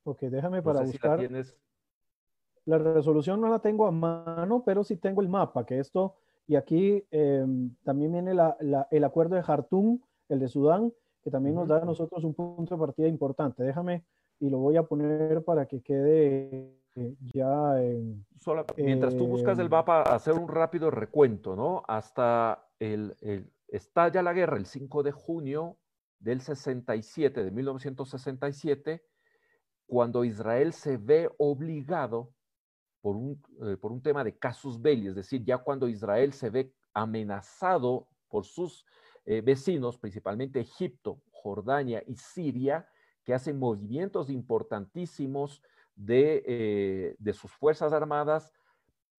Ok, 0.04 0.22
déjame 0.22 0.62
para 0.62 0.82
buscar. 0.82 1.20
La 2.66 2.78
resolución 2.78 3.42
no 3.42 3.50
la 3.50 3.60
tengo 3.60 3.88
a 3.88 3.92
mano, 3.92 4.64
pero 4.64 4.84
sí 4.84 4.98
tengo 4.98 5.22
el 5.22 5.30
mapa, 5.30 5.66
que 5.66 5.80
esto, 5.80 6.16
y 6.46 6.56
aquí 6.56 7.04
em, 7.10 7.76
también 7.84 8.12
viene 8.12 8.32
el 8.32 9.04
acuerdo 9.04 9.36
de 9.36 9.44
Jartum, 9.44 10.00
el 10.30 10.40
de 10.40 10.48
Sudán, 10.48 10.94
que 11.22 11.32
también 11.32 11.56
nos 11.56 11.68
da 11.68 11.82
a 11.82 11.86
nosotros 11.86 12.24
un 12.24 12.34
punto 12.34 12.76
de 12.76 12.80
partida 12.80 13.08
importante. 13.08 13.64
Déjame, 13.64 14.04
y 14.40 14.50
lo 14.50 14.60
voy 14.60 14.78
a 14.78 14.84
poner 14.84 15.44
para 15.44 15.66
que 15.66 15.82
quede 15.82 16.76
eh, 16.96 17.16
ya... 17.34 17.76
mientras 18.78 19.16
tú 19.16 19.28
buscas 19.28 19.60
el 19.60 19.70
mapa, 19.70 20.02
hacer 20.04 20.34
un 20.34 20.48
rápido 20.48 20.90
recuento, 20.92 21.56
¿no? 21.56 21.84
Hasta 21.88 22.68
el, 22.80 23.16
el, 23.22 23.52
estalla 23.68 24.22
la 24.22 24.34
guerra 24.34 24.58
el 24.58 24.66
5 24.66 25.04
de 25.04 25.12
junio 25.12 25.78
del 26.20 26.42
67, 26.42 27.44
de 27.44 27.52
1967, 27.52 29.04
cuando 29.88 30.24
Israel 30.24 30.74
se 30.74 30.98
ve 30.98 31.30
obligado 31.38 32.34
por 33.02 33.16
un, 33.16 33.42
eh, 33.62 33.78
por 33.78 33.92
un 33.92 34.02
tema 34.02 34.24
de 34.24 34.38
casus 34.38 34.82
belli, 34.82 35.08
es 35.08 35.16
decir, 35.16 35.44
ya 35.44 35.58
cuando 35.58 35.88
Israel 35.88 36.34
se 36.34 36.50
ve 36.50 36.74
amenazado 36.94 38.08
por 38.28 38.46
sus 38.46 38.86
eh, 39.26 39.42
vecinos, 39.42 39.98
principalmente 39.98 40.60
Egipto, 40.60 41.22
Jordania 41.32 42.04
y 42.06 42.16
Siria, 42.16 42.88
que 43.30 43.36
hacen 43.36 43.60
movimientos 43.60 44.32
importantísimos 44.32 45.62
de, 45.96 46.44
eh, 46.48 47.16
de 47.20 47.34
sus 47.34 47.52
Fuerzas 47.52 47.94
Armadas, 47.94 48.52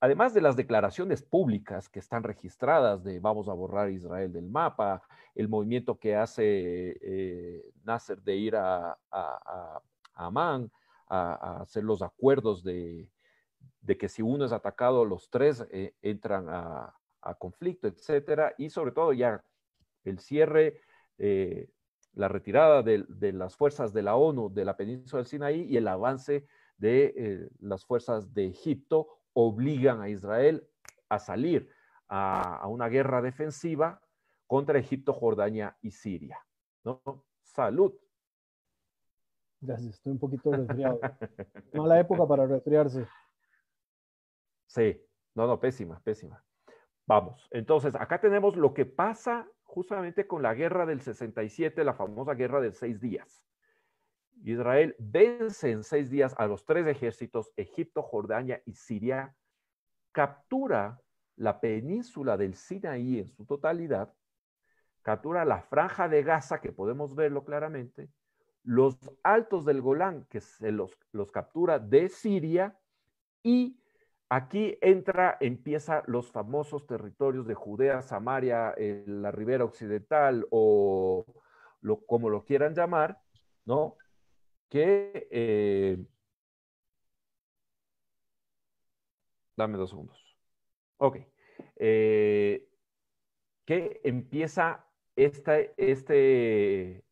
además 0.01 0.35
de 0.35 0.41
las 0.41 0.57
declaraciones 0.57 1.23
públicas 1.23 1.89
que 1.89 2.01
están 2.01 2.25
registradas 2.25 3.05
de 3.05 3.21
vamos 3.21 3.49
a 3.49 3.53
borrar 3.53 3.89
Israel 3.89 4.33
del 4.33 4.49
mapa, 4.49 5.01
el 5.37 5.49
movimiento 5.49 5.97
que 5.97 6.17
hace 6.17 7.63
Nasser 7.85 8.21
de 8.21 8.35
ir 8.35 8.57
a, 8.57 8.91
a, 8.91 8.99
a 9.13 10.27
Amán 10.27 10.73
a, 11.07 11.61
hacer 11.61 11.85
los 11.85 12.03
acuerdos 12.03 12.65
de, 12.65 13.09
de 13.81 13.97
que 13.97 14.09
si 14.09 14.23
uno 14.23 14.45
es 14.45 14.51
atacado, 14.51 15.05
los 15.05 15.31
tres 15.31 15.65
eh, 15.71 15.95
entran 16.03 16.49
a, 16.49 16.97
conflicto, 17.39 17.87
etcétera, 17.87 18.55
y 18.59 18.71
sobre 18.71 18.91
todo 18.91 19.13
ya 19.13 19.45
el 20.05 20.19
cierre, 20.19 20.81
eh, 21.19 21.69
la 22.15 22.29
retirada 22.29 22.83
de, 22.83 23.33
las 23.33 23.57
fuerzas 23.57 23.93
de 23.93 24.03
la 24.03 24.17
ONU 24.17 24.53
de 24.53 24.65
la 24.65 24.77
península 24.77 25.21
del 25.21 25.27
Sinaí 25.27 25.63
y 25.63 25.77
el 25.77 25.89
avance 25.89 26.47
de 26.77 27.15
eh, 27.17 27.49
las 27.61 27.85
fuerzas 27.85 28.33
de 28.35 28.47
Egipto 28.47 29.09
obligan 29.33 30.01
a 30.01 30.09
Israel 30.09 30.67
a 31.09 31.19
salir 31.19 31.71
a, 32.09 32.67
una 32.69 32.89
guerra 32.89 33.23
defensiva 33.23 34.01
contra 34.47 34.79
Egipto, 34.79 35.13
Jordania 35.13 35.77
y 35.81 35.93
Siria. 35.93 36.39
¿no? 36.85 37.03
Salud. 37.43 37.95
Gracias, 39.61 39.95
estoy 39.95 40.13
un 40.13 40.19
poquito 40.19 40.51
resfriado. 40.51 41.01
Mala 41.75 42.01
época 42.01 42.27
para 42.27 42.47
resfriarse. 42.47 43.07
Sí, 44.67 45.01
no, 45.35 45.47
no, 45.47 45.61
pésima, 45.61 46.01
pésima. 46.01 46.43
Vamos, 47.07 47.47
entonces 47.51 47.95
acá 47.95 48.21
tenemos 48.21 48.57
lo 48.57 48.73
que 48.73 48.87
pasa 48.87 49.49
justamente 49.71 50.27
con 50.27 50.43
la 50.43 50.53
guerra 50.53 50.85
del 50.85 51.01
67, 51.01 51.85
la 51.85 51.95
famosa 51.95 52.35
guerra 52.35 52.61
de 52.61 52.73
seis 52.73 53.01
días. 53.01 53.47
Israel 54.43 54.97
vence 54.99 55.71
en 55.71 55.85
seis 55.85 56.11
días 56.11 56.35
a 56.39 56.47
los 56.47 56.65
tres 56.65 56.89
ejércitos, 56.89 57.53
Egipto, 57.57 58.03
Jordania 58.03 58.61
y 58.67 58.75
Siria, 58.75 59.37
captura 60.11 61.01
la 61.37 61.61
península 61.61 62.37
del 62.37 62.55
Sinaí 62.55 63.21
en 63.21 63.29
su 63.29 63.47
totalidad, 63.47 64.13
captura 65.03 65.45
la 65.45 65.63
franja 65.63 66.09
de 66.09 66.25
Gaza, 66.25 66.61
que 66.61 66.73
podemos 66.73 67.15
verlo 67.15 67.45
claramente, 67.45 68.11
los 68.65 68.99
altos 69.23 69.65
del 69.65 69.81
Golán, 69.81 70.27
que 70.29 70.41
se 70.41 70.73
los, 70.73 70.99
los 71.13 71.31
captura 71.31 71.79
de 71.79 72.09
Siria, 72.09 72.77
y 73.43 73.81
Aquí 74.33 74.79
entra, 74.81 75.37
empieza 75.41 76.05
los 76.07 76.31
famosos 76.31 76.87
territorios 76.87 77.49
de 77.49 77.55
Judea, 77.55 78.01
Samaria, 78.01 78.73
eh, 78.77 79.03
la 79.05 79.33
ribera 79.33 79.65
occidental 79.65 80.47
o 80.51 81.27
como 82.07 82.31
lo 82.31 82.45
quieran 82.45 82.73
llamar, 82.73 83.21
¿no? 83.65 83.97
Que... 84.69 85.27
Eh, 85.33 85.99
dame 89.57 89.77
dos 89.77 89.91
segundos. 89.91 90.39
Ok. 90.99 91.17
Eh, 91.75 92.69
que 93.65 94.01
empieza 94.05 94.87
este, 95.17 95.75
este 95.77 97.03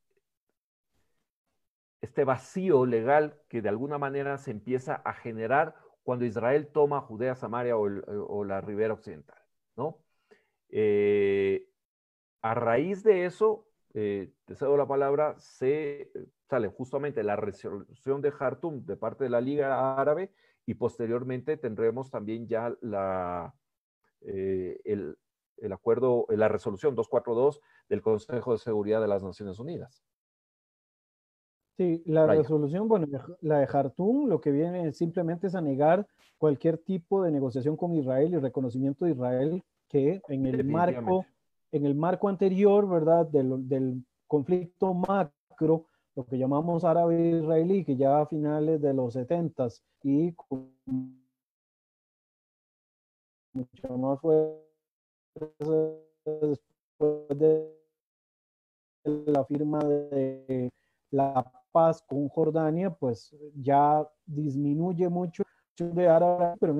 vacío 2.24 2.86
legal 2.86 3.42
que 3.48 3.60
de 3.60 3.70
alguna 3.70 3.98
manera 3.98 4.38
se 4.38 4.52
empieza 4.52 4.94
a 5.04 5.14
generar 5.14 5.87
cuando 6.08 6.24
Israel 6.24 6.68
toma 6.72 7.02
Judea, 7.02 7.34
Samaria 7.34 7.76
o, 7.76 8.42
la 8.42 8.62
ribera 8.62 8.94
occidental, 8.94 9.36
¿no? 9.76 9.98
Eh, 10.70 11.68
a 12.40 12.54
raíz 12.54 13.02
de 13.02 13.26
eso, 13.26 13.66
eh, 13.92 14.32
te 14.46 14.54
cedo 14.54 14.78
la 14.78 14.88
palabra, 14.88 15.38
se 15.38 16.10
sale 16.48 16.68
justamente 16.68 17.22
la 17.22 17.36
resolución 17.36 18.22
de 18.22 18.30
Jartum 18.30 18.86
de 18.86 18.96
parte 18.96 19.24
de 19.24 19.28
la 19.28 19.42
Liga 19.42 20.00
Árabe 20.00 20.32
y 20.64 20.72
posteriormente 20.72 21.58
tendremos 21.58 22.10
también 22.10 22.48
ya 22.48 22.74
la, 22.80 23.54
eh, 24.22 24.80
el 24.86 25.72
acuerdo, 25.74 26.24
la 26.30 26.48
resolución 26.48 26.94
242 26.94 27.60
del 27.90 28.00
Consejo 28.00 28.52
de 28.52 28.58
Seguridad 28.60 29.02
de 29.02 29.08
las 29.08 29.22
Naciones 29.22 29.58
Unidas. 29.58 30.02
Sí, 31.78 32.02
la 32.06 32.26
resolución, 32.26 32.88
bueno, 32.88 33.06
la 33.40 33.60
de 33.60 33.66
Jartum 33.68 34.26
lo 34.26 34.40
que 34.40 34.50
viene 34.50 34.92
simplemente 34.92 35.46
es 35.46 35.54
a 35.54 35.60
negar 35.60 36.04
cualquier 36.36 36.78
tipo 36.78 37.22
de 37.22 37.30
negociación 37.30 37.76
con 37.76 37.94
Israel 37.94 38.34
y 38.34 38.38
reconocimiento 38.38 39.04
de 39.04 39.12
Israel 39.12 39.62
que 39.86 40.20
en 40.26 40.44
el 40.44 40.64
marco, 40.64 41.24
en 41.70 41.86
el 41.86 41.94
marco 41.94 42.28
anterior, 42.28 42.88
¿verdad? 42.88 43.26
Del, 43.26 43.68
del 43.68 44.04
conflicto 44.26 44.92
macro, 44.92 45.86
lo 46.16 46.26
que 46.26 46.36
llamamos 46.36 46.82
árabe-israelí, 46.82 47.84
que 47.84 47.94
ya 47.94 48.22
a 48.22 48.26
finales 48.26 48.82
de 48.82 48.92
los 48.92 49.12
70 49.14 49.68
y 50.02 50.32
con 50.32 50.72
mucho 53.52 53.98
más 53.98 54.20
fuerza 54.20 54.58
después 56.24 57.38
de 57.38 57.72
la 59.04 59.44
firma 59.44 59.78
de 59.78 60.72
la 61.12 61.50
paz 61.72 62.02
con 62.02 62.28
Jordania, 62.28 62.90
pues 62.90 63.34
ya 63.54 64.06
disminuye 64.26 65.08
mucho 65.08 65.42
de 65.78 66.08
árabe, 66.08 66.54
pero 66.60 66.74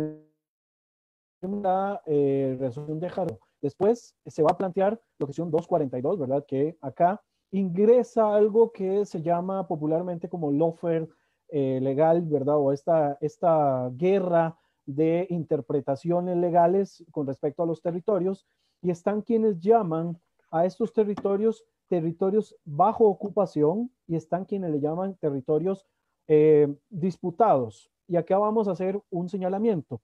la 1.41 2.03
eh, 2.07 2.57
resolución 2.59 3.01
de 3.01 3.09
Jaro. 3.09 3.39
Después 3.61 4.15
se 4.27 4.43
va 4.43 4.51
a 4.53 4.57
plantear 4.57 5.01
lo 5.19 5.27
que 5.27 5.33
son 5.33 5.51
242, 5.51 6.19
¿verdad? 6.19 6.45
Que 6.47 6.77
acá 6.81 7.21
ingresa 7.51 8.35
algo 8.35 8.73
que 8.73 9.05
se 9.05 9.23
llama 9.23 9.67
popularmente 9.67 10.29
como 10.29 10.53
lawfare 10.53 11.09
eh, 11.49 11.81
legal, 11.81 12.23
¿verdad? 12.23 12.59
O 12.59 12.73
esta, 12.73 13.17
esta 13.21 13.91
guerra 13.95 14.59
de 14.85 15.27
interpretaciones 15.31 16.37
legales 16.37 17.05
con 17.11 17.27
respecto 17.27 17.63
a 17.63 17.67
los 17.67 17.83
territorios 17.83 18.47
y 18.83 18.91
están 18.91 19.23
quienes 19.23 19.59
llaman 19.61 20.19
a 20.51 20.65
estos 20.65 20.93
territorios 20.93 21.65
territorios 21.89 22.57
bajo 22.65 23.07
ocupación 23.07 23.91
y 24.07 24.17
están 24.17 24.45
quienes 24.45 24.71
le 24.71 24.81
llaman 24.81 25.17
territorios 25.17 25.87
eh, 26.27 26.75
disputados. 26.91 27.91
Y 28.07 28.17
acá 28.17 28.39
vamos 28.39 28.69
a 28.69 28.73
hacer 28.73 29.01
un 29.11 29.29
señalamiento. 29.29 30.01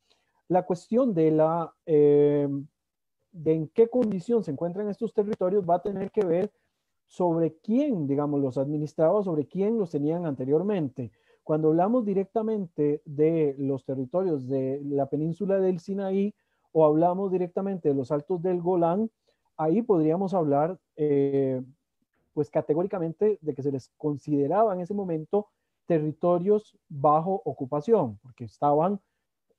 La 0.48 0.64
cuestión 0.64 1.14
de 1.14 1.30
la 1.30 1.74
eh, 1.86 2.48
de 3.34 3.52
en 3.52 3.68
qué 3.68 3.88
condición 3.88 4.42
se 4.44 4.52
encuentran 4.52 4.88
estos 4.88 5.12
territorios 5.12 5.68
va 5.68 5.76
a 5.76 5.82
tener 5.82 6.10
que 6.10 6.24
ver 6.24 6.52
sobre 7.06 7.56
quién, 7.56 8.06
digamos, 8.06 8.40
los 8.40 8.56
administrados, 8.56 9.26
sobre 9.26 9.46
quién 9.46 9.76
los 9.76 9.90
tenían 9.90 10.24
anteriormente. 10.24 11.10
Cuando 11.42 11.68
hablamos 11.68 12.04
directamente 12.04 13.02
de 13.04 13.54
los 13.58 13.84
territorios 13.84 14.48
de 14.48 14.80
la 14.84 15.06
península 15.06 15.58
del 15.58 15.80
Sinaí 15.80 16.34
o 16.72 16.86
hablamos 16.86 17.30
directamente 17.30 17.88
de 17.88 17.94
los 17.94 18.10
altos 18.10 18.40
del 18.40 18.62
Golán, 18.62 19.10
ahí 19.56 19.82
podríamos 19.82 20.34
hablar, 20.34 20.78
eh, 20.96 21.62
pues 22.32 22.50
categóricamente, 22.50 23.38
de 23.40 23.54
que 23.54 23.62
se 23.62 23.72
les 23.72 23.90
consideraba 23.96 24.74
en 24.74 24.80
ese 24.80 24.94
momento 24.94 25.48
territorios 25.86 26.76
bajo 26.88 27.42
ocupación, 27.44 28.18
porque 28.22 28.44
estaban 28.44 29.00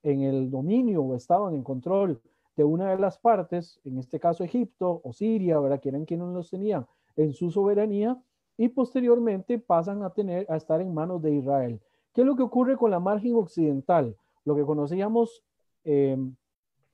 en 0.03 0.21
el 0.21 0.49
dominio 0.51 1.01
o 1.03 1.15
estaban 1.15 1.55
en 1.55 1.63
control 1.63 2.21
de 2.55 2.63
una 2.63 2.91
de 2.91 2.99
las 2.99 3.17
partes, 3.17 3.79
en 3.83 3.97
este 3.97 4.19
caso 4.19 4.43
Egipto 4.43 5.01
o 5.03 5.13
Siria, 5.13 5.59
¿verdad? 5.59 5.79
que 5.79 5.89
eran 5.89 6.05
quienes 6.05 6.27
los 6.29 6.49
tenían 6.49 6.85
en 7.15 7.33
su 7.33 7.51
soberanía, 7.51 8.21
y 8.57 8.69
posteriormente 8.69 9.59
pasan 9.59 10.03
a 10.03 10.11
tener 10.11 10.45
a 10.49 10.55
estar 10.55 10.79
en 10.79 10.93
manos 10.93 11.21
de 11.21 11.35
Israel. 11.35 11.81
¿Qué 12.13 12.21
es 12.21 12.27
lo 12.27 12.35
que 12.35 12.43
ocurre 12.43 12.77
con 12.77 12.91
la 12.91 12.99
margen 12.99 13.35
occidental? 13.35 14.15
Lo 14.45 14.55
que 14.55 14.63
conocíamos 14.63 15.43
em, 15.83 16.35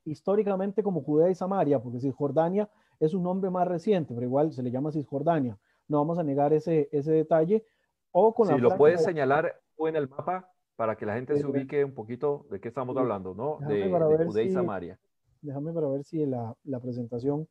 históricamente 0.06 0.84
como 0.84 1.02
Judea 1.02 1.30
y 1.30 1.36
Samaria, 1.36 1.80
porque 1.80 2.00
Cisjordania 2.00 2.70
es 3.00 3.14
un 3.14 3.24
nombre 3.24 3.50
más 3.50 3.68
reciente, 3.68 4.14
pero 4.14 4.26
igual 4.26 4.52
se 4.52 4.64
le 4.64 4.72
llama 4.72 4.92
Cisjordania. 4.92 5.58
No 5.88 5.98
vamos 5.98 6.20
a 6.20 6.24
negar 6.24 6.54
ese, 6.54 6.90
ese 6.92 7.12
detalle. 7.12 7.66
O 8.12 8.34
con 8.34 8.48
si 8.48 8.58
lo 8.58 8.78
puedes 8.78 9.04
señalar 9.04 9.60
en 9.78 9.96
el 9.96 10.08
mapa 10.10 10.50
para 10.76 10.96
que 10.96 11.06
la 11.06 11.16
gente 11.16 11.38
se 11.38 11.46
ubique 11.46 11.84
un 11.84 11.94
poquito 11.94 12.46
de 12.50 12.60
qué 12.60 12.68
estamos 12.68 12.96
hablando, 12.98 13.34
¿no? 13.34 13.60
De, 13.68 13.90
Judea 14.26 14.44
y 14.44 14.52
Samaria. 14.52 15.00
Déjame 15.42 15.74
para 15.74 15.88
ver 15.88 16.04
si 16.04 16.26
la, 16.26 16.56
la 16.64 16.80
presentación 16.80 17.48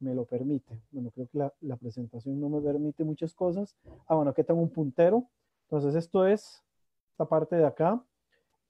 me 0.00 0.14
lo 0.14 0.24
permite. 0.24 0.80
Bueno, 0.90 1.10
creo 1.10 1.28
que 1.28 1.38
la, 1.38 1.52
la, 1.60 1.76
presentación 1.76 2.40
no 2.40 2.48
me 2.48 2.60
permite 2.60 3.04
muchas 3.04 3.34
cosas. 3.34 3.76
Ah, 4.06 4.14
bueno, 4.16 4.30
aquí 4.30 4.42
tengo 4.42 4.60
un 4.60 4.70
puntero. 4.70 5.24
Entonces, 5.64 5.94
esto 5.94 6.26
es 6.26 6.62
esta 7.12 7.24
parte 7.24 7.56
de 7.56 7.64
acá. 7.64 8.02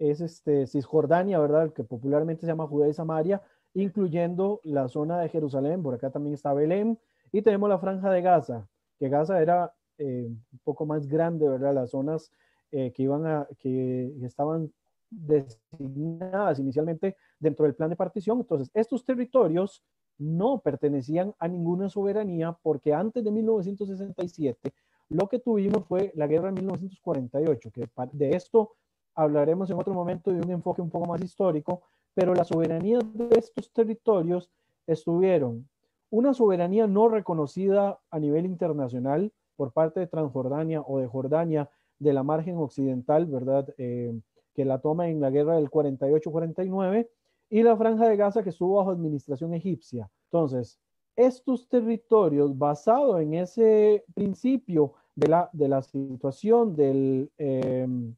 Es 0.03 0.21
este, 0.21 0.67
Cisjordania, 0.67 1.39
¿verdad? 1.39 1.73
Que 1.73 1.85
popularmente 1.85 2.41
se 2.41 2.49
llama 2.49 2.67
Judea 2.67 2.89
y 2.89 2.93
Samaria, 2.93 3.41
incluyendo 3.73 4.61
la 4.65 4.89
zona 4.89 5.21
de 5.21 5.29
Jerusalén. 5.29 5.81
Por 5.83 5.95
acá 5.95 6.11
también 6.11 6.35
está 6.35 6.53
Belén. 6.53 6.99
Y 7.31 7.43
tenemos 7.43 7.69
la 7.69 7.79
franja 7.79 8.11
de 8.11 8.21
Gaza, 8.21 8.69
que 8.99 9.09
Gaza 9.09 9.41
era 9.41 9.73
eh, 9.99 10.27
un 10.27 10.61
poco 10.65 10.87
más 10.87 11.07
grande, 11.07 11.49
¿verdad? 11.49 11.73
Las 11.73 11.91
zonas 11.91 12.33
eh, 12.73 12.93
que 12.93 13.05
iban 13.05 13.27
a, 13.27 13.47
que 13.61 14.13
estaban 14.23 14.73
designadas 15.09 16.59
inicialmente 16.59 17.17
dentro 17.39 17.65
del 17.65 17.77
plan 17.77 17.89
de 17.89 17.97
partición. 17.97 18.41
Entonces, 18.41 18.71
estos 18.75 19.05
territorios 19.05 19.85
no 20.19 20.59
pertenecían 20.59 21.33
a 21.39 21.47
ninguna 21.47 21.89
soberanía 21.89 22.59
porque 22.61 22.93
antes 22.93 23.23
de 23.23 23.31
1967 23.31 24.73
lo 25.11 25.29
que 25.29 25.39
tuvimos 25.39 25.85
fue 25.87 26.11
la 26.15 26.27
guerra 26.27 26.47
de 26.47 26.61
1948, 26.61 27.71
que 27.71 27.89
de 28.13 28.31
esto 28.31 28.73
hablaremos 29.15 29.71
en 29.71 29.79
otro 29.79 29.95
momento 29.95 30.33
de 30.33 30.41
un 30.41 30.51
enfoque 30.51 30.83
un 30.83 30.91
poco 30.91 31.07
más 31.07 31.23
histórico, 31.23 31.83
pero 32.15 32.35
la 32.35 32.45
soberanía 32.45 32.99
de 32.99 33.39
estos 33.39 33.73
territorios 33.73 34.51
estuvieron 34.87 35.69
una 36.11 36.35
soberanía 36.35 36.87
no 36.87 37.09
reconocida 37.09 37.99
a 38.11 38.19
nivel 38.19 38.45
internacional 38.45 39.33
por 39.57 39.73
parte 39.73 40.01
de 40.01 40.07
Transjordania 40.07 40.83
o 40.83 40.99
de 40.99 41.07
Jordania 41.07 41.71
de 41.99 42.13
la 42.13 42.23
margen 42.23 42.57
occidental, 42.59 43.27
¿verdad? 43.27 43.73
Eh, 43.79 44.19
que 44.55 44.65
la 44.65 44.81
toma 44.81 45.09
en 45.09 45.21
la 45.21 45.31
guerra 45.31 45.57
del 45.57 45.71
48-49 45.71 47.09
y 47.49 47.63
la 47.63 47.77
franja 47.77 48.09
de 48.09 48.17
Gaza 48.17 48.43
que 48.43 48.51
estuvo 48.51 48.77
bajo 48.77 48.91
administración 48.91 49.55
egipcia. 49.55 50.11
Entonces, 50.31 50.79
estos 51.17 51.69
territorios, 51.69 52.57
basados 52.57 53.21
en 53.21 53.35
ese 53.35 54.05
principio 54.15 54.95
de 55.15 55.29
la, 55.29 55.51
de 55.53 55.69
la 55.69 55.83
situación 55.83 56.75
del, 56.75 57.31
em, 57.39 58.15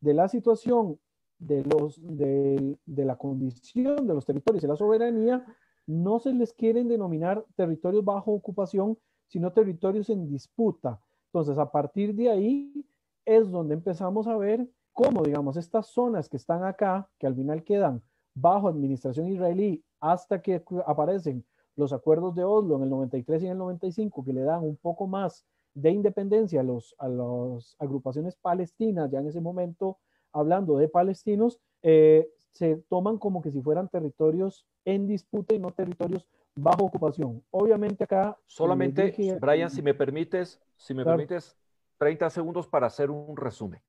de 0.00 0.14
la 0.14 0.28
situación 0.28 0.98
de, 1.38 1.64
los, 1.64 2.00
de, 2.02 2.76
la 2.86 3.16
condición 3.16 4.06
de 4.06 4.14
los 4.14 4.24
territorios 4.24 4.64
y 4.64 4.66
la 4.66 4.76
soberanía, 4.76 5.44
no 5.86 6.18
se 6.18 6.32
les 6.32 6.52
quieren 6.52 6.88
denominar 6.88 7.44
territorios 7.56 8.04
bajo 8.04 8.32
ocupación, 8.32 8.98
sino 9.26 9.52
territorios 9.52 10.10
en 10.10 10.28
disputa. 10.28 11.00
Entonces, 11.26 11.58
a 11.58 11.70
partir 11.70 12.14
de 12.14 12.30
ahí 12.30 12.86
es 13.24 13.50
donde 13.50 13.74
empezamos 13.74 14.26
a 14.26 14.36
ver 14.36 14.68
cómo, 14.92 15.22
digamos, 15.22 15.56
estas 15.56 15.86
zonas 15.86 16.28
que 16.28 16.36
están 16.36 16.64
acá, 16.64 17.08
que 17.18 17.26
al 17.26 17.34
final 17.34 17.62
quedan 17.62 18.02
bajo 18.34 18.68
administración 18.68 19.28
israelí 19.28 19.84
hasta 20.00 20.40
que 20.42 20.62
aparecen 20.86 21.44
los 21.76 21.92
acuerdos 21.92 22.34
de 22.34 22.44
Oslo 22.44 22.76
en 22.76 22.82
el 22.82 22.90
93 22.90 23.42
y 23.42 23.46
en 23.46 23.52
el 23.52 23.58
95 23.58 24.24
que 24.24 24.32
le 24.32 24.42
dan 24.42 24.64
un 24.64 24.76
poco 24.76 25.06
más 25.06 25.44
de 25.74 25.90
independencia 25.90 26.60
a, 26.60 26.64
los, 26.64 26.94
a 26.98 27.08
las 27.08 27.76
agrupaciones 27.78 28.36
palestinas, 28.36 29.10
ya 29.10 29.20
en 29.20 29.28
ese 29.28 29.40
momento 29.40 29.98
hablando 30.32 30.76
de 30.76 30.88
palestinos, 30.88 31.60
eh, 31.82 32.28
se 32.50 32.76
toman 32.88 33.18
como 33.18 33.40
que 33.42 33.50
si 33.50 33.62
fueran 33.62 33.88
territorios 33.88 34.66
en 34.84 35.06
disputa 35.06 35.54
y 35.54 35.58
no 35.58 35.70
territorios 35.70 36.26
bajo 36.54 36.84
ocupación. 36.84 37.42
Obviamente 37.50 38.04
acá... 38.04 38.36
Solamente, 38.46 39.14
Brian, 39.40 39.70
si 39.70 39.82
me 39.82 39.94
permites, 39.94 40.60
si 40.76 40.94
me 40.94 41.04
permites, 41.04 41.56
30 41.98 42.30
segundos 42.30 42.66
para 42.66 42.88
hacer 42.88 43.10
un 43.10 43.36
resumen. 43.36 43.80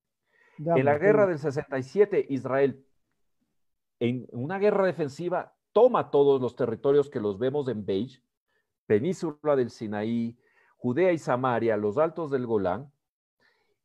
en 0.57 0.85
la 0.85 0.97
guerra 0.97 1.25
del 1.25 1.39
67, 1.39 2.27
Israel 2.29 2.85
en 3.99 4.27
una 4.31 4.59
guerra 4.59 4.85
defensiva 4.85 5.53
toma 5.73 6.09
todos 6.09 6.41
los 6.41 6.55
territorios 6.55 7.09
que 7.09 7.19
los 7.19 7.37
vemos 7.37 7.67
en 7.67 7.85
beige, 7.85 8.21
península 8.85 9.55
del 9.55 9.69
Sinaí, 9.69 10.37
Judea 10.79 11.11
y 11.11 11.17
Samaria, 11.17 11.75
los 11.75 11.97
altos 11.97 12.31
del 12.31 12.47
Golán, 12.47 12.89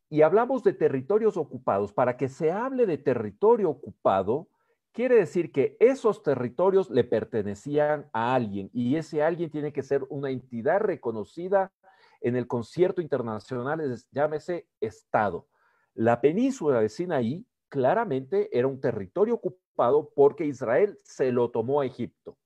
y 0.09 0.22
hablamos 0.22 0.62
de 0.62 0.72
territorios 0.72 1.36
ocupados. 1.36 1.92
Para 1.92 2.16
que 2.16 2.28
se 2.28 2.53
hable 2.53 2.86
de 2.86 2.99
territorio 2.99 3.68
ocupado, 3.68 4.49
quiere 4.92 5.16
decir 5.16 5.51
que 5.51 5.76
esos 5.80 6.22
territorios 6.22 6.90
le 6.90 7.03
pertenecían 7.03 8.09
a 8.12 8.32
alguien 8.32 8.70
y 8.72 8.95
ese 8.95 9.24
alguien 9.24 9.51
tiene 9.51 9.72
que 9.72 9.82
ser 9.82 10.05
una 10.09 10.30
entidad 10.30 10.78
reconocida 10.78 11.72
en 12.20 12.36
el 12.36 12.47
concierto 12.47 13.03
internacional, 13.03 13.82
llámese 14.12 14.68
Estado. 14.80 15.49
La 15.95 16.20
península 16.20 16.80
de 16.80 16.88
Sinaí 16.88 17.45
claramente 17.68 18.57
era 18.57 18.68
un 18.68 18.80
territorio 18.80 19.34
ocupado 19.34 20.12
porque 20.14 20.47
Israel 20.47 21.01
se 21.03 21.32
lo 21.32 21.51
tomó 21.51 21.80
a 21.80 21.86
Egipto. 21.86 22.38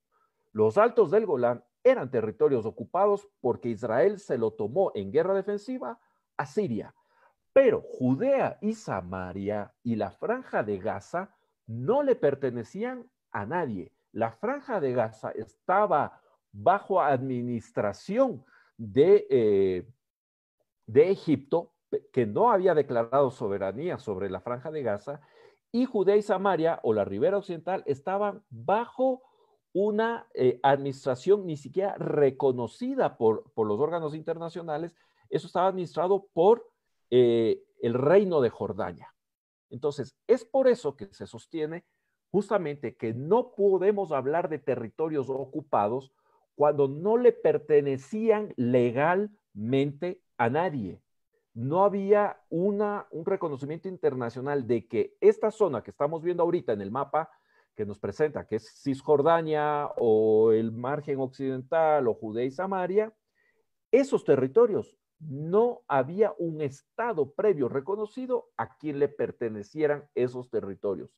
Los 0.52 0.78
altos 0.78 1.10
del 1.10 1.26
Golán 1.26 1.62
eran 1.90 2.10
territorios 2.10 2.66
ocupados 2.66 3.28
porque 3.40 3.68
Israel 3.68 4.18
se 4.18 4.38
lo 4.38 4.52
tomó 4.52 4.92
en 4.94 5.10
guerra 5.10 5.34
defensiva 5.34 5.98
a 6.36 6.46
Siria. 6.46 6.94
Pero 7.52 7.82
Judea 7.82 8.58
y 8.60 8.74
Samaria 8.74 9.72
y 9.82 9.96
la 9.96 10.10
franja 10.10 10.62
de 10.62 10.78
Gaza 10.78 11.34
no 11.66 12.02
le 12.02 12.14
pertenecían 12.14 13.10
a 13.32 13.46
nadie. 13.46 13.92
La 14.12 14.32
franja 14.32 14.80
de 14.80 14.92
Gaza 14.92 15.30
estaba 15.32 16.20
bajo 16.52 17.00
administración 17.00 18.44
de, 18.76 19.26
eh, 19.28 19.88
de 20.86 21.10
Egipto, 21.10 21.72
que 22.12 22.26
no 22.26 22.50
había 22.50 22.74
declarado 22.74 23.30
soberanía 23.30 23.98
sobre 23.98 24.30
la 24.30 24.40
franja 24.40 24.70
de 24.70 24.82
Gaza, 24.82 25.20
y 25.72 25.84
Judea 25.84 26.16
y 26.16 26.22
Samaria 26.22 26.80
o 26.82 26.94
la 26.94 27.04
ribera 27.04 27.38
occidental 27.38 27.82
estaban 27.86 28.42
bajo 28.48 29.22
una 29.72 30.26
eh, 30.34 30.58
administración 30.62 31.46
ni 31.46 31.56
siquiera 31.56 31.94
reconocida 31.96 33.16
por, 33.16 33.44
los 33.56 33.80
órganos 33.80 34.14
internacionales, 34.14 34.94
eso 35.30 35.46
estaba 35.46 35.68
administrado 35.68 36.26
por 36.32 36.68
eh, 37.10 37.62
el 37.80 37.94
reino 37.94 38.40
de 38.40 38.50
Jordania. 38.50 39.14
Entonces, 39.70 40.16
es 40.26 40.44
por 40.44 40.68
eso 40.68 40.96
que 40.96 41.06
se 41.12 41.26
sostiene 41.26 41.84
justamente 42.30 42.96
que 42.96 43.14
no 43.14 43.54
podemos 43.54 44.12
hablar 44.12 44.48
de 44.48 44.58
territorios 44.58 45.28
ocupados 45.30 46.12
cuando 46.54 46.88
no 46.88 47.16
le 47.16 47.32
pertenecían 47.32 48.52
legalmente 48.56 50.22
a 50.36 50.50
nadie. 50.50 51.00
No 51.54 51.84
había 51.84 52.40
una, 52.50 53.06
un 53.10 53.24
reconocimiento 53.24 53.88
internacional 53.88 54.66
de 54.66 54.86
que 54.86 55.16
esta 55.20 55.50
zona 55.50 55.82
que 55.82 55.90
estamos 55.90 56.22
viendo 56.22 56.42
ahorita 56.42 56.72
en 56.72 56.80
el 56.80 56.90
mapa 56.90 57.30
que 57.78 57.86
nos 57.86 58.00
presenta, 58.00 58.44
que 58.44 58.56
es 58.56 58.82
Cisjordania 58.82 59.86
o 59.98 60.50
el 60.50 60.72
margen 60.72 61.20
occidental 61.20 62.08
o 62.08 62.14
Judea 62.14 62.44
y 62.44 62.50
Samaria, 62.50 63.14
esos 63.92 64.24
territorios 64.24 64.98
no 65.20 65.82
había 65.86 66.34
un 66.38 66.60
Estado 66.60 67.32
previo 67.34 67.68
reconocido 67.68 68.48
a 68.56 68.76
quien 68.76 68.98
le 68.98 69.06
pertenecieran 69.06 70.10
esos 70.16 70.50
territorios. 70.50 71.16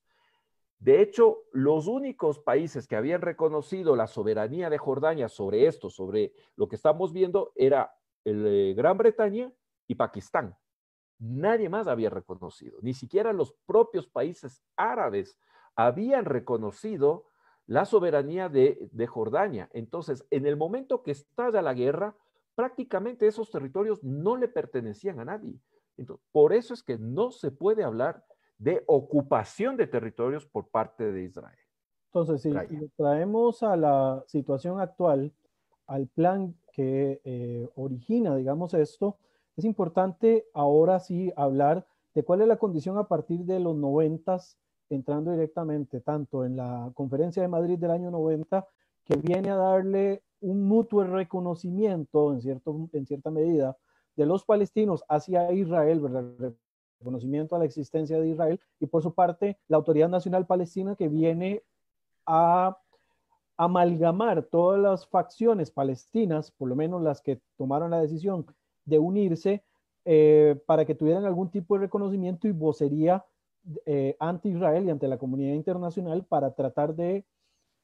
De 0.79 1.01
hecho, 1.01 1.45
los 1.51 1.87
únicos 1.87 2.39
países 2.39 2.87
que 2.87 2.97
habían 2.97 3.23
reconocido 3.23 3.97
la 3.97 4.07
soberanía 4.07 4.69
de 4.69 4.77
Jordania 4.77 5.31
sobre 5.31 5.67
esto, 5.67 5.89
sobre 5.89 6.35
lo 6.57 6.69
que 6.69 6.77
estamos 6.77 7.15
viendo, 7.15 7.53
era 7.55 7.91
el, 8.23 8.47
eh, 8.47 8.75
Gran 8.75 8.99
Bretaña 8.99 9.51
y 9.87 9.95
Pakistán. 9.95 10.55
Nadie 11.19 11.71
más 11.71 11.87
había 11.87 12.11
reconocido, 12.11 12.79
ni 12.83 12.93
siquiera 12.93 13.33
los 13.33 13.55
propios 13.65 14.07
países 14.07 14.63
árabes 14.77 15.39
habían 15.87 16.25
reconocido 16.25 17.27
la 17.67 17.85
soberanía 17.85 18.49
de, 18.49 18.89
de 18.93 19.07
Jordania. 19.07 19.69
Entonces, 19.73 20.27
en 20.31 20.47
el 20.47 20.57
momento 20.57 21.03
que 21.03 21.13
estalla 21.13 21.63
la 21.63 21.75
guerra, 21.75 22.17
prácticamente 22.55 23.27
esos 23.27 23.51
territorios 23.51 24.03
no 24.03 24.37
le 24.37 24.49
pertenecían 24.49 25.21
a 25.21 25.25
nadie. 25.25 25.61
Entonces, 25.97 26.27
por 26.33 26.53
eso 26.53 26.75
es 26.75 26.83
que 26.83 26.99
no 26.99 27.31
se 27.31 27.51
puede 27.51 27.85
hablar 27.85 28.25
de 28.59 28.83
ocupación 28.87 29.77
de 29.77 29.87
territorios 29.87 30.47
por 30.47 30.69
parte 30.69 31.13
de 31.13 31.25
Israel. 31.25 31.59
Entonces, 32.13 32.43
si 32.43 32.53
traemos 32.97 33.63
a 33.63 33.77
la 33.77 34.25
situación 34.27 34.81
actual, 34.81 35.33
al 35.87 36.09
plan 36.09 36.55
que 36.73 37.21
eh, 37.25 37.69
origina, 37.77 38.37
digamos, 38.37 38.75
esto, 38.75 39.17
es 39.57 39.65
importante 39.65 40.47
ahora 40.53 41.01
sí 41.01 41.33
hablar 41.37 41.87
de 42.15 42.25
cuál 42.25 42.43
es 42.43 42.49
la 42.49 42.57
condición 42.57 42.99
a 42.99 43.09
partir 43.09 43.45
de 43.45 43.61
los 43.61 43.77
noventas, 43.77 44.59
entrando 44.91 45.31
directamente 45.31 46.01
tanto 46.01 46.45
en 46.45 46.57
la 46.57 46.91
conferencia 46.95 47.43
de 47.43 47.49
Madrid 47.49 47.79
del 47.79 47.93
año 47.93 48.11
90, 48.11 48.67
que 49.05 49.17
viene 49.17 49.51
a 49.51 49.57
darle 49.57 50.23
un 50.41 50.65
mutuo 50.65 51.05
reconocimiento, 51.05 52.33
en, 52.33 52.41
cierto, 52.43 52.89
en 52.93 53.07
cierta 53.07 53.31
medida, 53.31 53.77
de 54.17 54.27
los 54.27 54.45
palestinos 54.45 55.05
hacia 55.09 55.53
Israel, 55.53 56.01
¿verdad? 56.01 56.53
reconocimiento 56.99 57.57
a 57.57 57.59
la 57.59 57.65
existencia 57.65 58.21
de 58.21 58.29
Israel, 58.29 58.61
y 58.79 58.87
por 58.87 59.03
su 59.03 59.15
parte 59.15 59.59
la 59.69 59.79
Autoridad 59.79 60.09
Nacional 60.09 60.47
Palestina 60.47 60.97
que 60.97 61.09
viene 61.09 61.63
a 62.27 62.77
amalgamar 63.57 64.43
todas 64.43 64.81
las 64.81 65.07
facciones 65.07 65.71
palestinas, 65.71 66.51
por 66.51 66.69
lo 66.69 66.77
menos 66.77 67.03
las 67.03 67.21
que 67.21 67.41
tomaron 67.57 67.91
la 67.91 68.01
decisión 68.01 68.47
de 68.85 68.99
unirse, 68.99 69.63
eh, 70.07 70.59
para 70.67 70.87
que 70.87 70.95
tuvieran 70.95 71.27
algún 71.27 71.51
tipo 71.51 71.75
de 71.75 71.83
reconocimiento 71.83 72.49
y 72.49 72.53
vocería 72.53 73.25
eh, 73.87 74.17
ante 74.19 74.49
Israel 74.49 74.85
y 74.87 74.91
ante 74.91 75.09
la 75.09 75.19
comunidad 75.19 75.55
internacional 75.55 76.25
para 76.25 76.55
tratar 76.55 76.95
de 76.95 77.25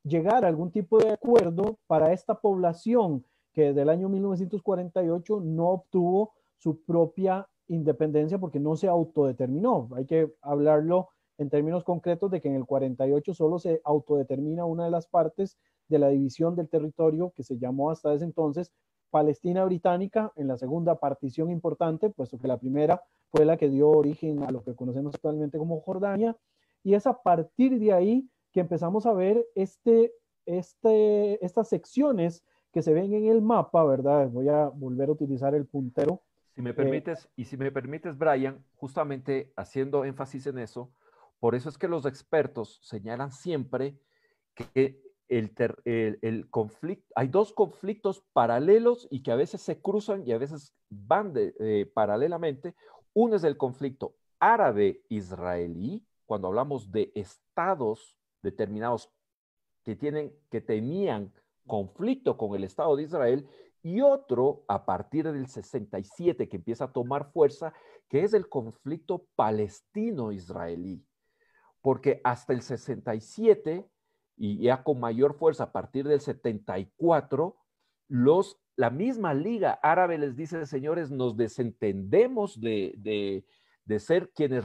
llegar 0.02 0.44
a 0.44 0.48
algún 0.48 0.70
tipo 0.70 0.98
de 0.98 1.10
acuerdo 1.10 1.78
para 1.86 2.12
esta 2.12 2.40
población 2.40 3.24
que 3.52 3.68
desde 3.68 3.82
el 3.82 3.88
año 3.88 4.08
1948 4.08 5.40
no 5.40 5.68
obtuvo 5.68 6.34
su 6.56 6.82
propia 6.84 7.48
independencia 7.68 8.38
porque 8.38 8.60
no 8.60 8.76
se 8.76 8.88
autodeterminó. 8.88 9.88
Hay 9.94 10.06
que 10.06 10.32
hablarlo 10.42 11.08
en 11.38 11.50
términos 11.50 11.84
concretos 11.84 12.30
de 12.30 12.40
que 12.40 12.48
en 12.48 12.54
el 12.54 12.66
48 12.66 13.34
solo 13.34 13.58
se 13.58 13.80
autodetermina 13.84 14.64
una 14.64 14.84
de 14.84 14.90
las 14.90 15.06
partes 15.06 15.58
de 15.88 15.98
la 15.98 16.08
división 16.08 16.56
del 16.56 16.68
territorio 16.68 17.32
que 17.34 17.42
se 17.42 17.58
llamó 17.58 17.90
hasta 17.90 18.12
ese 18.14 18.24
entonces 18.24 18.72
Palestina 19.10 19.64
Británica 19.64 20.32
en 20.36 20.48
la 20.48 20.56
segunda 20.56 20.98
partición 20.98 21.50
importante, 21.50 22.10
puesto 22.10 22.38
que 22.38 22.48
la 22.48 22.58
primera 22.58 23.02
fue 23.30 23.44
la 23.44 23.56
que 23.56 23.68
dio 23.68 23.88
origen 23.88 24.42
a 24.42 24.50
lo 24.50 24.62
que 24.62 24.74
conocemos 24.74 25.14
actualmente 25.14 25.58
como 25.58 25.80
Jordania, 25.80 26.36
y 26.82 26.94
es 26.94 27.06
a 27.06 27.22
partir 27.22 27.78
de 27.78 27.92
ahí 27.92 28.28
que 28.52 28.60
empezamos 28.60 29.06
a 29.06 29.12
ver 29.12 29.46
este, 29.54 30.12
este, 30.44 31.44
estas 31.44 31.68
secciones 31.68 32.44
que 32.72 32.82
se 32.82 32.92
ven 32.92 33.12
en 33.12 33.26
el 33.26 33.42
mapa, 33.42 33.84
¿verdad? 33.84 34.28
Voy 34.28 34.48
a 34.48 34.68
volver 34.68 35.08
a 35.08 35.12
utilizar 35.12 35.54
el 35.54 35.66
puntero 35.66 36.22
si 36.56 36.62
me 36.62 36.72
permites, 36.72 37.28
y 37.36 37.44
si 37.44 37.58
me 37.58 37.70
permites, 37.70 38.16
Brian, 38.16 38.64
justamente 38.76 39.52
haciendo 39.56 40.06
énfasis 40.06 40.46
en 40.46 40.58
eso, 40.58 40.90
por 41.38 41.54
eso 41.54 41.68
es 41.68 41.76
que 41.76 41.86
los 41.86 42.06
expertos 42.06 42.80
señalan 42.82 43.30
siempre 43.30 43.98
que 44.54 45.02
el, 45.28 46.18
el, 46.22 46.50
conflicto, 46.50 47.12
hay 47.16 47.28
dos 47.28 47.52
conflictos 47.52 48.22
paralelos 48.32 49.08
y 49.10 49.22
que 49.22 49.32
a 49.32 49.36
veces 49.36 49.60
se 49.60 49.80
cruzan 49.80 50.26
y 50.26 50.32
a 50.32 50.38
veces 50.38 50.74
van 50.88 51.32
de, 51.32 51.54
eh, 51.58 51.90
paralelamente. 51.92 52.74
Uno 53.12 53.36
es 53.36 53.44
el 53.44 53.56
conflicto 53.56 54.14
árabe-israelí, 54.38 56.06
cuando 56.26 56.48
hablamos 56.48 56.90
de 56.92 57.12
estados 57.14 58.16
determinados 58.42 59.10
que, 59.84 59.96
tienen, 59.96 60.32
que 60.50 60.60
tenían 60.60 61.32
conflicto 61.66 62.36
con 62.36 62.54
el 62.54 62.64
Estado 62.64 62.96
de 62.96 63.04
Israel, 63.04 63.48
y 63.82 64.00
otro 64.00 64.64
a 64.66 64.84
partir 64.84 65.30
del 65.30 65.46
67 65.46 66.48
que 66.48 66.56
empieza 66.56 66.84
a 66.84 66.92
tomar 66.92 67.30
fuerza, 67.30 67.72
que 68.08 68.24
es 68.24 68.34
el 68.34 68.48
conflicto 68.48 69.26
palestino-israelí. 69.36 71.04
Porque 71.80 72.20
hasta 72.24 72.52
el 72.52 72.62
67 72.62 73.88
y 74.36 74.58
ya 74.58 74.82
con 74.82 75.00
mayor 75.00 75.34
fuerza 75.34 75.64
a 75.64 75.72
partir 75.72 76.06
del 76.06 76.20
74, 76.20 77.56
los, 78.08 78.60
la 78.76 78.90
misma 78.90 79.34
Liga 79.34 79.78
Árabe 79.82 80.18
les 80.18 80.36
dice, 80.36 80.66
señores, 80.66 81.10
nos 81.10 81.36
desentendemos 81.36 82.60
de, 82.60 83.44
ser 83.98 84.30
quienes, 84.30 84.64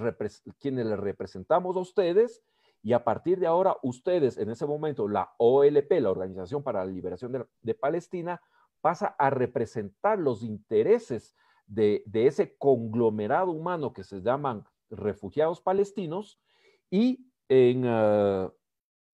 quienes 0.59 0.85
les 0.85 0.99
representamos 0.99 1.75
a 1.77 1.79
ustedes 1.79 2.43
y 2.83 2.93
a 2.93 3.03
partir 3.03 3.39
de 3.39 3.47
ahora 3.47 3.77
ustedes, 3.83 4.37
en 4.37 4.49
ese 4.49 4.65
momento, 4.65 5.07
la 5.07 5.33
OLP, 5.37 5.91
la 6.01 6.09
Organización 6.11 6.63
para 6.63 6.83
la 6.83 6.91
Liberación 6.91 7.47
de 7.61 7.73
Palestina, 7.75 8.41
pasa 8.81 9.15
a 9.19 9.29
representar 9.29 10.19
los 10.19 10.43
intereses 10.43 11.35
de, 11.67 12.03
ese 12.13 12.57
conglomerado 12.57 13.51
humano 13.51 13.93
que 13.93 14.03
se 14.03 14.21
llaman 14.21 14.65
refugiados 14.89 15.61
palestinos 15.61 16.39
y, 16.89 17.31
en, 17.47 17.85
ah, 17.85 18.51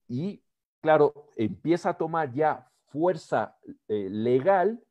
y 0.08 0.42
claro, 0.82 1.14
empieza 1.36 1.90
a 1.90 1.98
tomar 1.98 2.34
ya 2.34 2.70
fuerza 2.88 3.58
eh, 3.88 4.10
legal, 4.10 4.84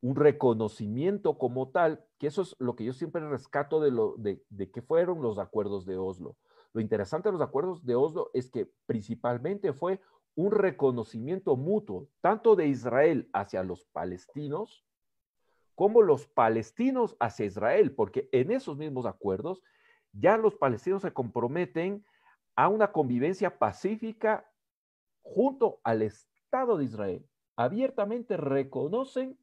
un 0.00 0.16
reconocimiento 0.16 1.38
como 1.38 1.68
tal, 1.68 2.04
que 2.18 2.26
eso 2.26 2.42
es 2.42 2.56
lo 2.58 2.74
que 2.74 2.84
yo 2.84 2.92
siempre 2.92 3.28
rescato 3.28 3.80
de, 3.80 3.90
lo, 3.90 4.16
de, 4.16 4.42
de 4.50 4.70
que 4.70 4.82
fueron 4.82 5.22
los 5.22 5.38
acuerdos 5.38 5.86
de 5.86 5.96
Oslo. 5.96 6.36
Lo 6.72 6.80
interesante 6.80 7.28
de 7.28 7.32
los 7.32 7.42
acuerdos 7.42 7.84
de 7.84 7.94
Oslo 7.94 8.30
es 8.32 8.50
que 8.50 8.70
principalmente 8.86 9.72
fue 9.72 10.00
un 10.34 10.50
reconocimiento 10.50 11.56
mutuo, 11.56 12.08
tanto 12.20 12.56
de 12.56 12.66
Israel 12.66 13.28
hacia 13.32 13.62
los 13.62 13.84
palestinos, 13.84 14.84
como 15.74 16.02
los 16.02 16.26
palestinos 16.26 17.16
hacia 17.20 17.46
Israel, 17.46 17.94
porque 17.94 18.28
en 18.32 18.50
esos 18.50 18.76
mismos 18.76 19.06
acuerdos 19.06 19.62
ya 20.12 20.36
los 20.36 20.54
palestinos 20.54 21.02
se 21.02 21.12
comprometen 21.12 22.04
a 22.54 22.68
una 22.68 22.92
convivencia 22.92 23.58
pacífica 23.58 24.46
junto 25.22 25.80
al 25.82 26.02
Estado 26.02 26.76
de 26.76 26.84
Israel. 26.84 27.26
Abiertamente 27.56 28.36
reconocen 28.36 29.38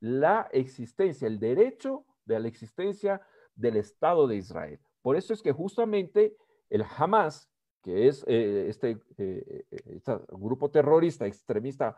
la 0.00 0.48
existencia, 0.52 1.26
el 1.26 1.38
derecho 1.38 2.04
de 2.24 2.40
la 2.40 2.48
existencia 2.48 3.20
del 3.54 3.76
Estado 3.76 4.26
de 4.26 4.36
Israel. 4.36 4.80
Por 5.02 5.16
eso 5.16 5.32
es 5.32 5.42
que 5.42 5.52
justamente 5.52 6.36
el 6.70 6.84
Hamas, 6.96 7.50
que 7.82 8.08
es 8.08 8.24
eh, 8.26 8.68
este, 8.68 8.98
este, 9.16 10.18
grupo 10.28 10.70
terrorista 10.70 11.26
extremista 11.26 11.96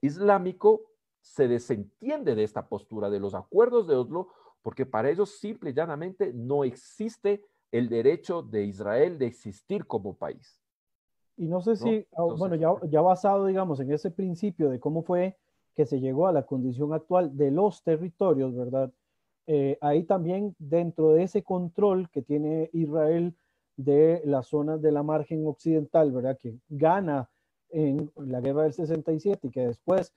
islámico, 0.00 0.90
se 1.20 1.48
desentiende 1.48 2.34
de 2.34 2.44
esta 2.44 2.68
postura 2.68 3.10
de 3.10 3.20
los 3.20 3.34
acuerdos 3.34 3.86
de 3.86 3.94
Oslo, 3.94 4.28
porque 4.62 4.86
para 4.86 5.10
ellos 5.10 5.38
simple 5.38 5.70
y 5.70 5.74
llanamente 5.74 6.32
no 6.32 6.64
existe 6.64 7.44
el 7.70 7.88
derecho 7.88 8.42
de 8.42 8.64
Israel 8.64 9.18
de 9.18 9.26
existir 9.26 9.86
como 9.86 10.16
país. 10.16 10.59
Y 11.40 11.48
no 11.48 11.62
sé 11.62 11.74
si, 11.74 12.06
ah, 12.18 12.24
bueno, 12.36 12.54
ya, 12.54 12.70
ya 12.90 13.00
basado, 13.00 13.46
digamos, 13.46 13.80
en 13.80 13.90
ese 13.90 14.10
principio 14.10 14.68
de 14.68 14.78
cómo 14.78 15.00
fue 15.00 15.38
que 15.74 15.86
se 15.86 15.98
llegó 15.98 16.26
a 16.26 16.32
la 16.32 16.42
condición 16.42 16.92
actual 16.92 17.34
de 17.34 17.50
los 17.50 17.82
territorios, 17.82 18.54
¿verdad? 18.54 18.92
Eh, 19.46 19.78
ahí 19.80 20.02
también 20.02 20.54
dentro 20.58 21.14
de 21.14 21.22
ese 21.22 21.42
control 21.42 22.10
que 22.10 22.20
tiene 22.20 22.68
Israel 22.74 23.34
de 23.78 24.20
las 24.26 24.48
zonas 24.48 24.82
de 24.82 24.92
la 24.92 25.02
margen 25.02 25.46
occidental, 25.46 26.12
¿verdad? 26.12 26.36
Que 26.38 26.58
gana 26.68 27.30
en 27.70 28.12
la 28.16 28.42
guerra 28.42 28.64
del 28.64 28.74
67 28.74 29.46
y 29.46 29.50
que 29.50 29.66
después 29.66 30.12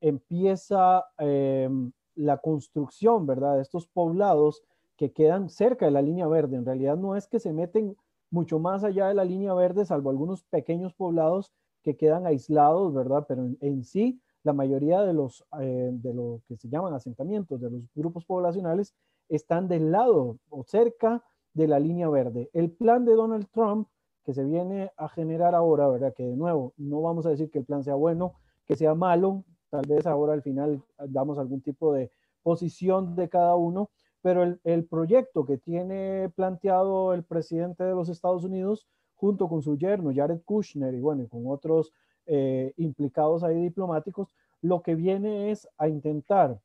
empieza 0.00 1.04
em, 1.18 1.92
la 2.16 2.38
construcción, 2.38 3.26
¿verdad? 3.26 3.54
De 3.54 3.62
estos 3.62 3.86
poblados 3.86 4.64
que 4.96 5.12
quedan 5.12 5.50
cerca 5.50 5.86
de 5.86 5.92
la 5.92 6.02
línea 6.02 6.26
verde. 6.26 6.56
En 6.56 6.66
realidad 6.66 6.96
no 6.96 7.14
es 7.14 7.28
que 7.28 7.38
se 7.38 7.52
meten 7.52 7.96
mucho 8.34 8.58
más 8.58 8.82
allá 8.82 9.06
de 9.08 9.14
la 9.14 9.24
línea 9.24 9.54
verde, 9.54 9.86
salvo 9.86 10.10
algunos 10.10 10.42
pequeños 10.42 10.92
poblados 10.92 11.52
que 11.82 11.96
quedan 11.96 12.26
aislados, 12.26 12.92
¿verdad? 12.92 13.24
Pero 13.28 13.48
en, 13.60 13.84
sí, 13.84 14.20
la 14.42 14.52
mayoría 14.52 15.02
de 15.02 15.12
los, 15.12 15.44
eh, 15.60 15.90
de 15.92 16.12
lo 16.12 16.40
que 16.48 16.56
se 16.56 16.68
llaman 16.68 16.94
asentamientos, 16.94 17.60
de 17.60 17.70
los 17.70 17.82
grupos 17.94 18.24
poblacionales, 18.26 18.92
están 19.28 19.68
del 19.68 19.92
lado 19.92 20.38
o 20.50 20.64
cerca 20.64 21.22
de 21.54 21.68
la 21.68 21.78
línea 21.78 22.08
verde. 22.08 22.50
El 22.52 22.72
plan 22.72 23.04
de 23.04 23.14
Donald 23.14 23.46
Trump 23.52 23.88
que 24.24 24.34
se 24.34 24.42
viene 24.42 24.90
a 24.96 25.08
generar 25.08 25.54
ahora, 25.54 25.86
¿verdad? 25.88 26.12
Que 26.14 26.24
de 26.24 26.36
nuevo, 26.36 26.72
no 26.76 27.02
vamos 27.02 27.26
a 27.26 27.30
decir 27.30 27.50
que 27.50 27.58
el 27.58 27.64
plan 27.64 27.84
sea 27.84 27.94
bueno, 27.94 28.34
que 28.66 28.74
sea 28.74 28.94
malo, 28.94 29.44
tal 29.70 29.86
vez 29.86 30.06
ahora 30.06 30.32
al 30.32 30.42
final 30.42 30.82
damos 31.08 31.38
algún 31.38 31.60
tipo 31.60 31.92
de 31.92 32.10
posición 32.42 33.14
de 33.14 33.28
cada 33.28 33.54
uno, 33.54 33.90
pero 34.24 34.42
el, 34.42 34.58
el 34.64 34.86
proyecto 34.86 35.44
que 35.44 35.58
tiene 35.58 36.32
planteado 36.34 37.12
el 37.12 37.24
presidente 37.24 37.84
de 37.84 37.94
los 37.94 38.08
Estados 38.08 38.42
Unidos 38.42 38.86
junto 39.16 39.50
con 39.50 39.60
su 39.60 39.76
yerno 39.76 40.12
Jared 40.14 40.40
Kushner 40.46 40.94
y 40.94 41.00
bueno, 41.00 41.28
con 41.28 41.42
otros 41.46 41.92
eh, 42.24 42.72
implicados 42.78 43.44
ahí 43.44 43.60
diplomáticos, 43.60 44.28
lo 44.62 44.80
que 44.80 44.94
viene 44.94 45.50
es 45.50 45.68
a 45.76 45.88
intentar, 45.88 46.58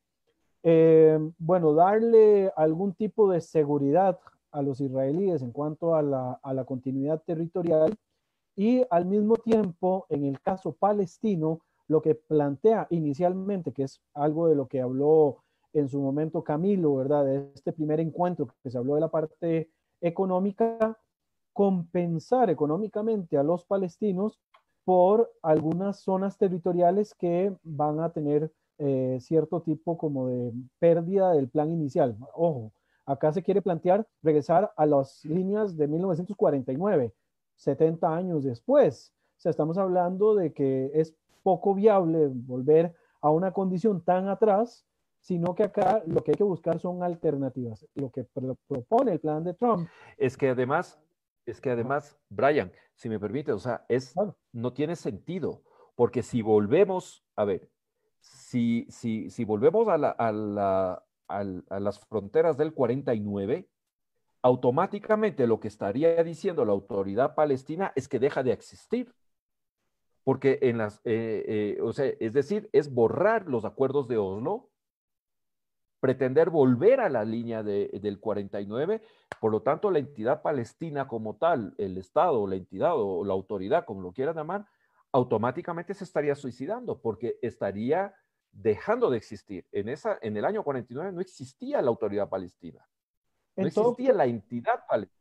eh, 0.64 1.20
bueno, 1.38 1.74
darle 1.74 2.50
algún 2.56 2.94
tipo 2.94 3.30
de 3.30 3.42
seguridad 3.42 4.18
a 4.52 4.62
los 4.62 4.80
israelíes 4.80 5.42
en 5.42 5.52
cuanto 5.52 5.96
a 5.96 6.02
la, 6.02 6.40
a 6.42 6.54
la 6.54 6.64
continuidad 6.64 7.22
territorial 7.24 7.94
y 8.56 8.86
al 8.90 9.06
mismo 9.06 9.36
tiempo, 9.36 10.06
en 10.08 10.24
el 10.24 10.40
caso 10.40 10.72
palestino, 10.72 11.60
lo 11.90 12.02
que 12.02 12.16
plantea 12.16 12.88
inicialmente, 12.90 13.74
que 13.74 13.84
es 13.84 14.00
algo 14.14 14.48
de 14.48 14.56
lo 14.56 14.68
que 14.68 14.80
habló 14.80 15.44
en 15.74 15.90
su 15.90 16.00
momento 16.00 16.44
Camilo, 16.44 16.96
¿verdad? 16.96 17.28
Este 17.54 17.74
primer 17.74 18.00
encuentro 18.00 18.48
que 18.64 18.70
se 18.70 18.78
habló 18.78 18.96
de 18.96 19.02
la 19.02 19.10
parte 19.10 19.70
económica, 20.02 20.98
compensar 21.54 22.50
económicamente 22.50 23.38
a 23.38 23.44
los 23.44 23.66
palestinos 23.66 24.40
por 24.86 25.32
algunas 25.42 26.00
zonas 26.00 26.38
territoriales 26.38 27.14
que 27.14 27.54
van 27.64 28.00
a 28.00 28.12
tener 28.12 28.52
eh, 28.78 29.18
cierto 29.20 29.62
tipo 29.62 29.98
como 29.98 30.28
de 30.28 30.54
pérdida 30.80 31.34
del 31.34 31.50
plan 31.50 31.70
inicial. 31.70 32.18
Ojo, 32.34 32.72
acá 33.06 33.34
se 33.34 33.44
quiere 33.44 33.62
plantear 33.62 34.08
regresar 34.24 34.72
a 34.78 34.86
las 34.86 35.24
líneas 35.26 35.76
de 35.76 35.88
1949, 35.88 37.14
70 37.56 38.16
años 38.16 38.44
después. 38.44 39.14
O 39.38 39.42
sea, 39.42 39.50
estamos 39.50 39.78
hablando 39.78 40.34
de 40.34 40.54
que 40.54 40.92
es 40.94 41.14
poco 41.44 41.76
viable 41.76 42.30
volver 42.32 42.96
a 43.22 43.30
una 43.32 43.52
condición 43.52 44.02
tan 44.02 44.28
atrás, 44.28 44.86
sino 45.20 45.54
que 45.56 45.64
acá 45.64 46.02
lo 46.08 46.24
que 46.24 46.32
hay 46.32 46.38
que 46.38 46.44
buscar 46.44 46.80
son 46.80 47.04
alternativas. 47.04 47.86
Lo 47.96 48.10
que 48.12 48.26
propone 48.68 49.14
el 49.14 49.20
plan 49.20 49.44
de 49.44 49.54
Trump. 49.54 49.90
Es 50.18 50.38
que 50.38 50.50
además, 50.50 51.00
es 51.46 51.62
que 51.62 51.72
además, 51.72 52.18
Brian, 52.30 52.72
si 52.96 53.10
me 53.10 53.20
permite, 53.20 53.52
o 53.52 53.60
sea, 53.60 53.86
es, 53.90 54.14
no 54.52 54.74
tiene 54.74 54.96
sentido, 54.96 55.62
porque 55.96 56.24
si 56.24 56.42
volvemos, 56.42 57.24
a 57.36 57.46
ver, 57.46 57.70
si, 58.20 58.86
si, 58.90 59.30
si 59.30 59.46
volvemos 59.46 59.88
a, 59.88 59.98
la, 59.98 60.10
a, 60.10 60.32
la, 60.32 61.04
a 61.28 61.80
las 61.80 62.00
fronteras 62.00 62.58
del 62.58 62.74
49, 62.74 63.70
automáticamente 64.42 65.48
lo 65.48 65.60
que 65.60 65.68
estaría 65.68 66.24
diciendo 66.24 66.66
la 66.66 66.72
autoridad 66.72 67.36
palestina 67.36 67.92
es 67.96 68.08
que 68.08 68.20
deja 68.20 68.44
de 68.44 68.52
existir. 68.52 69.14
Porque 70.24 70.60
en 70.62 70.78
las, 70.78 71.02
eh, 71.06 71.44
eh, 71.48 71.82
o 71.82 71.92
sea, 71.92 72.06
es 72.20 72.34
decir, 72.34 72.70
es 72.72 72.94
borrar 72.94 73.48
los 73.48 73.66
acuerdos 73.66 74.08
de 74.08 74.18
Oslo, 74.18 74.69
pretender 76.00 76.50
volver 76.50 77.00
a 77.02 77.10
la 77.10 77.26
línea 77.26 77.64
del 77.64 78.20
49, 78.20 79.02
por 79.40 79.52
lo 79.52 79.62
tanto 79.62 79.92
la 79.92 80.00
entidad 80.00 80.42
palestina 80.42 81.08
como 81.08 81.36
tal, 81.36 81.74
el 81.78 81.98
Estado, 81.98 82.48
la 82.48 82.56
entidad 82.56 82.94
o 82.96 83.24
la 83.26 83.34
autoridad, 83.34 83.86
como 83.86 84.02
lo 84.02 84.12
quieran 84.12 84.36
llamar, 84.36 84.66
automáticamente 85.12 85.94
se 85.94 86.04
estaría 86.04 86.36
suicidando 86.36 87.00
porque 87.02 87.38
estaría 87.42 88.14
dejando 88.52 89.10
de 89.10 89.18
existir. 89.18 89.66
En, 89.72 89.90
esa, 89.90 90.18
en 90.22 90.38
el 90.38 90.46
año 90.46 90.64
49 90.64 91.12
no 91.12 91.22
existía 91.22 91.82
la 91.82 91.90
autoridad 91.90 92.30
palestina, 92.30 92.88
no 93.56 93.68
existía 93.68 94.14
la 94.14 94.26
entidad 94.26 94.86
palestina. 94.88 95.20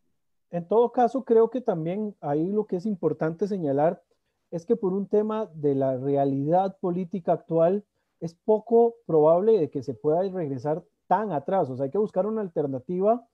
En 0.51 0.67
todo 0.67 0.93
caso, 0.93 1.25
creo 1.25 1.51
que 1.51 1.61
también 1.61 2.17
ahí 2.21 2.51
lo 2.51 2.67
que 2.67 2.77
es 2.77 2.87
importante 2.87 3.47
señalar 3.47 4.03
es 4.51 4.65
que 4.65 4.77
por 4.77 4.95
un 4.95 5.07
tema 5.07 5.47
de 5.53 5.75
la 5.75 5.99
realidad 5.99 6.79
política 6.81 7.33
actual, 7.33 7.85
es 8.21 8.35
poco 8.35 8.97
probable 9.07 9.71
que 9.71 9.83
se 9.83 9.95
pueda 9.95 10.23
regresar 10.23 10.85
tan 11.07 11.33
atrás. 11.33 11.71
O 11.71 11.77
sea, 11.77 11.85
hay 11.85 11.91
que 11.91 11.99
buscar 11.99 12.27
una 12.27 12.41
alternativa 12.41 13.27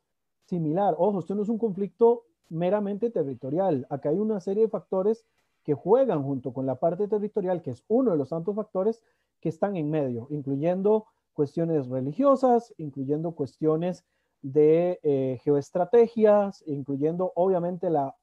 similar. 0.46 0.94
Ojo, 0.98 1.20
esto 1.20 1.34
no 1.34 1.42
es 1.42 1.48
un 1.48 1.58
conflicto 1.58 2.24
meramente 2.48 3.10
territorial. 3.10 3.86
Acá 3.90 4.10
hay 4.10 4.18
una 4.18 4.40
serie 4.40 4.64
de 4.64 4.68
factores 4.68 5.24
que 5.64 5.74
juegan 5.74 6.22
junto 6.22 6.52
con 6.52 6.66
la 6.66 6.76
parte 6.76 7.08
territorial, 7.08 7.62
que 7.62 7.70
es 7.70 7.84
uno 7.88 8.10
de 8.12 8.18
los 8.18 8.28
tantos 8.28 8.54
factores 8.54 9.02
que 9.40 9.48
están 9.48 9.76
en 9.76 9.90
medio, 9.90 10.26
incluyendo 10.30 11.06
cuestiones 11.32 11.88
religiosas, 11.88 12.72
incluyendo 12.78 13.32
cuestiones 13.32 14.04
de 14.42 15.00
eh, 15.02 15.40
geoestrategias, 15.42 16.62
incluyendo 16.66 17.32
obviamente 17.34 17.88
la 17.88 18.14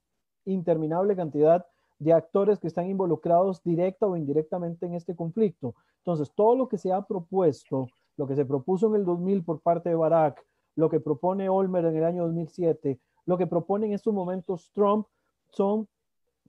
interminable 0.45 1.15
cantidad 1.15 1.65
de 1.97 2.13
actores 2.13 2.59
que 2.59 2.67
están 2.67 2.87
involucrados 2.87 3.63
directa 3.63 4.07
o 4.07 4.15
indirectamente 4.15 4.85
en 4.85 4.93
este 4.93 5.15
conflicto. 5.15 5.75
Entonces, 6.01 6.31
todo 6.33 6.55
lo 6.55 6.67
que 6.67 6.77
se 6.77 6.91
ha 6.91 7.01
propuesto, 7.01 7.87
lo 8.17 8.27
que 8.27 8.35
se 8.35 8.45
propuso 8.45 8.87
en 8.87 8.95
el 8.95 9.05
2000 9.05 9.43
por 9.43 9.61
parte 9.61 9.89
de 9.89 9.95
Barack, 9.95 10.43
lo 10.75 10.89
que 10.89 10.99
propone 10.99 11.49
Olmer 11.49 11.85
en 11.85 11.95
el 11.95 12.03
año 12.03 12.23
2007, 12.23 12.99
lo 13.25 13.37
que 13.37 13.47
propone 13.47 13.87
en 13.87 13.93
estos 13.93 14.13
momentos 14.13 14.71
Trump, 14.73 15.07
son 15.51 15.87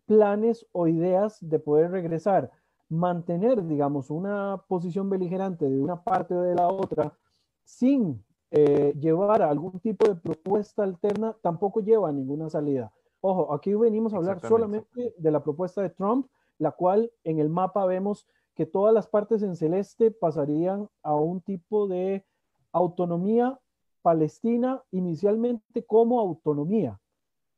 planes 0.06 0.66
o 0.72 0.88
ideas 0.88 1.38
de 1.40 1.58
poder 1.58 1.90
regresar. 1.90 2.50
Mantener, 2.88 3.64
digamos, 3.66 4.10
una 4.10 4.62
posición 4.68 5.08
beligerante 5.08 5.68
de 5.68 5.80
una 5.80 6.02
parte 6.02 6.34
o 6.34 6.42
de 6.42 6.54
la 6.54 6.68
otra 6.68 7.16
sin 7.64 8.22
eh, 8.50 8.92
llevar 8.98 9.42
a 9.42 9.48
algún 9.48 9.80
tipo 9.80 10.06
de 10.06 10.14
propuesta 10.14 10.82
alterna 10.82 11.34
tampoco 11.42 11.80
lleva 11.80 12.08
a 12.08 12.12
ninguna 12.12 12.50
salida. 12.50 12.92
Ojo, 13.20 13.54
aquí 13.54 13.74
venimos 13.74 14.12
a 14.12 14.16
hablar 14.16 14.40
solamente 14.40 15.14
de 15.16 15.30
la 15.30 15.42
propuesta 15.42 15.80
de 15.80 15.90
Trump, 15.90 16.26
la 16.58 16.72
cual 16.72 17.10
en 17.24 17.38
el 17.38 17.48
mapa 17.48 17.86
vemos 17.86 18.26
que 18.62 18.66
todas 18.66 18.94
las 18.94 19.08
partes 19.08 19.42
en 19.42 19.56
celeste 19.56 20.12
pasarían 20.12 20.88
a 21.02 21.16
un 21.16 21.40
tipo 21.40 21.88
de 21.88 22.24
autonomía 22.70 23.58
palestina 24.02 24.80
inicialmente 24.92 25.84
como 25.84 26.20
autonomía. 26.20 27.00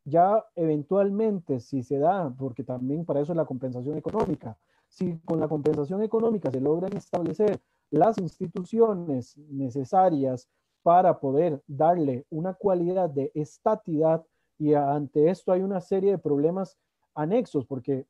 Ya 0.06 0.42
eventualmente, 0.54 1.60
si 1.60 1.82
se 1.82 1.98
da, 1.98 2.34
porque 2.38 2.64
también 2.64 3.04
para 3.04 3.20
eso 3.20 3.32
es 3.32 3.36
la 3.36 3.44
compensación 3.44 3.98
económica, 3.98 4.56
si 4.88 5.18
con 5.26 5.38
la 5.40 5.46
compensación 5.46 6.02
económica 6.02 6.50
se 6.50 6.62
logran 6.62 6.96
establecer 6.96 7.60
las 7.90 8.16
instituciones 8.16 9.36
necesarias 9.36 10.48
para 10.82 11.20
poder 11.20 11.62
darle 11.66 12.24
una 12.30 12.54
cualidad 12.54 13.10
de 13.10 13.30
estatidad 13.34 14.24
y 14.58 14.72
ante 14.72 15.28
esto 15.28 15.52
hay 15.52 15.60
una 15.60 15.82
serie 15.82 16.12
de 16.12 16.18
problemas 16.18 16.78
anexos, 17.14 17.66
porque 17.66 18.06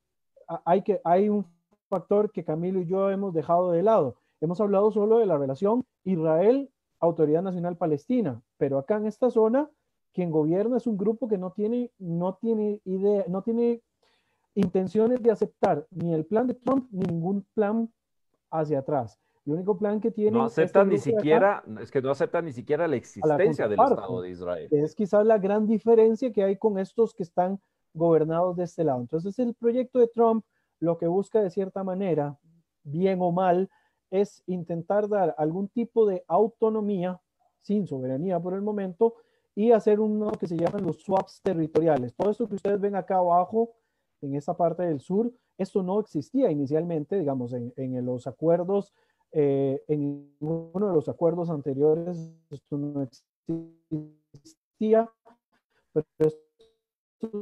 hay, 0.65 0.83
que, 0.83 1.01
hay 1.03 1.29
un 1.29 1.45
factor 1.89 2.31
que 2.31 2.45
Camilo 2.45 2.81
y 2.81 2.87
yo 2.87 3.11
hemos 3.11 3.35
dejado 3.35 3.71
de 3.73 3.83
lado. 3.83 4.17
Hemos 4.41 4.61
hablado 4.61 4.91
solo 4.91 5.19
de 5.19 5.27
la 5.27 5.39
relación 5.39 5.85
Israel-Autoridad 6.05 7.43
Nacional 7.43 7.77
Palestina, 7.77 8.43
pero 8.59 8.79
acá 8.79 8.97
en 8.97 9.07
esta 9.07 9.31
zona, 9.31 9.71
quien 10.13 10.31
gobierna 10.31 10.77
es 10.77 10.87
un 10.87 10.97
grupo 10.97 11.29
que 11.29 11.39
no 11.39 11.53
tiene, 11.53 11.91
no 11.99 12.35
tiene 12.35 12.81
idea, 12.85 13.25
no 13.29 13.43
tiene 13.43 13.83
intenciones 14.55 15.23
de 15.23 15.31
aceptar 15.31 15.87
ni 15.91 16.13
el 16.15 16.27
plan 16.27 16.47
de 16.47 16.55
Trump 16.55 16.89
ni 16.91 17.05
ningún 17.05 17.47
plan 17.55 17.91
hacia 18.51 18.81
atrás. 18.81 19.21
El 19.47 19.55
único 19.55 19.77
plan 19.77 20.01
que 20.01 20.11
tiene. 20.11 20.39
No 20.39 20.45
aceptan 20.45 20.89
ni 20.89 20.99
siquiera, 20.99 21.63
es 21.81 21.91
que 21.91 22.01
no 22.01 22.11
aceptan 22.11 22.47
ni 22.47 22.53
siquiera 22.53 22.89
la 22.89 22.97
existencia 22.97 23.69
del 23.69 23.79
Estado 23.79 24.23
de 24.23 24.31
Israel. 24.31 24.69
Es 24.71 24.95
quizás 24.95 25.27
la 25.27 25.39
gran 25.39 25.67
diferencia 25.67 26.33
que 26.33 26.43
hay 26.43 26.57
con 26.57 26.79
estos 26.79 27.13
que 27.13 27.25
están 27.25 27.61
gobernados 27.93 28.57
de 28.57 28.65
este 28.65 28.85
lado. 28.85 29.01
Entonces, 29.01 29.39
el 29.39 29.55
proyecto 29.55 29.99
de 29.99 30.09
Trump 30.09 30.45
lo 30.81 30.99
que 30.99 31.07
busca 31.07 31.43
de 31.43 31.51
cierta 31.51 31.85
manera, 31.85 32.39
bien 32.83 33.21
o 33.21 33.33
mal, 33.33 33.71
es 34.11 34.43
intentar 34.47 35.09
dar 35.09 35.35
algún 35.39 35.69
tipo 35.69 36.07
de 36.07 36.25
autonomía, 36.29 37.21
sin 37.61 37.87
soberanía 37.87 38.41
por 38.41 38.55
el 38.55 38.63
momento, 38.63 39.15
y 39.55 39.73
hacer 39.73 40.01
uno 40.01 40.33
que 40.33 40.47
se 40.47 40.57
llaman 40.57 40.85
los 40.85 41.03
swaps 41.03 41.41
territoriales. 41.43 42.15
Todo 42.15 42.31
esto 42.31 42.49
que 42.49 42.57
ustedes 42.57 42.81
ven 42.81 42.97
acá 42.97 43.17
abajo, 43.17 43.73
en 44.21 44.35
esta 44.35 44.55
parte 44.55 44.83
del 44.83 45.01
sur, 45.01 45.33
esto 45.59 45.83
no 45.83 46.01
existía 46.01 46.51
inicialmente, 46.51 47.19
digamos, 47.19 47.53
en, 47.53 47.73
en 47.77 48.05
los 48.05 48.27
acuerdos 48.27 48.93
Eh, 49.37 49.83
en 49.89 50.33
uno 50.39 50.87
de 50.91 50.95
los 50.95 51.09
acuerdos 51.09 51.51
anteriores 51.51 52.33
esto 52.51 52.79
no 52.79 53.03
existía, 53.03 55.11
pero 55.93 56.07
esto 56.19 56.39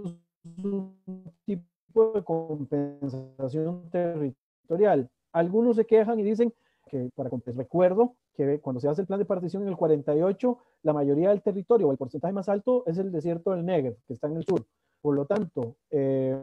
es 0.05 0.17
un 0.65 0.97
tipo 1.45 1.69
de 1.95 2.25
compensación 2.25 3.91
territorial. 3.91 5.09
Algunos 5.33 5.77
se 5.77 5.85
quejan 5.85 6.19
y 6.21 6.23
dicen 6.23 6.53
que 6.89 7.11
para 7.15 7.31
recuerdo 7.47 8.17
que 8.35 8.61
cuando 8.61 8.81
se 8.81 8.89
hace 8.89 9.03
el 9.03 9.07
plan 9.07 9.19
de 9.19 9.25
partición 9.25 9.63
en 9.63 9.69
el 9.69 9.77
48, 9.77 10.59
la 10.83 10.93
mayoría 10.93 11.31
del 11.31 11.43
territorio 11.43 11.89
o 11.89 11.93
el 11.93 11.99
porcentaje 11.99 12.33
más 12.33 12.49
alto 12.49 12.85
es 12.87 12.99
el 12.99 13.13
desierto 13.13 13.51
del 13.51 13.65
Negev, 13.65 13.97
que 14.07 14.15
está 14.15 14.27
en 14.27 14.37
el 14.37 14.45
sur. 14.45 14.65
Por 15.01 15.15
lo 15.15 15.27
tanto, 15.27 15.77
eh, 15.91 16.37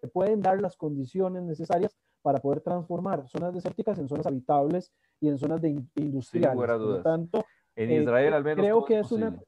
se 0.00 0.08
pueden 0.08 0.40
dar 0.40 0.60
las 0.60 0.76
condiciones 0.76 1.42
necesarias 1.42 1.96
para 2.22 2.40
poder 2.40 2.60
transformar 2.60 3.28
zonas 3.28 3.54
desérticas 3.54 3.98
en 3.98 4.08
zonas 4.08 4.26
habitables 4.26 4.92
y 5.20 5.28
en 5.28 5.38
zonas 5.38 5.60
de 5.62 5.82
industriales. 5.96 6.56
Por 6.56 6.78
lo 6.78 7.02
tanto, 7.02 7.44
en 7.74 7.92
Israel 7.92 8.34
al 8.34 8.44
menos. 8.44 8.64
Creo 8.64 8.84
que 8.84 8.98
es 8.98 9.12
una 9.12 9.40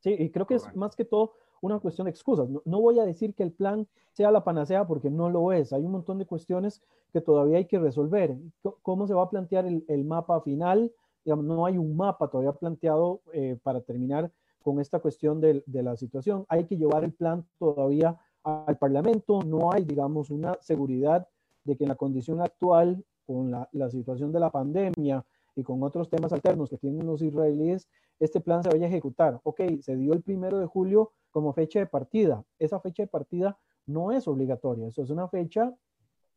Sí, 0.00 0.14
y 0.18 0.30
creo 0.30 0.46
que 0.46 0.54
es 0.54 0.76
más 0.76 0.94
que 0.94 1.04
todo 1.04 1.34
una 1.60 1.78
cuestión 1.78 2.06
de 2.06 2.10
excusas. 2.10 2.48
No, 2.64 2.80
voy 2.80 2.98
a 2.98 3.04
decir 3.04 3.34
que 3.34 3.42
el 3.42 3.52
plan 3.52 3.86
sea 4.12 4.30
la 4.30 4.44
panacea 4.44 4.86
porque 4.86 5.10
no 5.10 5.30
lo 5.30 5.52
es. 5.52 5.72
Hay 5.72 5.84
un 5.84 5.92
montón 5.92 6.18
de 6.18 6.26
cuestiones 6.26 6.82
que 7.12 7.20
todavía 7.20 7.58
hay 7.58 7.66
que 7.66 7.78
resolver. 7.78 8.36
¿Cómo 8.82 9.06
se 9.06 9.14
va 9.14 9.22
a 9.24 9.30
plantear 9.30 9.66
el, 9.66 10.04
mapa 10.04 10.40
final? 10.40 10.92
no 11.24 11.66
hay 11.66 11.76
un 11.76 11.96
mapa 11.96 12.28
todavía 12.28 12.52
planteado 12.52 13.20
eh, 13.32 13.58
para 13.62 13.80
terminar 13.80 14.30
con 14.62 14.80
esta 14.80 15.00
cuestión 15.00 15.40
de, 15.40 15.62
la 15.66 15.96
situación. 15.96 16.44
Hay 16.48 16.64
que 16.64 16.76
llevar 16.76 17.04
el 17.04 17.12
plan 17.12 17.46
todavía 17.58 18.16
al 18.42 18.78
Parlamento. 18.78 19.40
No 19.42 19.72
hay, 19.72 19.84
digamos, 19.84 20.30
una 20.30 20.56
seguridad 20.60 21.26
de 21.64 21.76
que 21.76 21.84
en 21.84 21.88
la 21.88 21.96
condición 21.96 22.40
actual, 22.40 23.04
con 23.26 23.50
la, 23.50 23.68
la 23.72 23.90
situación 23.90 24.32
de 24.32 24.40
la 24.40 24.50
pandemia 24.50 25.24
y 25.56 25.62
con 25.62 25.82
otros 25.82 26.08
temas 26.10 26.32
alternos 26.32 26.70
que 26.70 26.78
tienen 26.78 27.06
los 27.06 27.22
israelíes, 27.22 27.88
este 28.18 28.40
plan 28.40 28.62
se 28.62 28.68
vaya 28.68 28.86
a 28.86 28.88
ejecutar. 28.88 29.40
Ok, 29.42 29.60
se 29.80 29.96
dio 29.96 30.12
el 30.12 30.22
primero 30.22 30.58
de 30.58 30.66
julio 30.66 31.12
como 31.36 31.52
fecha 31.52 31.80
de 31.80 31.86
partida. 31.86 32.42
Esa 32.58 32.80
fecha 32.80 33.02
de 33.02 33.08
partida 33.08 33.58
no 33.84 34.10
es 34.10 34.26
obligatoria, 34.26 34.88
eso 34.88 35.02
es 35.02 35.10
una 35.10 35.28
fecha 35.28 35.70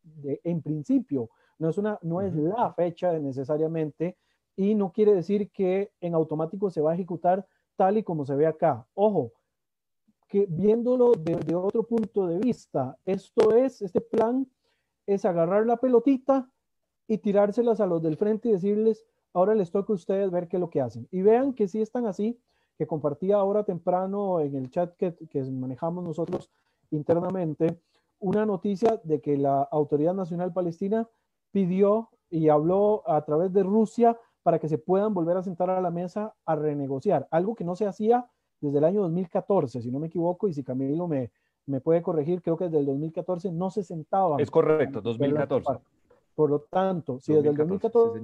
de, 0.04 0.42
en 0.44 0.62
principio, 0.62 1.30
no 1.58 1.70
es, 1.70 1.78
una, 1.78 1.98
no 2.02 2.20
es 2.20 2.36
la 2.36 2.74
fecha 2.74 3.18
necesariamente 3.18 4.18
y 4.58 4.76
no 4.76 4.92
quiere 4.92 5.16
decir 5.16 5.52
que 5.52 5.94
en 6.02 6.16
automático 6.16 6.70
se 6.70 6.82
va 6.82 6.92
a 6.92 6.96
ejecutar 6.96 7.48
tal 7.78 7.98
y 7.98 8.04
como 8.04 8.26
se 8.26 8.36
ve 8.36 8.46
acá. 8.46 8.86
Ojo, 8.94 9.32
que 10.28 10.46
viéndolo 10.50 11.14
de, 11.14 11.56
otro 11.56 11.84
punto 11.84 12.28
de 12.28 12.38
vista, 12.40 12.98
esto 13.06 13.56
es, 13.56 13.82
este 13.82 14.02
plan 14.02 14.52
es 15.08 15.24
agarrar 15.24 15.66
la 15.66 15.78
pelotita 15.78 16.52
y 17.08 17.20
tirárselas 17.20 17.80
a 17.80 17.86
los 17.86 18.02
del 18.02 18.18
frente 18.18 18.50
y 18.50 18.52
decirles, 18.52 19.06
ahora 19.32 19.56
les 19.56 19.72
toca 19.72 19.94
a 19.94 19.96
ustedes 19.96 20.30
ver 20.30 20.50
qué 20.50 20.58
es 20.58 20.62
lo 20.62 20.70
que 20.70 20.82
hacen. 20.82 21.08
Y 21.10 21.22
vean 21.22 21.54
que 21.54 21.70
si 21.70 21.82
están 21.82 22.06
así, 22.06 22.38
que 22.80 22.88
compartía 22.88 23.36
ahora 23.36 23.66
temprano 23.66 24.40
en 24.40 24.56
el 24.56 24.72
chat 24.72 24.96
que, 24.96 25.14
que 25.30 25.44
manejamos 25.44 26.02
nosotros 26.02 26.50
internamente, 26.92 27.78
una 28.20 28.46
noticia 28.46 29.02
de 29.04 29.20
que 29.20 29.36
la 29.36 29.64
Autoridad 29.64 30.14
Nacional 30.14 30.54
Palestina 30.54 31.06
pidió 31.52 32.08
y 32.30 32.48
habló 32.48 33.04
a 33.06 33.22
través 33.26 33.52
de 33.52 33.64
Rusia 33.64 34.18
para 34.44 34.60
que 34.60 34.70
se 34.70 34.78
puedan 34.78 35.14
volver 35.14 35.36
a 35.36 35.44
sentar 35.44 35.70
a 35.70 35.82
la 35.82 35.92
mesa 35.92 36.34
a 36.46 36.56
renegociar, 36.56 37.28
algo 37.32 37.54
que 37.54 37.66
no 37.66 37.76
se 37.76 37.86
hacía 37.86 38.30
desde 38.62 38.78
el 38.78 38.86
año 38.86 39.02
2014, 39.02 39.82
si 39.82 39.92
no 39.92 40.00
me 40.00 40.08
equivoco, 40.08 40.48
y 40.48 40.54
si 40.54 40.64
Camilo 40.64 41.06
me, 41.06 41.32
me 41.66 41.82
puede 41.82 42.02
corregir, 42.02 42.42
creo 42.42 42.56
que 42.56 42.66
desde 42.66 42.80
el 42.80 42.86
2014 42.86 43.52
no 43.52 43.72
se 43.72 43.84
sentaban. 43.84 44.40
Es 44.40 44.50
correcto, 44.50 45.02
2014. 45.02 45.82
Por 46.34 46.50
lo 46.50 46.62
tanto, 46.62 47.20
si 47.20 47.34
desde 47.34 47.50
el 47.50 47.58
2014 47.58 48.22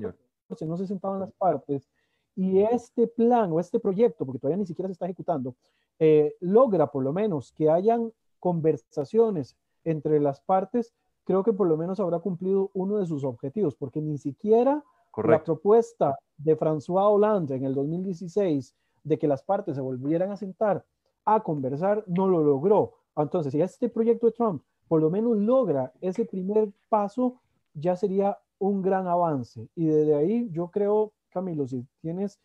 no 0.66 0.78
se 0.78 0.88
sentaban 0.88 1.20
las 1.20 1.34
partes 1.34 1.90
y 2.36 2.60
este 2.62 3.08
plan 3.08 3.52
o 3.52 3.60
este 3.60 3.80
proyecto, 3.80 4.26
porque 4.26 4.40
todavía 4.40 4.58
ni 4.58 4.66
siquiera 4.66 4.90
se 4.90 4.94
está 4.94 5.06
ejecutando, 5.06 5.56
eh, 6.00 6.36
logra 6.42 6.92
por 6.92 7.04
lo 7.04 7.14
menos 7.14 7.52
que 7.54 7.70
hayan 7.70 8.12
conversaciones 8.40 9.56
entre 9.84 10.20
las 10.20 10.42
partes, 10.42 10.94
creo 11.24 11.44
que 11.44 11.54
por 11.54 11.68
lo 11.68 11.78
menos 11.78 12.00
habrá 12.00 12.20
cumplido 12.20 12.72
uno 12.74 12.98
de 12.98 13.06
sus 13.06 13.24
objetivos, 13.24 13.76
porque 13.76 14.02
ni 14.02 14.18
siquiera 14.18 14.84
la 15.24 15.44
propuesta 15.44 16.18
de 16.38 16.58
François 16.58 17.10
Hollande 17.10 17.56
en 17.56 17.64
el 17.64 17.74
2016 17.74 18.76
de 19.04 19.18
que 19.18 19.28
las 19.28 19.44
partes 19.44 19.76
se 19.76 19.82
volvieran 19.82 20.32
a 20.32 20.38
sentar 20.38 20.84
a 21.24 21.42
conversar 21.42 22.04
no 22.08 22.28
lo 22.28 22.44
logró. 22.44 22.94
Entonces, 23.16 23.52
si 23.52 23.62
este 23.62 23.90
proyecto 23.90 24.28
de 24.28 24.34
Trump 24.34 24.62
por 24.88 25.02
lo 25.02 25.10
menos 25.10 25.38
logra 25.38 25.92
ese 26.02 26.26
primer 26.26 26.72
paso, 26.90 27.42
ya 27.74 27.96
sería 27.96 28.38
un 28.60 28.82
gran 28.82 29.08
avance. 29.08 29.68
Y 29.76 29.86
desde 29.88 30.16
ahí 30.16 30.50
yo 30.52 30.68
creo 30.70 31.12
Camilo, 31.36 31.68
si 31.68 31.86
tienes 32.02 32.40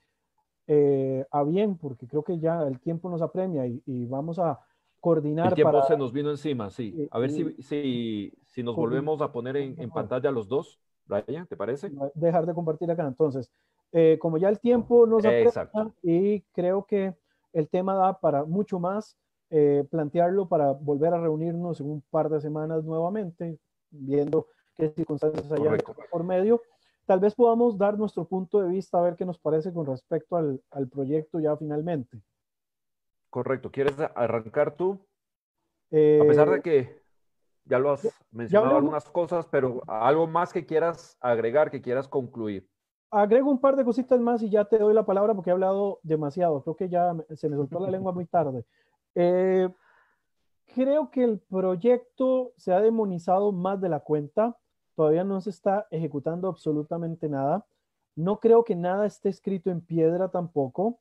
eh, 0.67 1.25
a 1.31 1.45
bien, 1.45 1.79
porque 1.79 2.07
creo 2.09 2.25
que 2.25 2.39
ya 2.41 2.63
el 2.63 2.81
tiempo 2.81 3.09
nos 3.09 3.23
apremia 3.23 3.67
y, 3.67 4.07
vamos 4.07 4.39
a 4.41 4.59
coordinar. 4.99 5.49
El 5.49 5.55
tiempo 5.55 5.83
se 5.85 5.97
nos 5.97 6.13
vino 6.13 6.31
encima, 6.31 6.71
sí. 6.71 7.09
A 7.13 7.19
ver 7.21 7.31
si, 7.31 7.63
si, 7.63 8.33
si 8.47 8.63
nos 8.65 8.75
volvemos 8.75 9.21
a 9.21 9.31
poner 9.31 9.57
en, 9.57 9.91
pantalla 9.91 10.31
los 10.31 10.49
dos, 10.49 10.81
Brian, 11.07 11.47
¿te 11.47 11.57
parece? 11.57 11.91
Dejar 12.15 12.47
de 12.47 12.55
compartir 12.55 12.91
acá. 12.91 13.07
Entonces, 13.07 13.51
eh, 13.93 14.19
como 14.21 14.39
ya 14.39 14.49
el 14.49 14.59
tiempo 14.59 15.07
nos 15.07 15.25
apremia 15.25 15.93
y 16.03 16.41
creo 16.53 16.85
que 16.85 17.15
el 17.53 17.69
tema 17.69 17.95
da 17.95 18.19
para 18.19 18.45
mucho 18.45 18.79
más, 18.79 19.17
eh, 19.51 19.85
plantearlo 19.89 20.49
para 20.49 20.73
volver 20.73 21.15
a 21.15 21.21
reunirnos 21.21 21.81
en 21.81 21.91
un 21.91 22.03
par 22.11 22.29
de 22.29 22.41
semanas 22.41 22.85
nuevamente, 22.85 23.59
viendo 23.91 24.47
qué 24.77 24.91
circunstancias 24.91 25.51
hay 25.51 25.63
por 26.11 26.25
medio 26.25 26.63
tal 27.11 27.19
vez 27.19 27.35
podamos 27.35 27.77
dar 27.77 27.99
nuestro 27.99 28.25
punto 28.25 28.61
de 28.61 28.69
vista 28.69 28.97
a 28.97 29.03
ver 29.03 29.17
qué 29.17 29.25
nos 29.25 29.37
parece 29.37 29.73
con 29.73 29.85
respecto 29.85 30.37
al, 30.37 30.89
proyecto 30.89 31.41
ya 31.41 31.57
finalmente. 31.57 32.23
Correcto. 33.29 33.69
¿Quieres 33.73 33.97
arrancar 34.15 34.77
tú? 34.77 34.93
a 35.91 36.25
pesar 36.25 36.49
de 36.51 36.59
eh, 36.59 36.63
que 36.63 37.03
ya 37.65 37.81
lo 37.81 37.91
has 37.91 38.09
mencionado 38.31 38.77
algunas 38.77 39.11
cosas, 39.11 39.45
pero 39.51 39.83
algo 39.89 40.29
más 40.29 40.53
que 40.53 40.65
quieras 40.65 41.17
agregar, 41.21 41.73
que 41.73 41.83
quieras 41.83 42.07
concluir. 42.07 42.71
Agrego 43.11 43.51
un 43.51 43.61
par 43.61 43.75
de 43.75 43.85
cositas 43.85 44.21
más 44.21 44.41
y 44.45 44.49
ya 44.49 44.67
te 44.67 44.79
doy 44.79 44.95
la 44.95 45.05
palabra 45.05 45.35
porque 45.35 45.51
he 45.51 45.53
hablado 45.53 45.99
demasiado. 46.05 46.63
Creo 46.63 46.77
que 46.77 46.89
ya 46.89 47.17
se 47.35 47.49
me 47.49 47.57
soltó 47.57 47.81
la 47.81 47.91
lengua 47.91 48.13
muy 48.13 48.27
tarde. 48.27 48.65
Eh, 49.17 49.69
creo 50.77 51.11
que 51.11 51.25
el 51.25 51.41
proyecto 51.41 52.53
se 52.57 52.73
ha 52.73 52.81
demonizado 52.81 53.51
más 53.51 53.81
de 53.81 53.89
la 53.89 53.99
cuenta 53.99 54.57
todavía 55.01 55.25
no 55.25 55.41
se 55.41 55.49
está 55.49 55.87
ejecutando 55.91 56.47
absolutamente 56.47 57.27
nada. 57.27 57.65
No 58.17 58.39
creo 58.39 58.65
que 58.65 58.77
nada 58.77 59.07
esté 59.07 59.31
escrito 59.31 59.71
en 59.71 59.81
piedra 59.81 60.29
tampoco. 60.29 60.99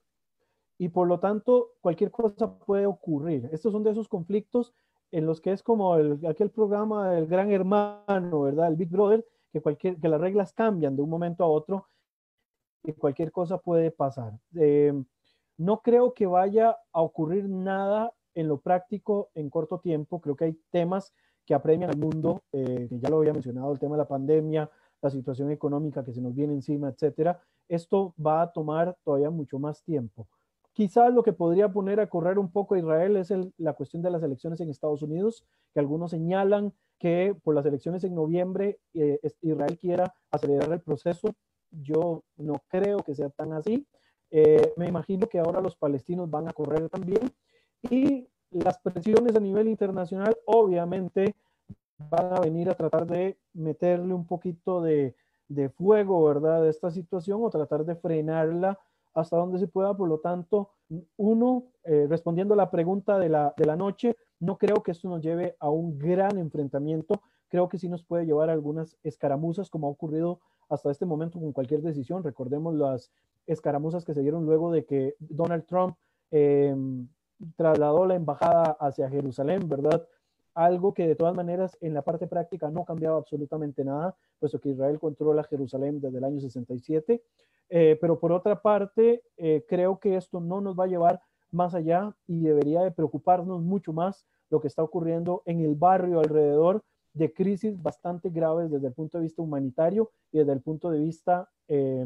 Y 0.78 0.88
por 0.88 1.06
lo 1.06 1.20
tanto, 1.20 1.72
cualquier 1.82 2.10
cosa 2.10 2.58
puede 2.60 2.86
ocurrir. 2.86 3.50
Estos 3.52 3.74
son 3.74 3.84
de 3.84 3.91
esos 3.91 4.08
conflictos 4.08 4.74
en 5.12 5.26
los 5.26 5.41
que 5.41 5.52
es 5.52 5.62
como 5.62 5.97
el, 5.97 6.26
aquel 6.26 6.50
programa 6.50 7.12
del 7.12 7.28
gran 7.28 7.52
hermano, 7.52 8.43
¿verdad? 8.43 8.70
El 8.70 8.78
Big 8.78 8.88
Brother, 8.88 9.28
que, 9.52 9.60
cualquier, 9.60 9.97
que 10.00 10.08
las 10.08 10.22
reglas 10.22 10.54
cambian 10.54 10.95
de 10.95 11.02
un 11.02 11.10
momento 11.10 11.43
a 11.43 11.50
otro 11.50 11.86
y 12.84 12.93
cualquier 12.93 13.34
cosa 13.34 13.58
puede 13.58 13.91
pasar. 13.91 14.32
Eh, 14.56 14.93
no 15.58 15.82
creo 15.82 16.14
que 16.14 16.26
vaya 16.26 16.78
a 16.93 17.02
ocurrir 17.02 17.50
nada 17.50 18.14
en 18.34 18.47
lo 18.47 18.62
práctico 18.62 19.30
en 19.34 19.50
corto 19.50 19.82
tiempo. 19.82 20.22
Creo 20.22 20.38
que 20.38 20.45
hay 20.45 20.54
temas 20.72 21.14
que 21.50 21.56
apremian 21.56 21.89
al 21.89 21.97
mundo, 21.97 22.43
eh, 22.52 22.86
que 22.88 23.00
ya 23.00 23.10
lo 23.10 23.18
había 23.18 23.34
mencionado, 23.34 23.72
el 23.72 23.80
tema 23.80 23.95
de 23.95 24.04
la 24.04 24.08
pandemia, 24.08 24.70
la 25.02 25.10
situación 25.10 25.50
económica 25.50 26.04
que 26.04 26.14
se 26.14 26.22
nos 26.22 26.36
viene 26.36 26.54
encima, 26.54 26.89
etcétera. 26.89 27.41
Esto 27.68 28.14
va 28.24 28.43
a 28.43 28.52
tomar 28.52 28.95
todavía 29.04 29.32
mucho 29.32 29.58
más 29.58 29.82
tiempo. 29.82 30.28
Quizás 30.74 31.12
lo 31.12 31.24
que 31.24 31.34
podría 31.34 31.68
poner 31.68 32.02
a 32.02 32.08
correr 32.08 32.38
un 32.38 32.52
poco 32.52 32.76
a 32.76 32.78
Israel 32.78 33.18
es 33.18 33.34
la 33.58 33.74
cuestión 33.74 34.04
de 34.04 34.12
las 34.12 34.22
elecciones 34.22 34.60
en 34.60 34.70
Estados 34.70 35.02
Unidos, 35.02 35.43
que 35.74 35.80
algunos 35.80 36.12
señalan 36.12 36.72
que 37.00 37.36
por 37.43 37.56
las 37.56 37.66
elecciones 37.66 38.04
en 38.04 38.14
noviembre 38.14 38.78
eh, 38.93 39.20
Israel 39.41 39.76
quiera 39.80 40.14
acelerar 40.30 40.72
el 40.72 40.82
proceso. 40.82 41.34
Yo 41.72 42.22
no 42.38 42.62
creo 42.68 43.00
que 43.00 43.16
sea 43.16 43.30
tan 43.32 43.54
así. 43.54 43.88
Eh, 44.30 44.72
me 44.78 44.88
imagino 44.88 45.26
que 45.26 45.39
ahora 45.39 45.62
los 45.62 45.76
palestinos 45.76 46.30
van 46.30 46.47
a 46.47 46.54
correr 46.54 46.89
también. 46.89 47.32
Y 47.89 48.28
las 48.52 48.80
presiones 48.80 49.36
a 49.36 49.39
nivel 49.39 49.68
internacional 49.68 50.36
obviamente 50.45 51.36
van 52.10 52.34
a 52.34 52.39
venir 52.39 52.70
a 52.70 52.76
tratar 52.76 53.06
de 53.06 53.38
meterle 53.54 54.14
un 54.14 54.26
poquito 54.26 54.82
de, 54.82 55.16
fuego, 55.76 56.24
¿verdad?, 56.24 56.64
de 56.64 56.70
esta 56.70 56.91
situación 56.91 57.41
o 57.43 57.50
tratar 57.50 57.86
de 57.86 57.95
frenarla 57.95 58.80
hasta 59.14 59.38
donde 59.38 59.60
se 59.60 59.68
pueda. 59.68 59.95
Por 59.95 60.08
lo 60.08 60.20
tanto, 60.20 60.70
uno, 61.18 61.66
eh, 61.84 62.08
respondiendo 62.10 62.54
a 62.54 62.58
la 62.58 62.72
pregunta 62.72 63.20
de 63.20 63.30
la, 63.30 63.54
de 63.58 63.66
la 63.66 63.76
noche, 63.76 64.16
no 64.39 64.58
creo 64.58 64.82
que 64.82 64.91
esto 64.91 65.10
nos 65.10 65.22
lleve 65.22 65.56
a 65.60 65.70
un 65.70 65.97
gran 65.97 66.38
enfrentamiento. 66.38 67.22
Creo 67.50 67.68
que 67.68 67.78
sí 67.78 67.89
nos 67.89 68.04
puede 68.04 68.26
llevar 68.26 68.50
a 68.50 68.54
algunas 68.54 68.95
escaramuzas, 69.04 69.70
como 69.70 69.88
ha 69.88 69.91
ocurrido 69.91 70.39
hasta 70.70 70.91
este 70.91 71.06
momento 71.06 71.39
con 71.39 71.52
cualquier 71.52 71.82
decisión. 71.82 72.24
Recordemos 72.24 72.76
las 72.76 73.12
escaramuzas 73.47 74.06
que 74.06 74.14
se 74.14 74.22
dieron 74.22 74.45
luego 74.45 74.72
de 74.72 74.86
que 74.86 75.16
Donald 75.20 75.66
Trump 75.66 75.97
eh, 76.32 76.76
trasladó 77.55 78.05
la 78.05 78.15
embajada 78.15 78.77
hacia 78.79 79.09
Jerusalén, 79.09 79.67
¿verdad? 79.67 80.07
algo 80.59 80.93
que 80.93 81.07
de 81.07 81.15
todas 81.15 81.35
maneras 81.35 81.77
en 81.79 81.93
la 81.93 82.01
parte 82.01 82.27
práctica 82.27 82.69
no 82.69 82.83
cambiaba 82.83 83.17
absolutamente 83.17 83.85
nada, 83.85 84.15
puesto 84.39 84.59
que 84.59 84.69
Israel 84.69 84.99
controla 84.99 85.43
Jerusalén 85.43 86.01
desde 86.01 86.17
el 86.17 86.23
año 86.25 86.41
67. 86.41 87.23
Eh, 87.69 87.97
pero 88.01 88.19
por 88.19 88.31
otra 88.31 88.61
parte, 88.61 89.23
eh, 89.37 89.63
creo 89.69 89.99
que 89.99 90.17
esto 90.17 90.41
no 90.41 90.59
nos 90.59 90.77
va 90.77 90.85
a 90.85 90.87
llevar 90.87 91.21
más 91.51 91.75
allá 91.75 92.13
y 92.27 92.41
debería 92.41 92.81
de 92.81 92.91
preocuparnos 92.91 93.61
mucho 93.61 93.93
más 93.93 94.25
lo 94.49 94.59
que 94.59 94.67
está 94.67 94.83
ocurriendo 94.83 95.43
en 95.45 95.61
el 95.61 95.75
barrio 95.75 96.19
alrededor 96.19 96.83
de 97.13 97.31
crisis 97.31 97.81
bastante 97.81 98.29
graves 98.29 98.69
desde 98.69 98.87
el 98.87 98.93
punto 98.93 99.17
de 99.17 99.23
vista 99.23 99.41
humanitario 99.41 100.11
y 100.31 100.39
desde 100.39 100.53
el 100.53 100.61
punto 100.61 100.89
de 100.91 100.99
vista 100.99 101.49
eh, 101.67 102.05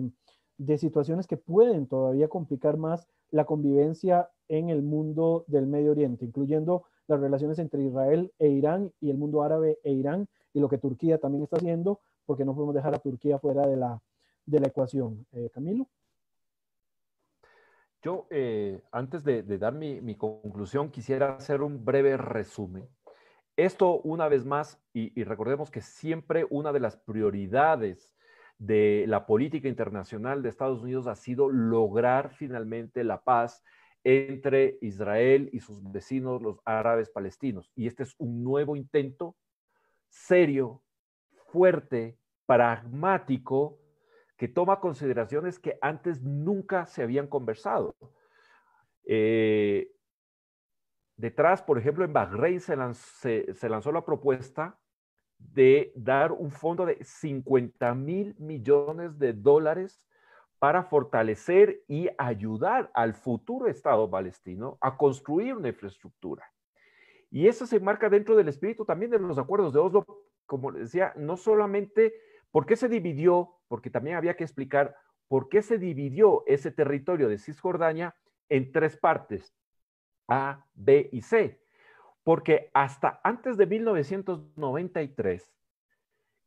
de 0.57 0.77
situaciones 0.77 1.27
que 1.27 1.37
pueden 1.37 1.87
todavía 1.87 2.27
complicar 2.27 2.77
más 2.77 3.07
la 3.31 3.45
convivencia 3.45 4.29
en 4.47 4.69
el 4.69 4.81
mundo 4.81 5.45
del 5.47 5.67
Medio 5.67 5.91
Oriente, 5.91 6.25
incluyendo 6.25 6.83
las 7.07 7.19
relaciones 7.19 7.59
entre 7.59 7.83
Israel 7.83 8.31
e 8.39 8.49
Irán 8.49 8.91
y 9.01 9.09
el 9.09 9.17
mundo 9.17 9.43
árabe 9.43 9.79
e 9.83 9.91
Irán 9.91 10.27
y 10.53 10.59
lo 10.59 10.69
que 10.69 10.77
Turquía 10.77 11.17
también 11.17 11.43
está 11.43 11.57
haciendo, 11.57 11.99
porque 12.25 12.45
no 12.45 12.53
podemos 12.53 12.75
dejar 12.75 12.93
a 12.93 12.99
Turquía 12.99 13.39
fuera 13.39 13.67
de 13.67 13.75
la, 13.75 14.01
de 14.45 14.59
la 14.59 14.67
ecuación. 14.67 15.25
Eh, 15.31 15.49
Camilo. 15.53 15.87
Yo, 18.01 18.27
eh, 18.29 18.81
antes 18.91 19.23
de, 19.23 19.43
dar 19.43 19.73
mi, 19.73 20.01
mi, 20.01 20.15
conclusión, 20.15 20.91
quisiera 20.91 21.35
hacer 21.35 21.61
un 21.61 21.85
breve 21.85 22.17
resumen. 22.17 22.87
Esto, 23.55 24.01
una 24.01 24.27
vez 24.27 24.45
más, 24.45 24.79
y 24.93 25.23
recordemos 25.23 25.71
que 25.71 25.81
siempre 25.81 26.45
una 26.49 26.73
de 26.73 26.79
las 26.79 26.97
prioridades 26.97 28.13
de 28.57 29.05
la 29.07 29.25
política 29.25 29.67
internacional 29.67 30.41
de 30.41 30.49
Estados 30.49 30.81
Unidos 30.81 31.07
ha 31.07 31.15
sido 31.15 31.49
lograr 31.49 32.31
finalmente 32.31 33.03
la 33.03 33.23
paz 33.23 33.63
entre 34.03 34.77
Israel 34.81 35.49
y 35.53 35.59
sus 35.59 35.81
vecinos, 35.91 36.41
los 36.41 36.59
árabes 36.65 37.09
palestinos. 37.09 37.71
Y 37.75 37.87
este 37.87 38.03
es 38.03 38.15
un 38.17 38.43
nuevo 38.43 38.75
intento 38.75 39.35
serio, 40.09 40.83
fuerte, 41.47 42.17
pragmático, 42.45 43.79
que 44.37 44.47
toma 44.47 44.79
consideraciones 44.79 45.59
que 45.59 45.77
antes 45.81 46.21
nunca 46.21 46.85
se 46.85 47.03
habían 47.03 47.27
conversado. 47.27 47.95
Eh, 49.05 49.91
detrás, 51.15 51.61
por 51.61 51.77
ejemplo, 51.77 52.03
en 52.03 52.13
Bahrein 52.13 52.59
se, 52.59 53.69
lanzó 53.69 53.91
la 53.91 54.05
propuesta 54.05 54.79
de 55.51 55.91
dar 55.95 56.31
un 56.31 56.51
fondo 56.51 56.85
de 56.85 57.03
50 57.03 57.93
mil 57.95 58.35
millones 58.39 59.17
de 59.19 59.33
dólares 59.33 60.01
para 60.59 60.83
fortalecer 60.83 61.83
y 61.87 62.09
ayudar 62.17 62.89
al 62.93 63.13
futuro 63.13 63.67
Estado 63.67 64.09
palestino 64.09 64.77
a 64.79 64.97
construir 64.97 65.55
una 65.55 65.69
infraestructura. 65.69 66.49
Y 67.29 67.47
eso 67.47 67.65
se 67.65 67.79
marca 67.79 68.09
dentro 68.09 68.35
del 68.35 68.47
espíritu 68.47 68.85
también 68.85 69.11
de 69.11 69.19
los 69.19 69.37
acuerdos 69.37 69.73
de 69.73 69.79
Oslo, 69.79 70.05
como 70.45 70.71
decía, 70.71 71.13
no 71.15 71.35
solamente 71.35 72.13
por 72.51 72.65
qué 72.65 72.75
se 72.75 72.87
dividió, 72.87 73.55
porque 73.67 73.89
también 73.89 74.15
había 74.15 74.35
que 74.35 74.43
explicar 74.43 74.95
por 75.27 75.49
qué 75.49 75.63
se 75.63 75.79
dividió 75.79 76.43
ese 76.45 76.71
territorio 76.71 77.27
de 77.27 77.39
Cisjordania 77.39 78.15
en 78.49 78.71
tres 78.71 78.95
partes, 78.95 79.53
A, 80.27 80.65
B 80.75 81.09
y 81.11 81.21
C. 81.21 81.59
Porque 82.23 82.69
hasta 82.73 83.19
antes 83.23 83.57
de 83.57 83.65
1993, 83.65 85.51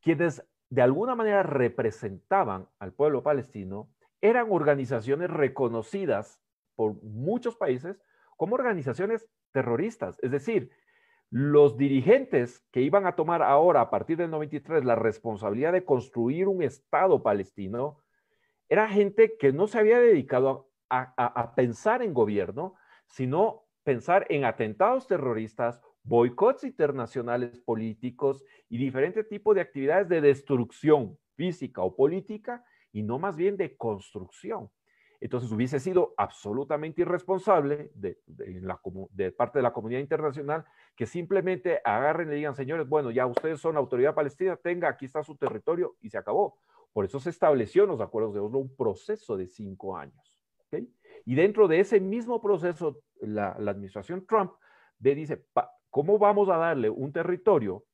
quienes 0.00 0.46
de 0.70 0.82
alguna 0.82 1.14
manera 1.14 1.42
representaban 1.42 2.68
al 2.78 2.92
pueblo 2.92 3.22
palestino 3.22 3.90
eran 4.20 4.48
organizaciones 4.50 5.30
reconocidas 5.30 6.40
por 6.74 7.02
muchos 7.02 7.56
países 7.56 8.00
como 8.36 8.54
organizaciones 8.54 9.28
terroristas. 9.52 10.18
Es 10.22 10.30
decir, 10.30 10.70
los 11.30 11.76
dirigentes 11.76 12.64
que 12.70 12.82
iban 12.82 13.06
a 13.06 13.16
tomar 13.16 13.42
ahora, 13.42 13.80
a 13.80 13.90
partir 13.90 14.16
del 14.16 14.30
93, 14.30 14.84
la 14.84 14.94
responsabilidad 14.94 15.72
de 15.72 15.84
construir 15.84 16.48
un 16.48 16.62
Estado 16.62 17.22
palestino, 17.22 18.02
era 18.68 18.88
gente 18.88 19.36
que 19.38 19.52
no 19.52 19.66
se 19.66 19.78
había 19.78 19.98
dedicado 19.98 20.70
a, 20.88 21.54
pensar 21.56 22.02
en 22.02 22.14
gobierno, 22.14 22.74
sino 23.06 23.65
pensar 23.86 24.26
en 24.30 24.44
atentados 24.44 25.06
terroristas, 25.06 25.80
boicots 26.02 26.64
internacionales 26.64 27.60
políticos 27.60 28.44
y 28.68 28.78
diferentes 28.78 29.28
tipos 29.28 29.54
de 29.54 29.60
actividades 29.60 30.08
de 30.08 30.20
destrucción 30.20 31.16
física 31.36 31.82
o 31.82 31.94
política 31.94 32.64
y 32.90 33.04
no 33.04 33.20
más 33.20 33.36
bien 33.36 33.56
de 33.56 33.76
construcción. 33.76 34.68
Entonces 35.20 35.52
hubiese 35.52 35.78
sido 35.78 36.14
absolutamente 36.16 37.02
irresponsable 37.02 37.92
de, 37.94 38.18
parte 39.36 39.60
de 39.60 39.62
la 39.62 39.72
comunidad 39.72 40.00
internacional 40.00 40.64
que 40.96 41.06
simplemente 41.06 41.80
agarren 41.84 42.32
y 42.32 42.34
digan, 42.34 42.56
señores, 42.56 42.88
bueno, 42.88 43.12
ya 43.12 43.24
ustedes 43.24 43.60
son 43.60 43.76
autoridad 43.76 44.16
palestina, 44.16 44.56
tenga, 44.56 44.88
aquí 44.88 45.04
está 45.04 45.22
su 45.22 45.36
territorio 45.36 45.94
y 46.00 46.10
se 46.10 46.18
acabó. 46.18 46.58
Por 46.92 47.04
eso 47.04 47.20
se 47.20 47.30
estableció 47.30 47.84
en 47.84 47.90
los 47.90 48.00
acuerdos 48.00 48.34
de 48.34 48.40
Oslo 48.40 48.58
un 48.58 48.74
proceso 48.74 49.36
de 49.36 49.46
cinco 49.46 49.96
años. 49.96 50.42
Y 51.24 51.34
dentro 51.34 51.68
de 51.68 51.80
ese 51.80 52.00
mismo 52.00 52.40
proceso, 52.40 53.00
la, 53.20 53.50
administración 53.52 54.26
Trump 54.26 54.52
ve, 54.98 55.14
dice, 55.14 55.44
¿cómo 55.90 56.18
vamos 56.18 56.48
a 56.48 56.56
darle 56.56 56.90
un 56.90 57.12
territorio 57.12 57.84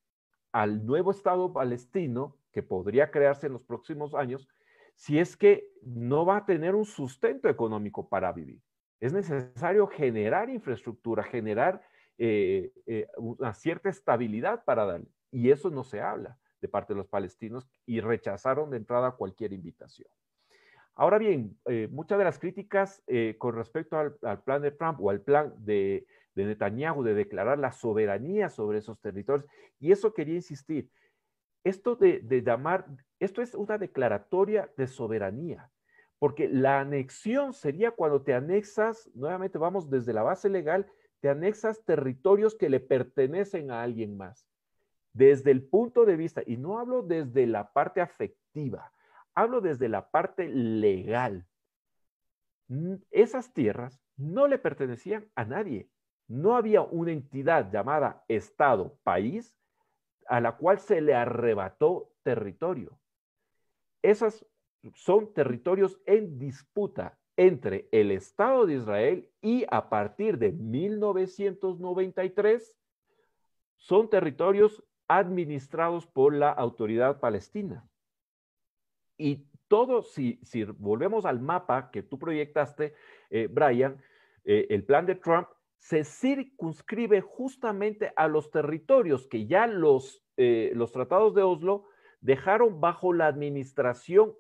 al 0.53 0.85
nuevo 0.85 1.11
Estado 1.11 1.53
palestino 1.53 2.37
que 2.53 2.63
podría 2.63 3.11
crearse 3.11 3.47
en 3.47 3.55
los 3.55 3.63
próximos 3.63 4.15
años 4.15 4.49
si 4.95 5.19
es 5.19 5.37
que 5.37 5.71
no 5.83 6.25
va 6.27 6.39
a 6.39 6.47
tener 6.47 6.75
un 6.75 6.85
sustento 6.85 7.49
económico 7.49 8.09
para 8.09 8.33
vivir. 8.33 8.61
Es 9.01 9.13
necesario 9.13 9.87
generar 9.87 10.49
infraestructura, 10.51 11.25
generar 11.25 11.83
eh, 12.19 12.73
eh, 12.87 13.09
una 13.17 13.53
cierta 13.55 13.89
estabilidad 13.89 14.65
para 14.65 14.85
darle. 14.85 15.09
Y 15.31 15.51
eso 15.51 15.71
no 15.71 15.83
se 15.83 16.01
habla 16.01 16.39
de 16.61 16.69
parte 16.69 16.93
de 16.93 16.99
los 16.99 17.09
palestinos 17.09 17.69
y 17.85 18.01
rechazaron 18.01 18.71
de 18.71 18.77
entrada 18.77 19.13
cualquier 19.13 19.53
invitación. 19.53 20.09
Ahora 20.95 21.19
bien, 21.19 21.59
eh, 21.67 21.89
muchas 21.91 22.19
de 22.19 22.25
las 22.25 22.39
críticas 22.39 23.03
con 23.39 23.55
respecto 23.55 23.99
al, 23.99 24.43
plan 24.43 24.63
de 24.63 24.73
Trump 24.73 25.01
o 25.01 25.11
al 25.11 25.21
plan 25.21 25.55
de 25.59 26.07
Netanyahu 26.35 27.03
de 27.03 27.15
declarar 27.15 27.59
la 27.59 27.73
soberanía 27.73 28.51
sobre 28.51 28.79
esos 28.79 29.01
territorios, 29.01 29.49
y 29.81 29.93
eso 29.93 30.13
quería 30.13 30.35
insistir, 30.35 30.91
esto 31.65 31.95
de, 31.95 32.43
llamar, 32.45 32.87
esto 33.21 33.41
es 33.41 33.55
una 33.55 33.79
declaratoria 33.79 34.71
de 34.77 34.87
soberanía, 34.87 35.71
porque 36.19 36.49
la 36.49 36.81
anexión 36.81 37.53
sería 37.53 37.93
cuando 37.93 38.23
te 38.23 38.35
anexas, 38.35 39.09
nuevamente 39.15 39.59
vamos 39.59 39.89
desde 39.89 40.13
la 40.13 40.23
base 40.23 40.49
legal, 40.49 40.87
te 41.21 41.29
anexas 41.29 41.85
territorios 41.85 42.57
que 42.57 42.69
le 42.69 42.81
pertenecen 42.81 43.71
a 43.71 43.83
alguien 43.83 44.17
más. 44.17 44.47
Desde 45.13 45.51
el 45.51 45.63
punto 45.63 46.05
de 46.05 46.17
vista, 46.17 46.43
y 46.45 46.57
no 46.57 46.79
hablo 46.79 47.03
desde 47.03 47.47
la 47.47 47.73
parte 47.73 48.01
afectiva, 48.01 48.93
hablo 49.35 49.61
desde 49.61 49.89
la 49.89 50.11
parte 50.11 50.49
legal. 50.49 51.47
Esas 53.11 53.53
tierras 53.53 54.01
no 54.17 54.47
le 54.47 54.59
pertenecían 54.59 55.29
a 55.35 55.45
nadie. 55.45 55.91
No 56.29 56.57
había 56.57 56.83
una 56.83 57.13
entidad 57.13 57.71
llamada 57.71 58.25
Estado, 58.29 58.99
país, 59.03 59.57
a 60.27 60.41
la 60.41 60.57
cual 60.57 60.79
se 60.79 61.01
le 61.01 61.15
arrebató 61.15 62.13
territorio. 62.23 62.99
Esos 64.03 64.47
son 64.95 65.33
territorios 65.33 66.01
en 66.07 66.39
disputa 66.39 67.19
entre 67.37 67.89
el 67.93 68.11
Estado 68.11 68.67
de 68.67 68.75
Israel 68.75 69.31
y 69.41 69.65
a 69.71 69.89
partir 69.89 70.39
de 70.39 70.53
1993 70.53 72.77
son 73.77 74.11
territorios 74.11 74.85
administrados 75.09 76.07
por 76.07 76.35
la 76.35 76.51
autoridad 76.51 77.21
palestina. 77.21 77.89
Y 79.17 79.47
todo, 79.73 80.03
si, 80.03 80.39
volvemos 80.77 81.25
al 81.25 81.41
mapa 81.41 81.91
que 81.91 82.03
tú 82.03 82.19
proyectaste, 82.19 82.93
eh, 83.31 83.49
Brian, 83.51 84.03
eh, 84.45 84.67
el 84.69 84.85
plan 84.85 85.07
de 85.07 85.15
Trump 85.15 85.49
se 85.79 86.05
circunscribe 86.05 87.23
justamente 87.23 88.13
a 88.17 88.29
los 88.29 88.51
territorios 88.51 89.27
que 89.27 89.47
ya 89.47 89.67
los, 89.67 90.23
eh, 90.37 90.73
los 90.75 90.93
tratados 90.93 91.35
de 91.35 91.43
Oslo 91.43 91.87
dejaron 92.21 92.83
bajo 92.83 93.15
la 93.15 93.29
administración 93.29 94.35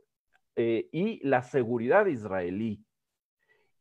y 0.55 1.27
la 1.27 1.43
seguridad 1.43 2.05
israelí. 2.05 2.85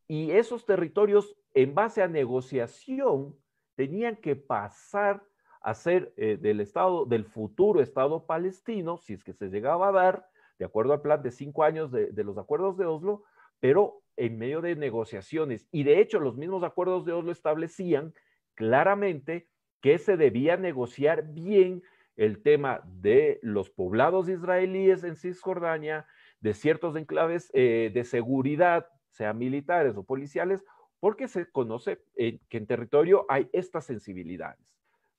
Y 0.08 0.32
esos 0.32 0.66
territorios, 0.66 1.36
en 1.54 1.76
base 1.76 2.02
a 2.02 2.08
negociación, 2.08 3.36
tenían 3.76 4.16
que 4.16 4.38
pasar 4.38 5.22
a 5.60 5.74
ser 5.74 6.16
del 6.16 6.62
Estado, 6.62 7.06
del 7.06 7.26
futuro 7.26 7.82
Estado 7.82 8.26
palestino, 8.26 8.96
si 8.96 9.16
es 9.16 9.24
que 9.26 9.34
se 9.34 9.50
llegaba 9.50 9.90
a 9.90 9.92
dar, 9.92 10.31
de 10.62 10.66
acuerdo 10.66 10.94
al 10.94 11.02
plan 11.02 11.24
de 11.24 11.32
cinco 11.32 11.64
años 11.64 11.92
de, 11.92 12.24
los 12.24 12.38
acuerdos 12.38 12.78
de 12.78 12.86
Oslo, 12.86 13.24
pero 13.60 14.04
en 14.16 14.38
medio 14.38 14.62
de 14.62 14.76
negociaciones. 14.76 15.68
Y 15.72 15.82
de 15.82 16.00
hecho, 16.00 16.20
los 16.20 16.38
mismos 16.38 16.62
acuerdos 16.64 17.04
de 17.04 17.14
Oslo 17.14 17.32
establecían 17.32 18.14
claramente 18.54 19.48
que 19.82 19.98
se 19.98 20.18
debía 20.18 20.58
negociar 20.58 21.34
bien 21.34 21.82
el 22.16 22.44
tema 22.44 22.84
de 22.86 23.40
los 23.42 23.72
poblados 23.72 24.30
israelíes 24.30 25.04
en 25.04 25.16
Cisjordania, 25.16 26.06
de 26.42 26.54
ciertos 26.54 26.96
enclaves 26.96 27.50
eh, 27.56 27.90
de 27.92 28.04
seguridad, 28.04 28.86
sean 29.10 29.40
militares 29.40 29.98
o 29.98 30.04
policiales, 30.04 30.64
porque 31.00 31.28
se 31.28 31.50
conoce 31.50 32.04
que 32.16 32.40
en 32.52 32.68
territorio 32.68 33.26
hay 33.30 33.50
estas 33.52 33.86
sensibilidades, 33.86 34.64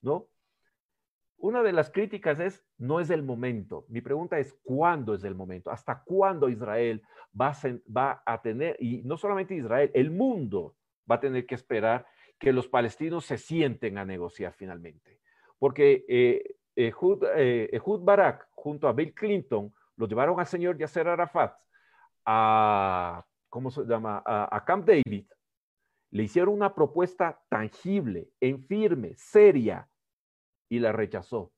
¿no? 0.03 0.29
Una 1.43 1.65
de 1.65 1.73
las 1.73 1.91
críticas 1.91 2.39
es, 2.39 2.65
no 2.79 3.01
es 3.01 3.11
el 3.11 3.25
momento. 3.25 3.85
Mi 3.89 4.01
pregunta 4.01 4.39
es, 4.39 4.57
¿cuándo 4.63 5.13
es 5.13 5.25
el 5.25 5.35
momento? 5.35 5.73
¿Hasta 5.73 6.03
cuándo 6.05 6.49
Israel 6.49 7.03
va 7.39 8.23
a, 8.25 8.41
tener, 8.43 8.77
y 8.79 9.03
no 9.03 9.17
solamente 9.17 9.57
Israel, 9.57 9.91
el 9.93 10.13
mundo 10.13 10.77
va 11.11 11.17
a 11.17 11.21
tener 11.21 11.45
que 11.45 11.57
esperar 11.57 12.07
que 12.39 12.53
los 12.53 12.69
palestinos 12.69 13.25
se 13.25 13.39
sienten 13.39 13.99
a 13.99 14.05
negociar 14.05 14.53
finalmente? 14.53 15.19
Porque 15.59 16.05
eh, 16.09 16.55
Ehud, 16.77 17.25
eh, 17.35 17.81
Barak 18.01 18.49
junto 18.53 18.87
a 18.87 18.93
Bill 18.93 19.13
Clinton 19.13 19.75
lo 19.97 20.07
llevaron 20.07 20.39
al 20.39 20.47
señor 20.47 20.79
Yasser 20.79 21.09
Arafat 21.09 21.57
a, 22.25 23.27
¿cómo 23.49 23.71
se 23.73 23.85
llama? 23.85 24.23
a 24.25 24.65
Camp 24.65 24.87
David 24.87 25.27
le 26.13 26.23
hicieron 26.23 26.55
una 26.55 26.75
propuesta 26.75 27.43
tangible, 27.49 28.29
en 28.39 28.63
firme, 28.63 29.15
seria, 29.17 29.89
y 30.73 30.79
la 30.79 30.91
rechazó. 30.91 31.53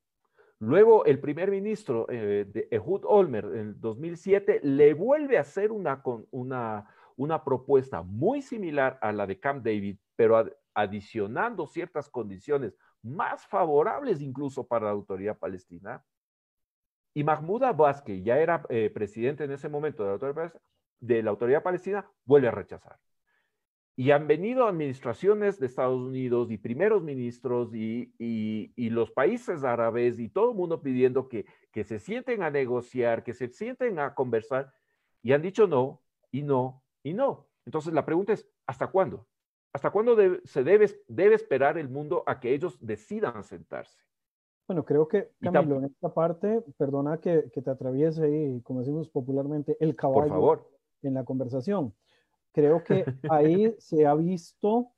Luego 0.58 1.04
el 1.04 1.20
primer 1.20 1.48
ministro 1.48 2.06
eh, 2.10 2.46
de 2.48 2.66
Ehud 2.72 3.02
Olmer 3.04 3.44
en 3.44 3.80
2007 3.80 4.58
le 4.64 4.92
vuelve 4.92 5.38
a 5.38 5.42
hacer 5.42 5.70
una, 5.70 6.02
una, 6.32 6.88
una 7.14 7.44
propuesta 7.44 8.02
muy 8.02 8.42
similar 8.42 8.98
a 9.00 9.12
la 9.12 9.24
de 9.28 9.38
Camp 9.38 9.64
David, 9.64 9.98
pero 10.16 10.44
adicionando 10.74 11.68
ciertas 11.68 12.08
condiciones 12.08 12.76
más 13.02 13.46
favorables 13.46 14.20
incluso 14.20 14.66
para 14.66 14.86
la 14.86 14.92
autoridad 14.92 15.38
palestina. 15.38 16.04
Y 17.14 17.22
Mahmoud 17.22 17.62
Abbas, 17.62 18.02
que 18.02 18.20
ya 18.20 18.40
era 18.40 18.64
eh, 18.68 18.90
presidente 18.92 19.44
en 19.44 19.52
ese 19.52 19.68
momento 19.68 20.18
de 20.18 20.32
la, 20.34 20.52
de 20.98 21.22
la 21.22 21.30
autoridad 21.30 21.62
palestina, 21.62 22.04
vuelve 22.24 22.48
a 22.48 22.50
rechazar. 22.50 22.98
Y 23.96 24.10
han 24.10 24.26
venido 24.26 24.66
administraciones 24.66 25.60
de 25.60 25.66
Estados 25.66 26.00
Unidos 26.00 26.50
y 26.50 26.58
primeros 26.58 27.02
ministros 27.02 27.72
y, 27.74 28.10
los 28.90 29.10
países 29.12 29.62
árabes 29.62 30.18
y 30.18 30.28
todo 30.28 30.50
el 30.50 30.56
mundo 30.56 30.82
pidiendo 30.82 31.28
que, 31.28 31.46
que, 31.70 31.84
se 31.84 31.98
sienten 31.98 32.42
a 32.42 32.50
negociar, 32.50 33.22
que 33.22 33.34
se 33.34 33.48
sienten 33.48 33.98
a 33.98 34.14
conversar 34.14 34.72
y 35.22 35.32
han 35.32 35.42
dicho 35.42 35.66
no 35.66 36.02
y 36.32 36.42
no 36.42 36.82
y 37.02 37.14
no. 37.14 37.48
Entonces 37.64 37.92
la 37.92 38.04
pregunta 38.04 38.32
es, 38.32 38.48
¿hasta 38.66 38.88
cuándo? 38.88 39.26
¿Hasta 39.72 39.90
cuándo 39.90 40.16
se 40.44 40.62
debe, 40.62 40.88
debe 41.08 41.34
esperar 41.34 41.78
el 41.78 41.88
mundo 41.88 42.22
a 42.26 42.38
que 42.38 42.54
ellos 42.54 42.78
decidan 42.80 43.42
sentarse? 43.42 43.98
Bueno, 44.68 44.84
creo 44.84 45.06
que, 45.08 45.30
Camilo, 45.40 45.78
en 45.78 45.86
esta 45.86 46.14
parte, 46.14 46.62
perdona 46.78 47.18
que, 47.18 47.50
que 47.52 47.60
te 47.60 47.70
atraviese 47.70 48.24
ahí, 48.24 48.60
como 48.62 48.80
decimos 48.80 49.08
popularmente, 49.08 49.76
el 49.80 49.94
caballo 49.94 50.20
Por 50.20 50.28
favor. 50.28 50.70
en 51.02 51.14
la 51.14 51.24
conversación. 51.24 51.92
Creo 52.54 52.82
que 52.82 53.04
ahí 53.30 53.74
se 53.78 54.06
ha 54.06 54.14
visto 54.14 54.92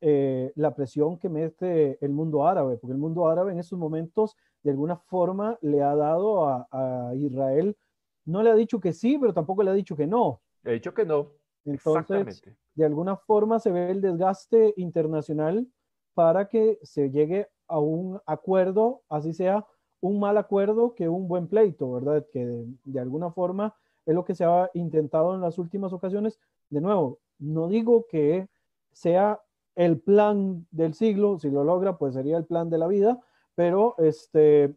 eh, 0.00 0.52
la 0.56 0.74
presión 0.74 1.18
que 1.18 1.28
mete 1.28 2.04
el 2.04 2.10
mundo 2.10 2.44
árabe, 2.44 2.76
porque 2.78 2.92
el 2.92 2.98
mundo 2.98 3.28
árabe 3.28 3.52
en 3.52 3.60
estos 3.60 3.78
momentos 3.78 4.36
de 4.64 4.70
alguna 4.70 4.96
forma 4.96 5.56
le 5.60 5.82
ha 5.82 5.94
dado 5.94 6.48
a, 6.48 7.12
Israel, 7.14 7.76
no 8.24 8.42
le 8.42 8.50
ha 8.50 8.54
dicho 8.54 8.80
que 8.80 8.92
sí, 8.92 9.18
pero 9.20 9.32
tampoco 9.32 9.62
le 9.62 9.70
ha 9.70 9.74
dicho 9.74 9.94
que 9.94 10.06
no. 10.06 10.40
Le 10.62 10.70
ha 10.70 10.74
dicho 10.74 10.94
que 10.94 11.04
no. 11.04 11.32
Entonces, 11.64 12.42
de 12.74 12.84
alguna 12.84 13.16
forma 13.16 13.60
se 13.60 13.70
ve 13.70 13.90
el 13.90 14.00
desgaste 14.00 14.74
internacional 14.76 15.68
para 16.14 16.48
que 16.48 16.78
se 16.82 17.10
llegue 17.10 17.48
a 17.68 17.78
un 17.78 18.20
acuerdo, 18.26 19.02
así 19.08 19.32
sea 19.32 19.66
un 20.00 20.18
mal 20.18 20.36
acuerdo 20.36 20.94
que 20.94 21.08
un 21.08 21.28
buen 21.28 21.46
pleito, 21.46 21.92
¿verdad? 21.92 22.26
Que 22.32 22.64
de 22.84 23.00
alguna 23.00 23.30
forma 23.30 23.74
es 24.04 24.14
lo 24.14 24.24
que 24.24 24.34
se 24.34 24.44
ha 24.44 24.68
intentado 24.74 25.34
en 25.34 25.40
las 25.40 25.58
últimas 25.58 25.92
ocasiones. 25.92 26.40
De 26.72 26.80
nuevo, 26.80 27.18
no 27.38 27.68
digo 27.68 28.06
que 28.10 28.48
sea 28.92 29.42
el 29.74 30.00
plan 30.00 30.66
del 30.70 30.94
siglo, 30.94 31.38
si 31.38 31.50
lo 31.50 31.64
logra, 31.64 31.98
pues 31.98 32.14
sería 32.14 32.38
el 32.38 32.46
plan 32.46 32.70
de 32.70 32.78
la 32.78 32.86
vida, 32.86 33.20
pero 33.54 33.94
este, 33.98 34.74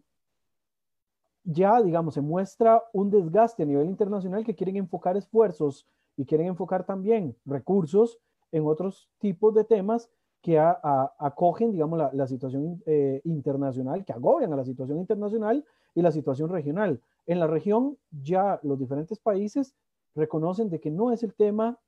ya, 1.46 1.82
digamos, 1.82 2.16
se 2.16 2.20
muestra 2.20 2.84
un 2.92 3.10
desgaste 3.10 3.64
a 3.64 3.66
nivel 3.66 3.88
internacional 3.88 4.44
que 4.44 4.56
quieren 4.56 4.76
enfocar 4.76 5.16
esfuerzos 5.16 5.88
y 6.18 6.26
quieren 6.26 6.48
enfocar 6.48 6.86
también 6.86 7.38
recursos 7.46 8.20
en 8.52 8.68
otros 8.68 9.10
tipos 9.20 9.54
de 9.54 9.64
temas 9.64 10.10
que 10.42 10.60
acogen, 10.60 11.72
digamos, 11.72 11.98
la, 12.12 12.28
situación 12.28 12.84
eh, 12.86 13.22
internacional, 13.24 14.04
que 14.04 14.12
agobian 14.12 14.52
a 14.52 14.58
la 14.58 14.66
situación 14.66 15.00
internacional 15.00 15.64
y 15.96 16.02
la 16.02 16.12
situación 16.12 16.50
regional. 16.50 17.02
En 17.26 17.40
la 17.40 17.48
región 17.48 17.98
ya 18.22 18.60
los 18.64 18.78
diferentes 18.78 19.18
países 19.18 19.76
reconocen 20.14 20.70
de 20.70 20.80
que 20.80 20.92
no 20.92 21.12
es 21.12 21.24
el 21.24 21.34
tema 21.34 21.80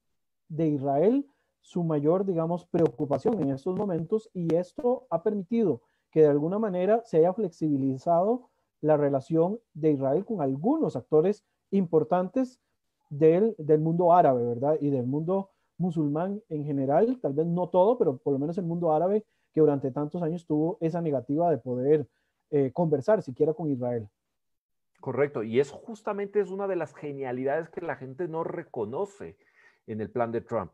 de 0.50 0.68
Israel 0.68 1.26
su 1.62 1.84
mayor, 1.84 2.26
digamos, 2.26 2.66
preocupación 2.66 3.42
en 3.42 3.52
estos 3.52 3.76
momentos 3.76 4.30
y 4.34 4.56
esto 4.56 5.06
ha 5.10 5.22
permitido 5.22 5.82
que 6.12 6.22
de 6.22 6.28
alguna 6.28 6.60
manera 6.60 7.02
se 7.04 7.18
haya 7.18 7.34
flexibilizado 7.34 8.50
la 8.80 8.96
relación 8.96 9.60
de 9.74 9.92
Israel 9.92 10.24
con 10.24 10.42
algunos 10.42 10.96
actores 10.96 11.44
importantes 11.72 12.62
del, 13.10 13.54
del 13.58 13.82
mundo 13.82 14.14
árabe, 14.14 14.46
¿verdad? 14.46 14.78
Y 14.80 14.90
del 14.90 15.06
mundo 15.06 15.50
musulmán 15.78 16.42
en 16.50 16.66
general, 16.66 17.20
tal 17.22 17.34
vez 17.34 17.46
no 17.46 17.68
todo, 17.68 17.98
pero 17.98 18.18
por 18.18 18.34
lo 18.34 18.40
menos 18.40 18.58
el 18.58 18.66
mundo 18.66 18.94
árabe 18.94 19.26
que 19.54 19.62
durante 19.62 19.92
tantos 19.92 20.22
años 20.24 20.46
tuvo 20.46 20.78
esa 20.80 21.02
negativa 21.02 21.52
de 21.52 21.58
poder 21.58 22.08
eh, 22.50 22.72
conversar 22.72 23.22
siquiera 23.22 23.54
con 23.54 23.70
Israel. 23.70 24.08
Correcto, 25.02 25.44
y 25.44 25.60
es 25.60 25.72
justamente 25.72 26.40
es 26.40 26.50
una 26.50 26.68
de 26.68 26.76
las 26.76 26.96
genialidades 26.96 27.70
que 27.70 27.82
la 27.82 27.96
gente 27.96 28.28
no 28.28 28.44
reconoce 28.44 29.38
en 29.88 30.02
el 30.02 30.12
plan 30.12 30.32
de 30.32 30.42
Trump. 30.42 30.72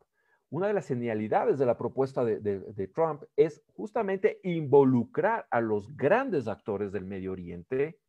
Una 0.49 0.67
de 0.67 0.73
las 0.73 0.87
genialidades 0.87 1.57
de 1.57 1.65
la 1.65 1.77
propuesta 1.77 2.23
de, 2.23 2.87
Trump 2.93 3.23
es 3.35 3.63
justamente 3.73 4.39
involucrar 4.43 5.47
a 5.49 5.61
los 5.61 5.95
grandes 5.95 6.47
actores 6.47 6.91
del 6.91 7.05
Medio 7.05 7.31
Oriente 7.31 7.99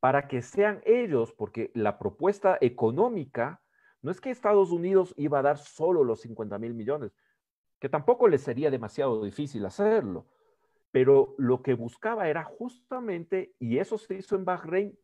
para 0.00 0.26
que 0.26 0.42
sean 0.42 0.80
ellos, 0.84 1.32
porque 1.32 1.70
la 1.74 2.00
propuesta 2.00 2.58
económica 2.60 3.62
no 4.00 4.10
es 4.10 4.20
que 4.20 4.30
Estados 4.30 4.72
Unidos 4.72 5.14
iba 5.16 5.38
a 5.38 5.42
dar 5.42 5.58
solo 5.58 6.02
los 6.02 6.22
50 6.22 6.58
mil 6.58 6.74
millones, 6.74 7.12
que 7.78 7.88
tampoco 7.88 8.26
le 8.26 8.38
sería 8.38 8.68
demasiado 8.68 9.22
difícil 9.22 9.64
hacerlo, 9.64 10.26
pero 10.90 11.36
lo 11.38 11.62
que 11.62 11.74
buscaba 11.74 12.28
era 12.28 12.42
justamente, 12.42 13.54
y 13.60 13.78
eso 13.78 13.98
se 13.98 14.14
hizo 14.14 14.34
en 14.34 14.44
Bahrein, 14.44 14.98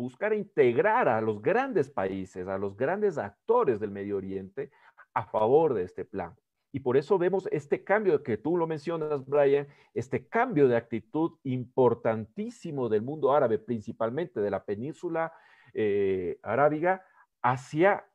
buscar 0.00 0.32
integrar 0.32 1.08
a 1.08 1.20
los 1.20 1.42
grandes 1.42 1.90
países, 1.90 2.48
a 2.48 2.58
los 2.58 2.76
grandes 2.76 3.18
actores 3.18 3.78
del 3.78 3.90
Medio 3.90 4.16
Oriente 4.16 4.70
a 5.14 5.24
favor 5.26 5.74
de 5.74 5.82
este 5.84 6.04
plan. 6.04 6.34
Y 6.72 6.80
por 6.80 6.96
eso 6.96 7.18
vemos 7.18 7.48
este 7.50 7.82
cambio 7.84 8.22
que 8.22 8.36
tú 8.36 8.56
lo 8.56 8.66
mencionas, 8.66 9.26
Brian, 9.26 9.66
este 9.92 10.26
cambio 10.28 10.68
de 10.68 10.76
actitud 10.76 11.32
importantísimo 11.42 12.88
del 12.88 13.02
mundo 13.02 13.32
árabe, 13.32 13.58
principalmente 13.58 14.40
de 14.40 14.50
la 14.50 14.64
península 14.64 15.32
eh, 15.74 16.38
arábiga, 16.42 17.04
hacia 17.42 18.06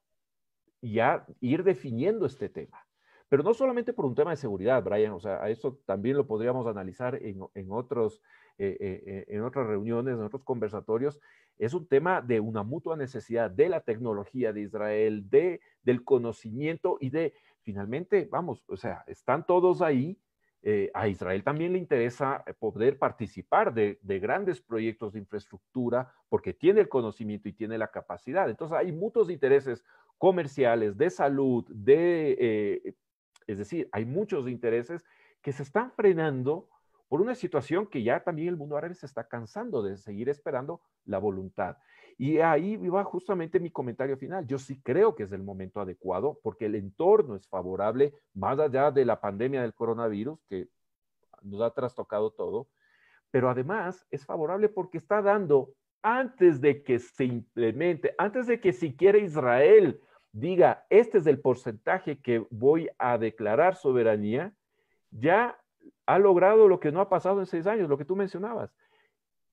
ya 0.81 1.25
ir 1.41 1.63
definiendo 1.63 2.25
este 2.25 2.49
tema. 2.49 2.85
Pero 3.27 3.43
no 3.43 3.53
solamente 3.53 3.91
por 3.91 4.05
un 4.05 4.15
tema 4.15 4.31
de 4.31 4.37
seguridad, 4.37 4.83
Brian, 4.83 5.11
o 5.11 5.19
sea, 5.19 5.43
a 5.43 5.49
eso 5.49 5.79
también 5.85 6.15
lo 6.15 6.27
podríamos 6.27 6.67
analizar 6.67 7.19
en, 7.21 7.71
otros, 7.71 8.21
eh, 8.57 8.77
eh, 8.79 9.25
en 9.27 9.41
otras 9.43 9.67
reuniones, 9.67 10.15
en 10.15 10.23
otros 10.23 10.43
conversatorios, 10.43 11.19
es 11.57 11.73
un 11.73 11.87
tema 11.87 12.21
de 12.21 12.39
una 12.39 12.63
mutua 12.63 12.97
necesidad 12.97 13.49
de 13.49 13.69
la 13.69 13.81
tecnología 13.81 14.51
de 14.51 14.61
Israel, 14.61 15.29
de, 15.29 15.61
del 15.83 16.03
conocimiento 16.03 16.97
y 16.99 17.09
de, 17.09 17.33
finalmente, 17.61 18.27
vamos, 18.29 18.63
o 18.67 18.77
sea, 18.77 19.03
están 19.07 19.45
todos 19.45 19.81
ahí. 19.81 20.17
Eh, 20.67 20.89
a 20.95 21.07
Israel 21.07 21.43
también 21.43 21.73
le 21.73 21.77
interesa 21.77 22.43
eh, 22.47 22.53
poder 22.53 22.97
participar 22.97 23.71
de, 23.71 23.99
grandes 24.01 24.59
proyectos 24.59 25.13
de 25.13 25.19
infraestructura 25.19 26.11
porque 26.27 26.53
tiene 26.53 26.81
el 26.81 26.89
conocimiento 26.89 27.47
y 27.47 27.53
tiene 27.53 27.77
la 27.77 27.91
capacidad. 27.91 28.49
Entonces 28.49 28.75
hay 28.75 28.91
muchos 28.91 29.29
intereses 29.29 29.83
comerciales, 30.17 30.97
de 30.97 31.11
salud, 31.11 31.65
de, 31.69 32.35
eh, 32.39 32.95
es 33.45 33.59
decir, 33.59 33.87
hay 33.91 34.05
muchos 34.05 34.47
intereses 34.47 35.05
que 35.43 35.51
se 35.51 35.61
están 35.61 35.91
frenando 35.91 36.67
por 37.07 37.21
una 37.21 37.35
situación 37.35 37.87
que 37.87 38.03
ya 38.03 38.23
también 38.23 38.49
el 38.49 38.57
mundo 38.57 38.77
árabe 38.77 38.95
se 38.95 39.05
está 39.05 39.27
cansando 39.27 39.83
de 39.83 39.97
seguir 39.97 40.29
esperando 40.29 40.81
la 41.05 41.19
voluntad. 41.19 41.77
Y 42.17 42.39
ahí 42.39 42.77
va 42.77 43.03
justamente 43.03 43.59
mi 43.59 43.69
comentario 43.69 44.17
final. 44.17 44.47
Yo 44.47 44.57
sí 44.57 44.81
creo 44.81 45.15
que 45.15 45.23
es 45.23 45.31
el 45.31 45.43
momento 45.43 45.81
adecuado 45.81 46.39
porque 46.41 46.65
el 46.65 46.75
entorno 46.75 47.35
es 47.35 47.47
favorable, 47.47 48.13
más 48.33 48.57
allá 48.59 48.89
de 48.91 49.05
la 49.05 49.19
pandemia 49.19 49.61
del 49.61 49.73
coronavirus, 49.73 50.39
que 50.49 50.69
nos 51.41 51.61
ha 51.61 51.71
trastocado 51.71 52.31
todo, 52.31 52.67
pero 53.31 53.49
además 53.49 54.05
es 54.11 54.25
favorable 54.25 54.69
porque 54.69 54.97
está 54.97 55.21
dando, 55.21 55.73
antes 56.01 56.61
de 56.61 56.83
que 56.83 56.99
se 56.99 57.25
implemente, 57.25 58.15
antes 58.17 58.47
de 58.47 58.59
que 58.59 58.71
siquiera 58.71 59.17
Israel 59.17 59.99
diga, 60.31 60.85
este 60.89 61.17
es 61.17 61.27
el 61.27 61.39
porcentaje 61.39 62.19
que 62.19 62.45
voy 62.49 62.89
a 62.97 63.17
declarar 63.17 63.75
soberanía, 63.75 64.53
ya 65.11 65.57
ha 66.05 66.19
logrado 66.19 66.67
lo 66.67 66.79
que 66.79 66.91
no 66.91 67.01
ha 67.01 67.09
pasado 67.09 67.39
en 67.39 67.45
seis 67.45 67.67
años, 67.67 67.89
lo 67.89 67.97
que 67.97 68.05
tú 68.05 68.15
mencionabas. 68.15 68.75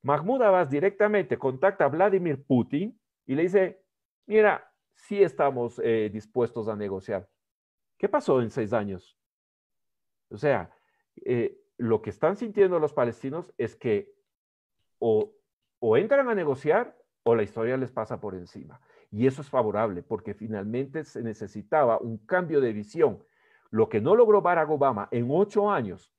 Mahmoud 0.02 0.42
Abbas 0.42 0.70
directamente 0.70 1.38
contacta 1.38 1.84
a 1.84 1.88
Vladimir 1.88 2.44
Putin 2.44 2.98
y 3.26 3.34
le 3.34 3.42
dice, 3.42 3.82
mira, 4.26 4.70
sí 4.94 5.22
estamos 5.22 5.80
eh, 5.82 6.10
dispuestos 6.12 6.68
a 6.68 6.76
negociar. 6.76 7.28
¿Qué 7.96 8.08
pasó 8.08 8.42
en 8.42 8.50
seis 8.50 8.72
años? 8.72 9.16
O 10.28 10.36
sea, 10.36 10.70
eh, 11.24 11.58
lo 11.78 12.02
que 12.02 12.10
están 12.10 12.36
sintiendo 12.36 12.78
los 12.78 12.92
palestinos 12.92 13.52
es 13.58 13.76
que 13.76 14.12
o, 14.98 15.32
o 15.78 15.96
entran 15.96 16.28
a 16.28 16.34
negociar 16.34 16.96
o 17.22 17.34
la 17.34 17.42
historia 17.42 17.76
les 17.76 17.92
pasa 17.92 18.20
por 18.20 18.34
encima. 18.34 18.80
Y 19.10 19.26
eso 19.26 19.42
es 19.42 19.50
favorable 19.50 20.02
porque 20.02 20.34
finalmente 20.34 21.04
se 21.04 21.22
necesitaba 21.22 21.98
un 21.98 22.18
cambio 22.18 22.60
de 22.60 22.72
visión. 22.72 23.22
Lo 23.70 23.88
que 23.88 24.00
no 24.00 24.16
logró 24.16 24.42
Barack 24.42 24.70
Obama 24.70 25.08
en 25.10 25.28
ocho 25.30 25.70
años, 25.70 26.12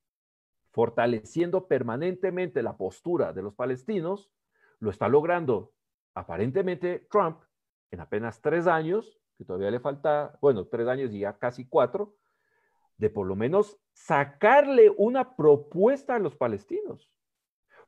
fortaleciendo 0.74 1.68
permanentemente 1.68 2.64
la 2.64 2.78
postura 2.78 3.32
de 3.32 3.44
los 3.44 3.54
palestinos, 3.54 4.32
lo 4.80 4.90
está 4.90 5.08
logrando 5.08 5.72
aparentemente 6.16 7.08
Trump 7.12 7.42
en 7.92 8.00
apenas 8.00 8.42
tres 8.42 8.66
años, 8.66 9.22
que 9.38 9.46
todavía 9.46 9.70
le 9.70 9.80
falta, 9.80 10.38
bueno, 10.42 10.66
tres 10.66 10.88
años 10.88 11.12
y 11.12 11.20
ya 11.20 11.38
casi 11.38 11.68
cuatro, 11.68 12.16
de 12.98 13.12
por 13.12 13.28
lo 13.28 13.36
menos 13.36 13.80
sacarle 13.94 14.92
una 14.98 15.36
propuesta 15.36 16.16
a 16.16 16.20
los 16.20 16.36
palestinos. 16.36 17.12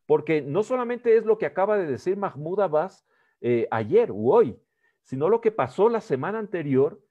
Porque 0.06 0.44
no 0.44 0.62
solamente 0.62 1.18
es 1.18 1.26
lo 1.26 1.40
que 1.40 1.48
acaba 1.48 1.78
de 1.78 1.88
decir 1.88 2.18
Mahmoud 2.18 2.60
Abbas 2.60 3.08
eh, 3.42 3.68
ayer 3.72 4.12
u 4.12 4.32
hoy, 4.32 4.62
sino 5.02 5.28
lo 5.28 5.42
que 5.42 5.52
pasó 5.52 5.90
la 5.90 6.02
semana 6.02 6.38
anterior, 6.38 7.02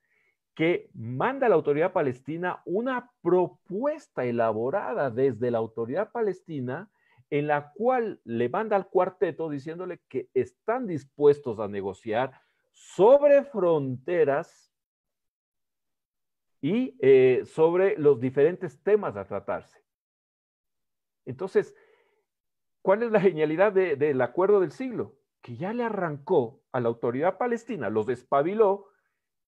que 0.55 0.89
manda 0.95 1.47
a 1.47 1.49
la 1.49 1.57
autoridad 1.57 1.93
palestina 1.93 2.63
una 2.65 3.11
propuesta 3.23 4.25
elaborada 4.25 5.11
desde 5.11 5.51
la 5.51 5.59
autoridad 5.59 6.13
palestina 6.13 6.91
en 7.31 7.49
la 7.49 7.73
cual 7.73 8.21
le 8.25 8.49
manda 8.49 8.77
al 8.77 8.89
cuarteto 8.89 9.49
diciéndole 9.49 10.01
que 10.09 10.29
están 10.35 10.87
dispuestos 10.87 11.59
a 11.59 11.67
negociar 11.67 12.41
sobre 12.71 13.43
fronteras 13.43 14.73
y 16.61 16.97
eh, 17.01 17.43
sobre 17.45 17.99
los 17.99 18.21
diferentes 18.21 18.83
temas 18.83 19.17
a 19.17 19.25
tratarse. 19.25 19.83
Entonces, 21.27 21.75
¿cuál 22.81 23.03
es 23.03 23.11
la 23.11 23.21
genialidad 23.21 23.73
del 23.73 24.21
acuerdo 24.21 24.61
del 24.61 24.71
siglo? 24.71 25.17
Que 25.41 25.57
ya 25.57 25.73
le 25.73 25.83
arrancó 25.83 26.63
a 26.73 26.81
la 26.81 26.89
autoridad 26.89 27.39
palestina, 27.39 27.91
los 27.91 28.07
despabiló 28.07 28.87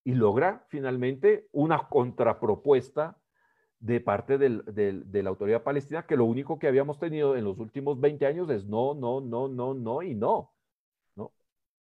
y 0.07 0.15
logra 0.15 0.65
finalmente 0.69 1.49
una 1.51 1.89
contrapropuesta 1.89 3.19
de 3.81 4.01
parte 4.01 4.39
de 4.39 5.23
la 5.23 5.29
autoridad 5.29 5.65
palestina, 5.65 6.07
que 6.07 6.17
lo 6.17 6.25
único 6.25 6.61
que 6.61 6.69
habíamos 6.69 7.01
tenido 7.01 7.35
en 7.37 7.43
los 7.43 7.59
últimos 7.59 8.01
20 8.01 8.25
años 8.25 8.49
es 8.51 8.65
no, 8.67 8.95
no, 8.95 9.21
no, 9.21 9.49
no, 9.49 9.75
no 9.75 10.03
y 10.03 10.15
no. 10.15 10.53
¿no? 11.17 11.33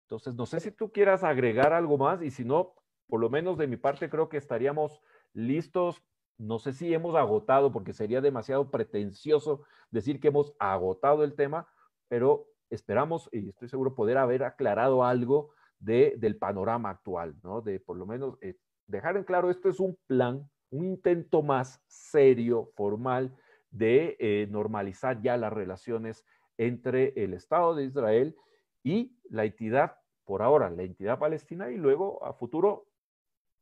Entonces, 0.04 0.36
no 0.36 0.46
sé 0.46 0.60
si 0.60 0.70
tú 0.70 0.92
quieras 0.92 1.24
agregar 1.24 1.74
algo 1.74 1.98
más 1.98 2.22
y 2.22 2.30
si 2.30 2.46
no, 2.46 2.76
por 3.08 3.20
lo 3.20 3.32
menos 3.32 3.58
de 3.58 3.66
mi 3.66 3.78
parte 3.78 4.12
creo 4.12 4.30
que 4.30 4.38
estaríamos 4.38 5.02
listos. 5.34 6.04
No 6.38 6.60
sé 6.60 6.72
si 6.72 6.94
hemos 6.94 7.16
agotado, 7.16 7.72
porque 7.72 7.94
sería 7.94 8.22
demasiado 8.22 8.70
pretencioso 8.70 9.64
decir 9.90 10.20
que 10.20 10.28
hemos 10.28 10.54
agotado 10.60 11.24
el 11.24 11.34
tema, 11.34 11.68
pero 12.10 12.46
esperamos 12.70 13.28
y 13.32 13.50
estoy 13.50 13.70
seguro 13.70 13.96
poder 13.96 14.20
haber 14.20 14.44
aclarado 14.44 15.04
algo 15.04 15.50
de, 15.84 16.16
del 16.18 16.38
panorama 16.38 16.90
actual, 16.90 17.36
¿no? 17.44 17.62
De 17.62 17.80
por 17.80 17.98
lo 17.98 18.06
menos 18.06 18.38
eh, 18.42 18.56
dejar 18.88 19.18
en 19.18 19.24
claro, 19.24 19.50
esto 19.50 19.70
es 19.70 19.80
un 19.80 19.98
plan, 20.08 20.50
un 20.70 20.86
intento 20.86 21.42
más 21.42 21.82
serio, 21.88 22.72
formal, 22.76 23.36
de 23.70 24.16
eh, 24.20 24.48
normalizar 24.50 25.22
ya 25.22 25.36
las 25.36 25.52
relaciones 25.52 26.26
entre 26.58 27.14
el 27.22 27.34
Estado 27.34 27.76
de 27.76 27.86
Israel 27.86 28.36
y 28.84 29.18
la 29.30 29.46
entidad, 29.46 29.98
por 30.26 30.42
ahora, 30.42 30.70
la 30.70 30.84
entidad 30.84 31.20
palestina, 31.20 31.72
y 31.72 31.78
luego 31.78 32.24
a 32.24 32.34
futuro 32.34 32.86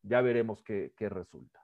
ya 0.03 0.21
veremos 0.21 0.61
qué, 0.63 0.91
resulta. 0.97 1.59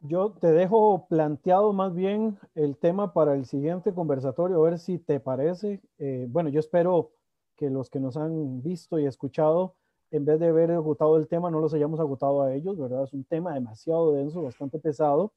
Yo 0.00 0.32
te 0.32 0.48
dejo 0.48 1.06
planteado 1.08 1.72
más 1.72 1.94
bien 1.94 2.38
el 2.54 2.76
tema 2.76 3.12
para 3.12 3.34
el 3.34 3.46
siguiente 3.46 3.94
conversatorio, 3.94 4.58
a 4.58 4.70
ver 4.70 4.78
si 4.78 4.98
te 4.98 5.18
parece. 5.20 5.80
Eh, 5.98 6.26
bueno, 6.28 6.50
yo 6.50 6.60
espero 6.60 7.12
que 7.56 7.70
los 7.70 7.90
que 7.90 8.00
nos 8.00 8.16
han 8.16 8.62
visto 8.62 8.98
y 8.98 9.06
escuchado, 9.06 9.74
en 10.10 10.24
vez 10.24 10.38
de 10.38 10.48
haber 10.48 10.70
agotado 10.70 11.16
el 11.16 11.26
tema, 11.26 11.50
no 11.50 11.60
los 11.60 11.74
hayamos 11.74 12.00
agotado 12.00 12.42
a 12.42 12.54
ellos, 12.54 12.78
¿verdad? 12.78 13.04
Es 13.04 13.12
un 13.12 13.24
tema 13.24 13.54
demasiado 13.54 14.12
denso, 14.12 14.42
bastante 14.42 14.78
pesado. 14.78 15.32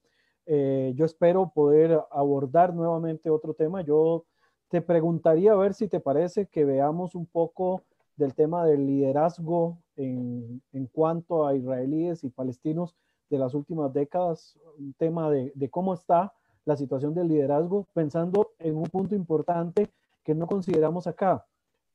Eh, 0.45 0.93
yo 0.95 1.05
espero 1.05 1.51
poder 1.53 1.99
abordar 2.11 2.73
nuevamente 2.73 3.29
otro 3.29 3.53
tema. 3.53 3.81
Yo 3.81 4.25
te 4.69 4.81
preguntaría 4.81 5.53
a 5.53 5.55
ver 5.55 5.73
si 5.73 5.87
te 5.87 5.99
parece 5.99 6.45
que 6.45 6.65
veamos 6.65 7.15
un 7.15 7.25
poco 7.25 7.81
del 8.15 8.35
tema 8.35 8.65
del 8.65 8.85
liderazgo 8.85 9.77
en, 9.95 10.61
en 10.73 10.85
cuanto 10.87 11.47
a 11.47 11.55
israelíes 11.55 12.23
y 12.23 12.29
palestinos 12.29 12.95
de 13.29 13.37
las 13.37 13.53
últimas 13.53 13.93
décadas, 13.93 14.57
un 14.77 14.93
tema 14.93 15.29
de, 15.29 15.69
cómo 15.69 15.93
está 15.93 16.33
la 16.65 16.75
situación 16.75 17.13
del 17.13 17.27
liderazgo, 17.27 17.87
pensando 17.93 18.51
en 18.59 18.75
un 18.75 18.85
punto 18.85 19.15
importante 19.15 19.89
que 20.23 20.35
no 20.35 20.47
consideramos 20.47 21.07
acá, 21.07 21.45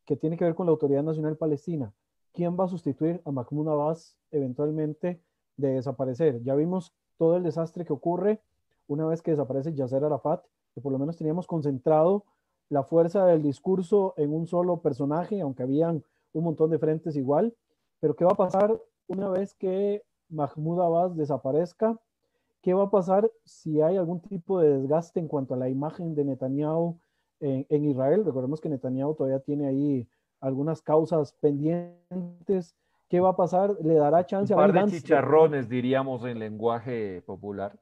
que 0.04 0.16
tiene 0.16 0.36
que 0.36 0.44
ver 0.44 0.54
con 0.54 0.66
la 0.66 0.72
Autoridad 0.72 1.02
Nacional 1.02 1.36
Palestina. 1.36 1.92
¿Quién 2.32 2.56
va 2.58 2.64
a 2.64 2.68
sustituir 2.68 3.22
a 3.24 3.30
Mahmoud 3.30 3.68
Abbas 3.68 4.16
eventualmente 4.30 5.20
de 5.56 5.68
desaparecer? 5.68 6.42
Ya 6.42 6.54
vimos 6.54 6.92
todo 7.16 7.36
el 7.36 7.42
desastre 7.42 7.84
que 7.84 7.92
ocurre 7.92 8.40
una 8.86 9.06
vez 9.06 9.22
que 9.22 9.30
desaparece 9.30 9.72
Yasser 9.74 10.04
Arafat, 10.04 10.44
que 10.74 10.80
por 10.80 10.92
lo 10.92 10.98
menos 10.98 11.16
teníamos 11.16 11.46
concentrado 11.46 12.24
la 12.68 12.82
fuerza 12.82 13.24
del 13.26 13.42
discurso 13.42 14.14
en 14.16 14.32
un 14.32 14.46
solo 14.46 14.80
personaje, 14.80 15.40
aunque 15.40 15.62
habían 15.62 16.04
un 16.32 16.44
montón 16.44 16.70
de 16.70 16.78
frentes 16.78 17.16
igual. 17.16 17.54
Pero 18.00 18.16
¿qué 18.16 18.24
va 18.24 18.32
a 18.32 18.36
pasar 18.36 18.80
una 19.06 19.28
vez 19.28 19.54
que 19.54 20.02
Mahmoud 20.28 20.80
Abbas 20.80 21.16
desaparezca, 21.16 21.98
¿qué 22.62 22.74
va 22.74 22.84
a 22.84 22.90
pasar 22.90 23.30
si 23.44 23.80
hay 23.80 23.96
algún 23.96 24.20
tipo 24.20 24.58
de 24.58 24.78
desgaste 24.78 25.20
en 25.20 25.28
cuanto 25.28 25.54
a 25.54 25.56
la 25.56 25.68
imagen 25.68 26.14
de 26.14 26.24
Netanyahu 26.24 26.98
en, 27.40 27.84
Israel? 27.84 28.24
Recordemos 28.24 28.60
que 28.60 28.68
Netanyahu 28.68 29.14
todavía 29.14 29.40
tiene 29.40 29.66
ahí 29.66 30.08
algunas 30.40 30.82
causas 30.82 31.32
pendientes. 31.40 32.74
¿Qué 33.08 33.20
va 33.20 33.30
a 33.30 33.36
pasar? 33.36 33.76
¿Le 33.82 33.94
dará 33.94 34.24
chance 34.26 34.52
a 34.52 34.56
Benny 34.56 34.72
Gantz? 34.72 34.92
chicharrones, 34.92 35.68
diríamos 35.68 36.24
en 36.24 36.38
lenguaje 36.38 37.22
popular. 37.22 37.78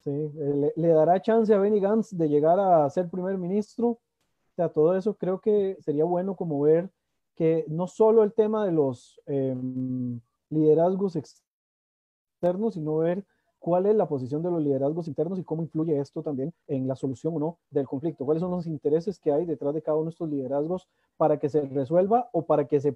Sí, 0.00 0.10
eh, 0.10 0.72
le, 0.76 0.88
dará 0.88 1.20
chance 1.22 1.52
a 1.54 1.58
Benny 1.58 1.80
Gantz 1.80 2.16
de 2.16 2.28
llegar 2.28 2.58
a 2.60 2.88
ser 2.90 3.08
primer 3.08 3.38
ministro. 3.38 3.88
O 3.88 4.54
sea, 4.56 4.68
todo 4.68 4.96
eso 4.96 5.14
creo 5.14 5.40
que 5.40 5.76
sería 5.80 6.04
bueno 6.04 6.36
como 6.36 6.60
ver 6.60 6.90
que 7.34 7.64
no 7.68 7.86
solo 7.86 8.22
el 8.22 8.32
tema 8.32 8.64
de 8.64 8.72
los 8.72 9.20
em, 9.26 10.20
liderazgos 10.50 11.16
sino 12.70 12.98
ver 12.98 13.24
cuál 13.64 13.86
es 13.86 13.96
la 13.96 14.06
posición 14.06 14.42
de 14.42 14.50
los 14.50 14.62
liderazgos 14.62 15.08
internos 15.08 15.38
y 15.38 15.42
cómo 15.42 15.62
influye 15.62 15.98
esto 15.98 16.22
también 16.22 16.52
en 16.66 16.86
la 16.86 16.94
solución 16.94 17.34
o 17.36 17.38
no 17.38 17.58
del 17.70 17.88
conflicto. 17.88 18.26
¿Cuáles 18.26 18.42
son 18.42 18.50
los 18.50 18.66
intereses 18.66 19.18
que 19.18 19.32
hay 19.32 19.46
detrás 19.46 19.72
de 19.72 19.80
cada 19.80 19.96
uno 19.96 20.04
de 20.04 20.10
estos 20.10 20.28
liderazgos 20.28 20.86
para 21.16 21.38
que 21.38 21.48
se 21.48 21.62
resuelva 21.62 22.28
o 22.32 22.44
para 22.44 22.66
que 22.66 22.78
se, 22.78 22.94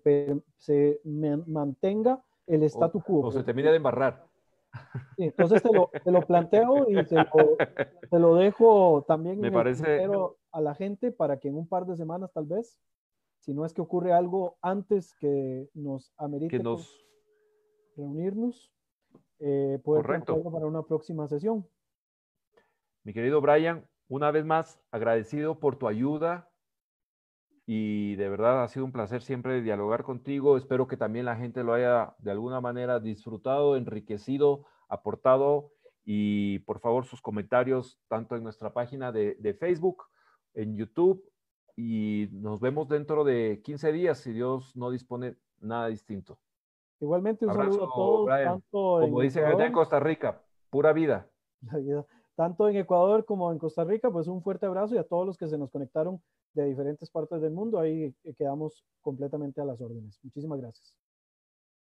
se 0.58 1.00
mantenga 1.46 2.22
el 2.46 2.64
statu 2.64 3.00
quo? 3.00 3.20
O, 3.20 3.32
se 3.32 3.42
termine 3.44 3.70
de 3.70 3.76
embarrar. 3.76 4.26
entonces 5.16 5.62
te 5.62 5.72
lo, 5.72 5.90
te 6.04 6.10
lo, 6.10 6.20
planteo 6.20 6.84
y 6.86 7.02
te 7.06 7.16
lo, 7.16 7.56
te 8.10 8.18
lo 8.18 8.34
dejo 8.34 9.06
también 9.08 9.40
Me 9.40 9.50
parece... 9.50 10.06
a 10.52 10.60
la 10.60 10.74
gente 10.74 11.12
para 11.12 11.38
que 11.38 11.48
en 11.48 11.56
un 11.56 11.66
par 11.66 11.86
de 11.86 11.96
semanas 11.96 12.30
tal 12.34 12.44
vez, 12.44 12.78
si 13.38 13.54
no 13.54 13.64
es 13.64 13.72
que 13.72 13.80
ocurre 13.80 14.12
algo 14.12 14.58
antes 14.60 15.14
que 15.14 15.70
nos 15.72 16.12
amerite 16.18 16.58
que 16.58 16.62
nos... 16.62 16.94
reunirnos, 17.96 18.70
eh, 19.40 19.78
poder 19.84 20.24
para 20.24 20.66
una 20.66 20.82
próxima 20.82 21.28
sesión. 21.28 21.66
Mi 23.04 23.12
querido 23.12 23.40
Brian, 23.40 23.86
una 24.08 24.30
vez 24.30 24.44
más 24.44 24.80
agradecido 24.90 25.58
por 25.58 25.76
tu 25.76 25.88
ayuda 25.88 26.50
y 27.66 28.16
de 28.16 28.28
verdad 28.28 28.62
ha 28.62 28.68
sido 28.68 28.84
un 28.84 28.92
placer 28.92 29.22
siempre 29.22 29.62
dialogar 29.62 30.02
contigo. 30.02 30.56
Espero 30.56 30.88
que 30.88 30.96
también 30.96 31.26
la 31.26 31.36
gente 31.36 31.62
lo 31.62 31.74
haya 31.74 32.14
de 32.18 32.30
alguna 32.30 32.60
manera 32.60 33.00
disfrutado, 33.00 33.76
enriquecido, 33.76 34.66
aportado 34.88 35.72
y 36.04 36.60
por 36.60 36.80
favor 36.80 37.04
sus 37.04 37.20
comentarios 37.20 38.00
tanto 38.08 38.36
en 38.36 38.42
nuestra 38.42 38.72
página 38.72 39.12
de, 39.12 39.34
de 39.38 39.54
Facebook, 39.54 40.04
en 40.54 40.76
YouTube 40.76 41.22
y 41.76 42.28
nos 42.32 42.60
vemos 42.60 42.88
dentro 42.88 43.22
de 43.22 43.60
15 43.62 43.92
días 43.92 44.18
si 44.18 44.32
Dios 44.32 44.74
no 44.74 44.90
dispone 44.90 45.36
nada 45.60 45.88
distinto. 45.88 46.40
Igualmente 47.00 47.46
un 47.46 47.54
saludo 47.54 47.84
a 47.84 47.94
todos, 47.94 48.26
tanto 48.26 48.98
como 49.00 49.20
dicen 49.20 49.44
allá 49.44 49.66
en 49.66 49.72
Costa 49.72 50.00
Rica, 50.00 50.42
pura 50.70 50.92
vida. 50.92 51.28
Tanto 52.34 52.68
en 52.68 52.76
Ecuador 52.76 53.24
como 53.24 53.50
en 53.50 53.58
Costa 53.58 53.84
Rica, 53.84 54.10
pues 54.10 54.28
un 54.28 54.42
fuerte 54.42 54.66
abrazo 54.66 54.94
y 54.94 54.98
a 54.98 55.04
todos 55.04 55.26
los 55.26 55.36
que 55.36 55.48
se 55.48 55.58
nos 55.58 55.70
conectaron 55.70 56.20
de 56.54 56.64
diferentes 56.64 57.10
partes 57.10 57.40
del 57.40 57.52
mundo, 57.52 57.78
ahí 57.78 58.14
quedamos 58.36 58.84
completamente 59.00 59.60
a 59.60 59.64
las 59.64 59.80
órdenes. 59.80 60.18
Muchísimas 60.22 60.60
gracias. 60.60 60.94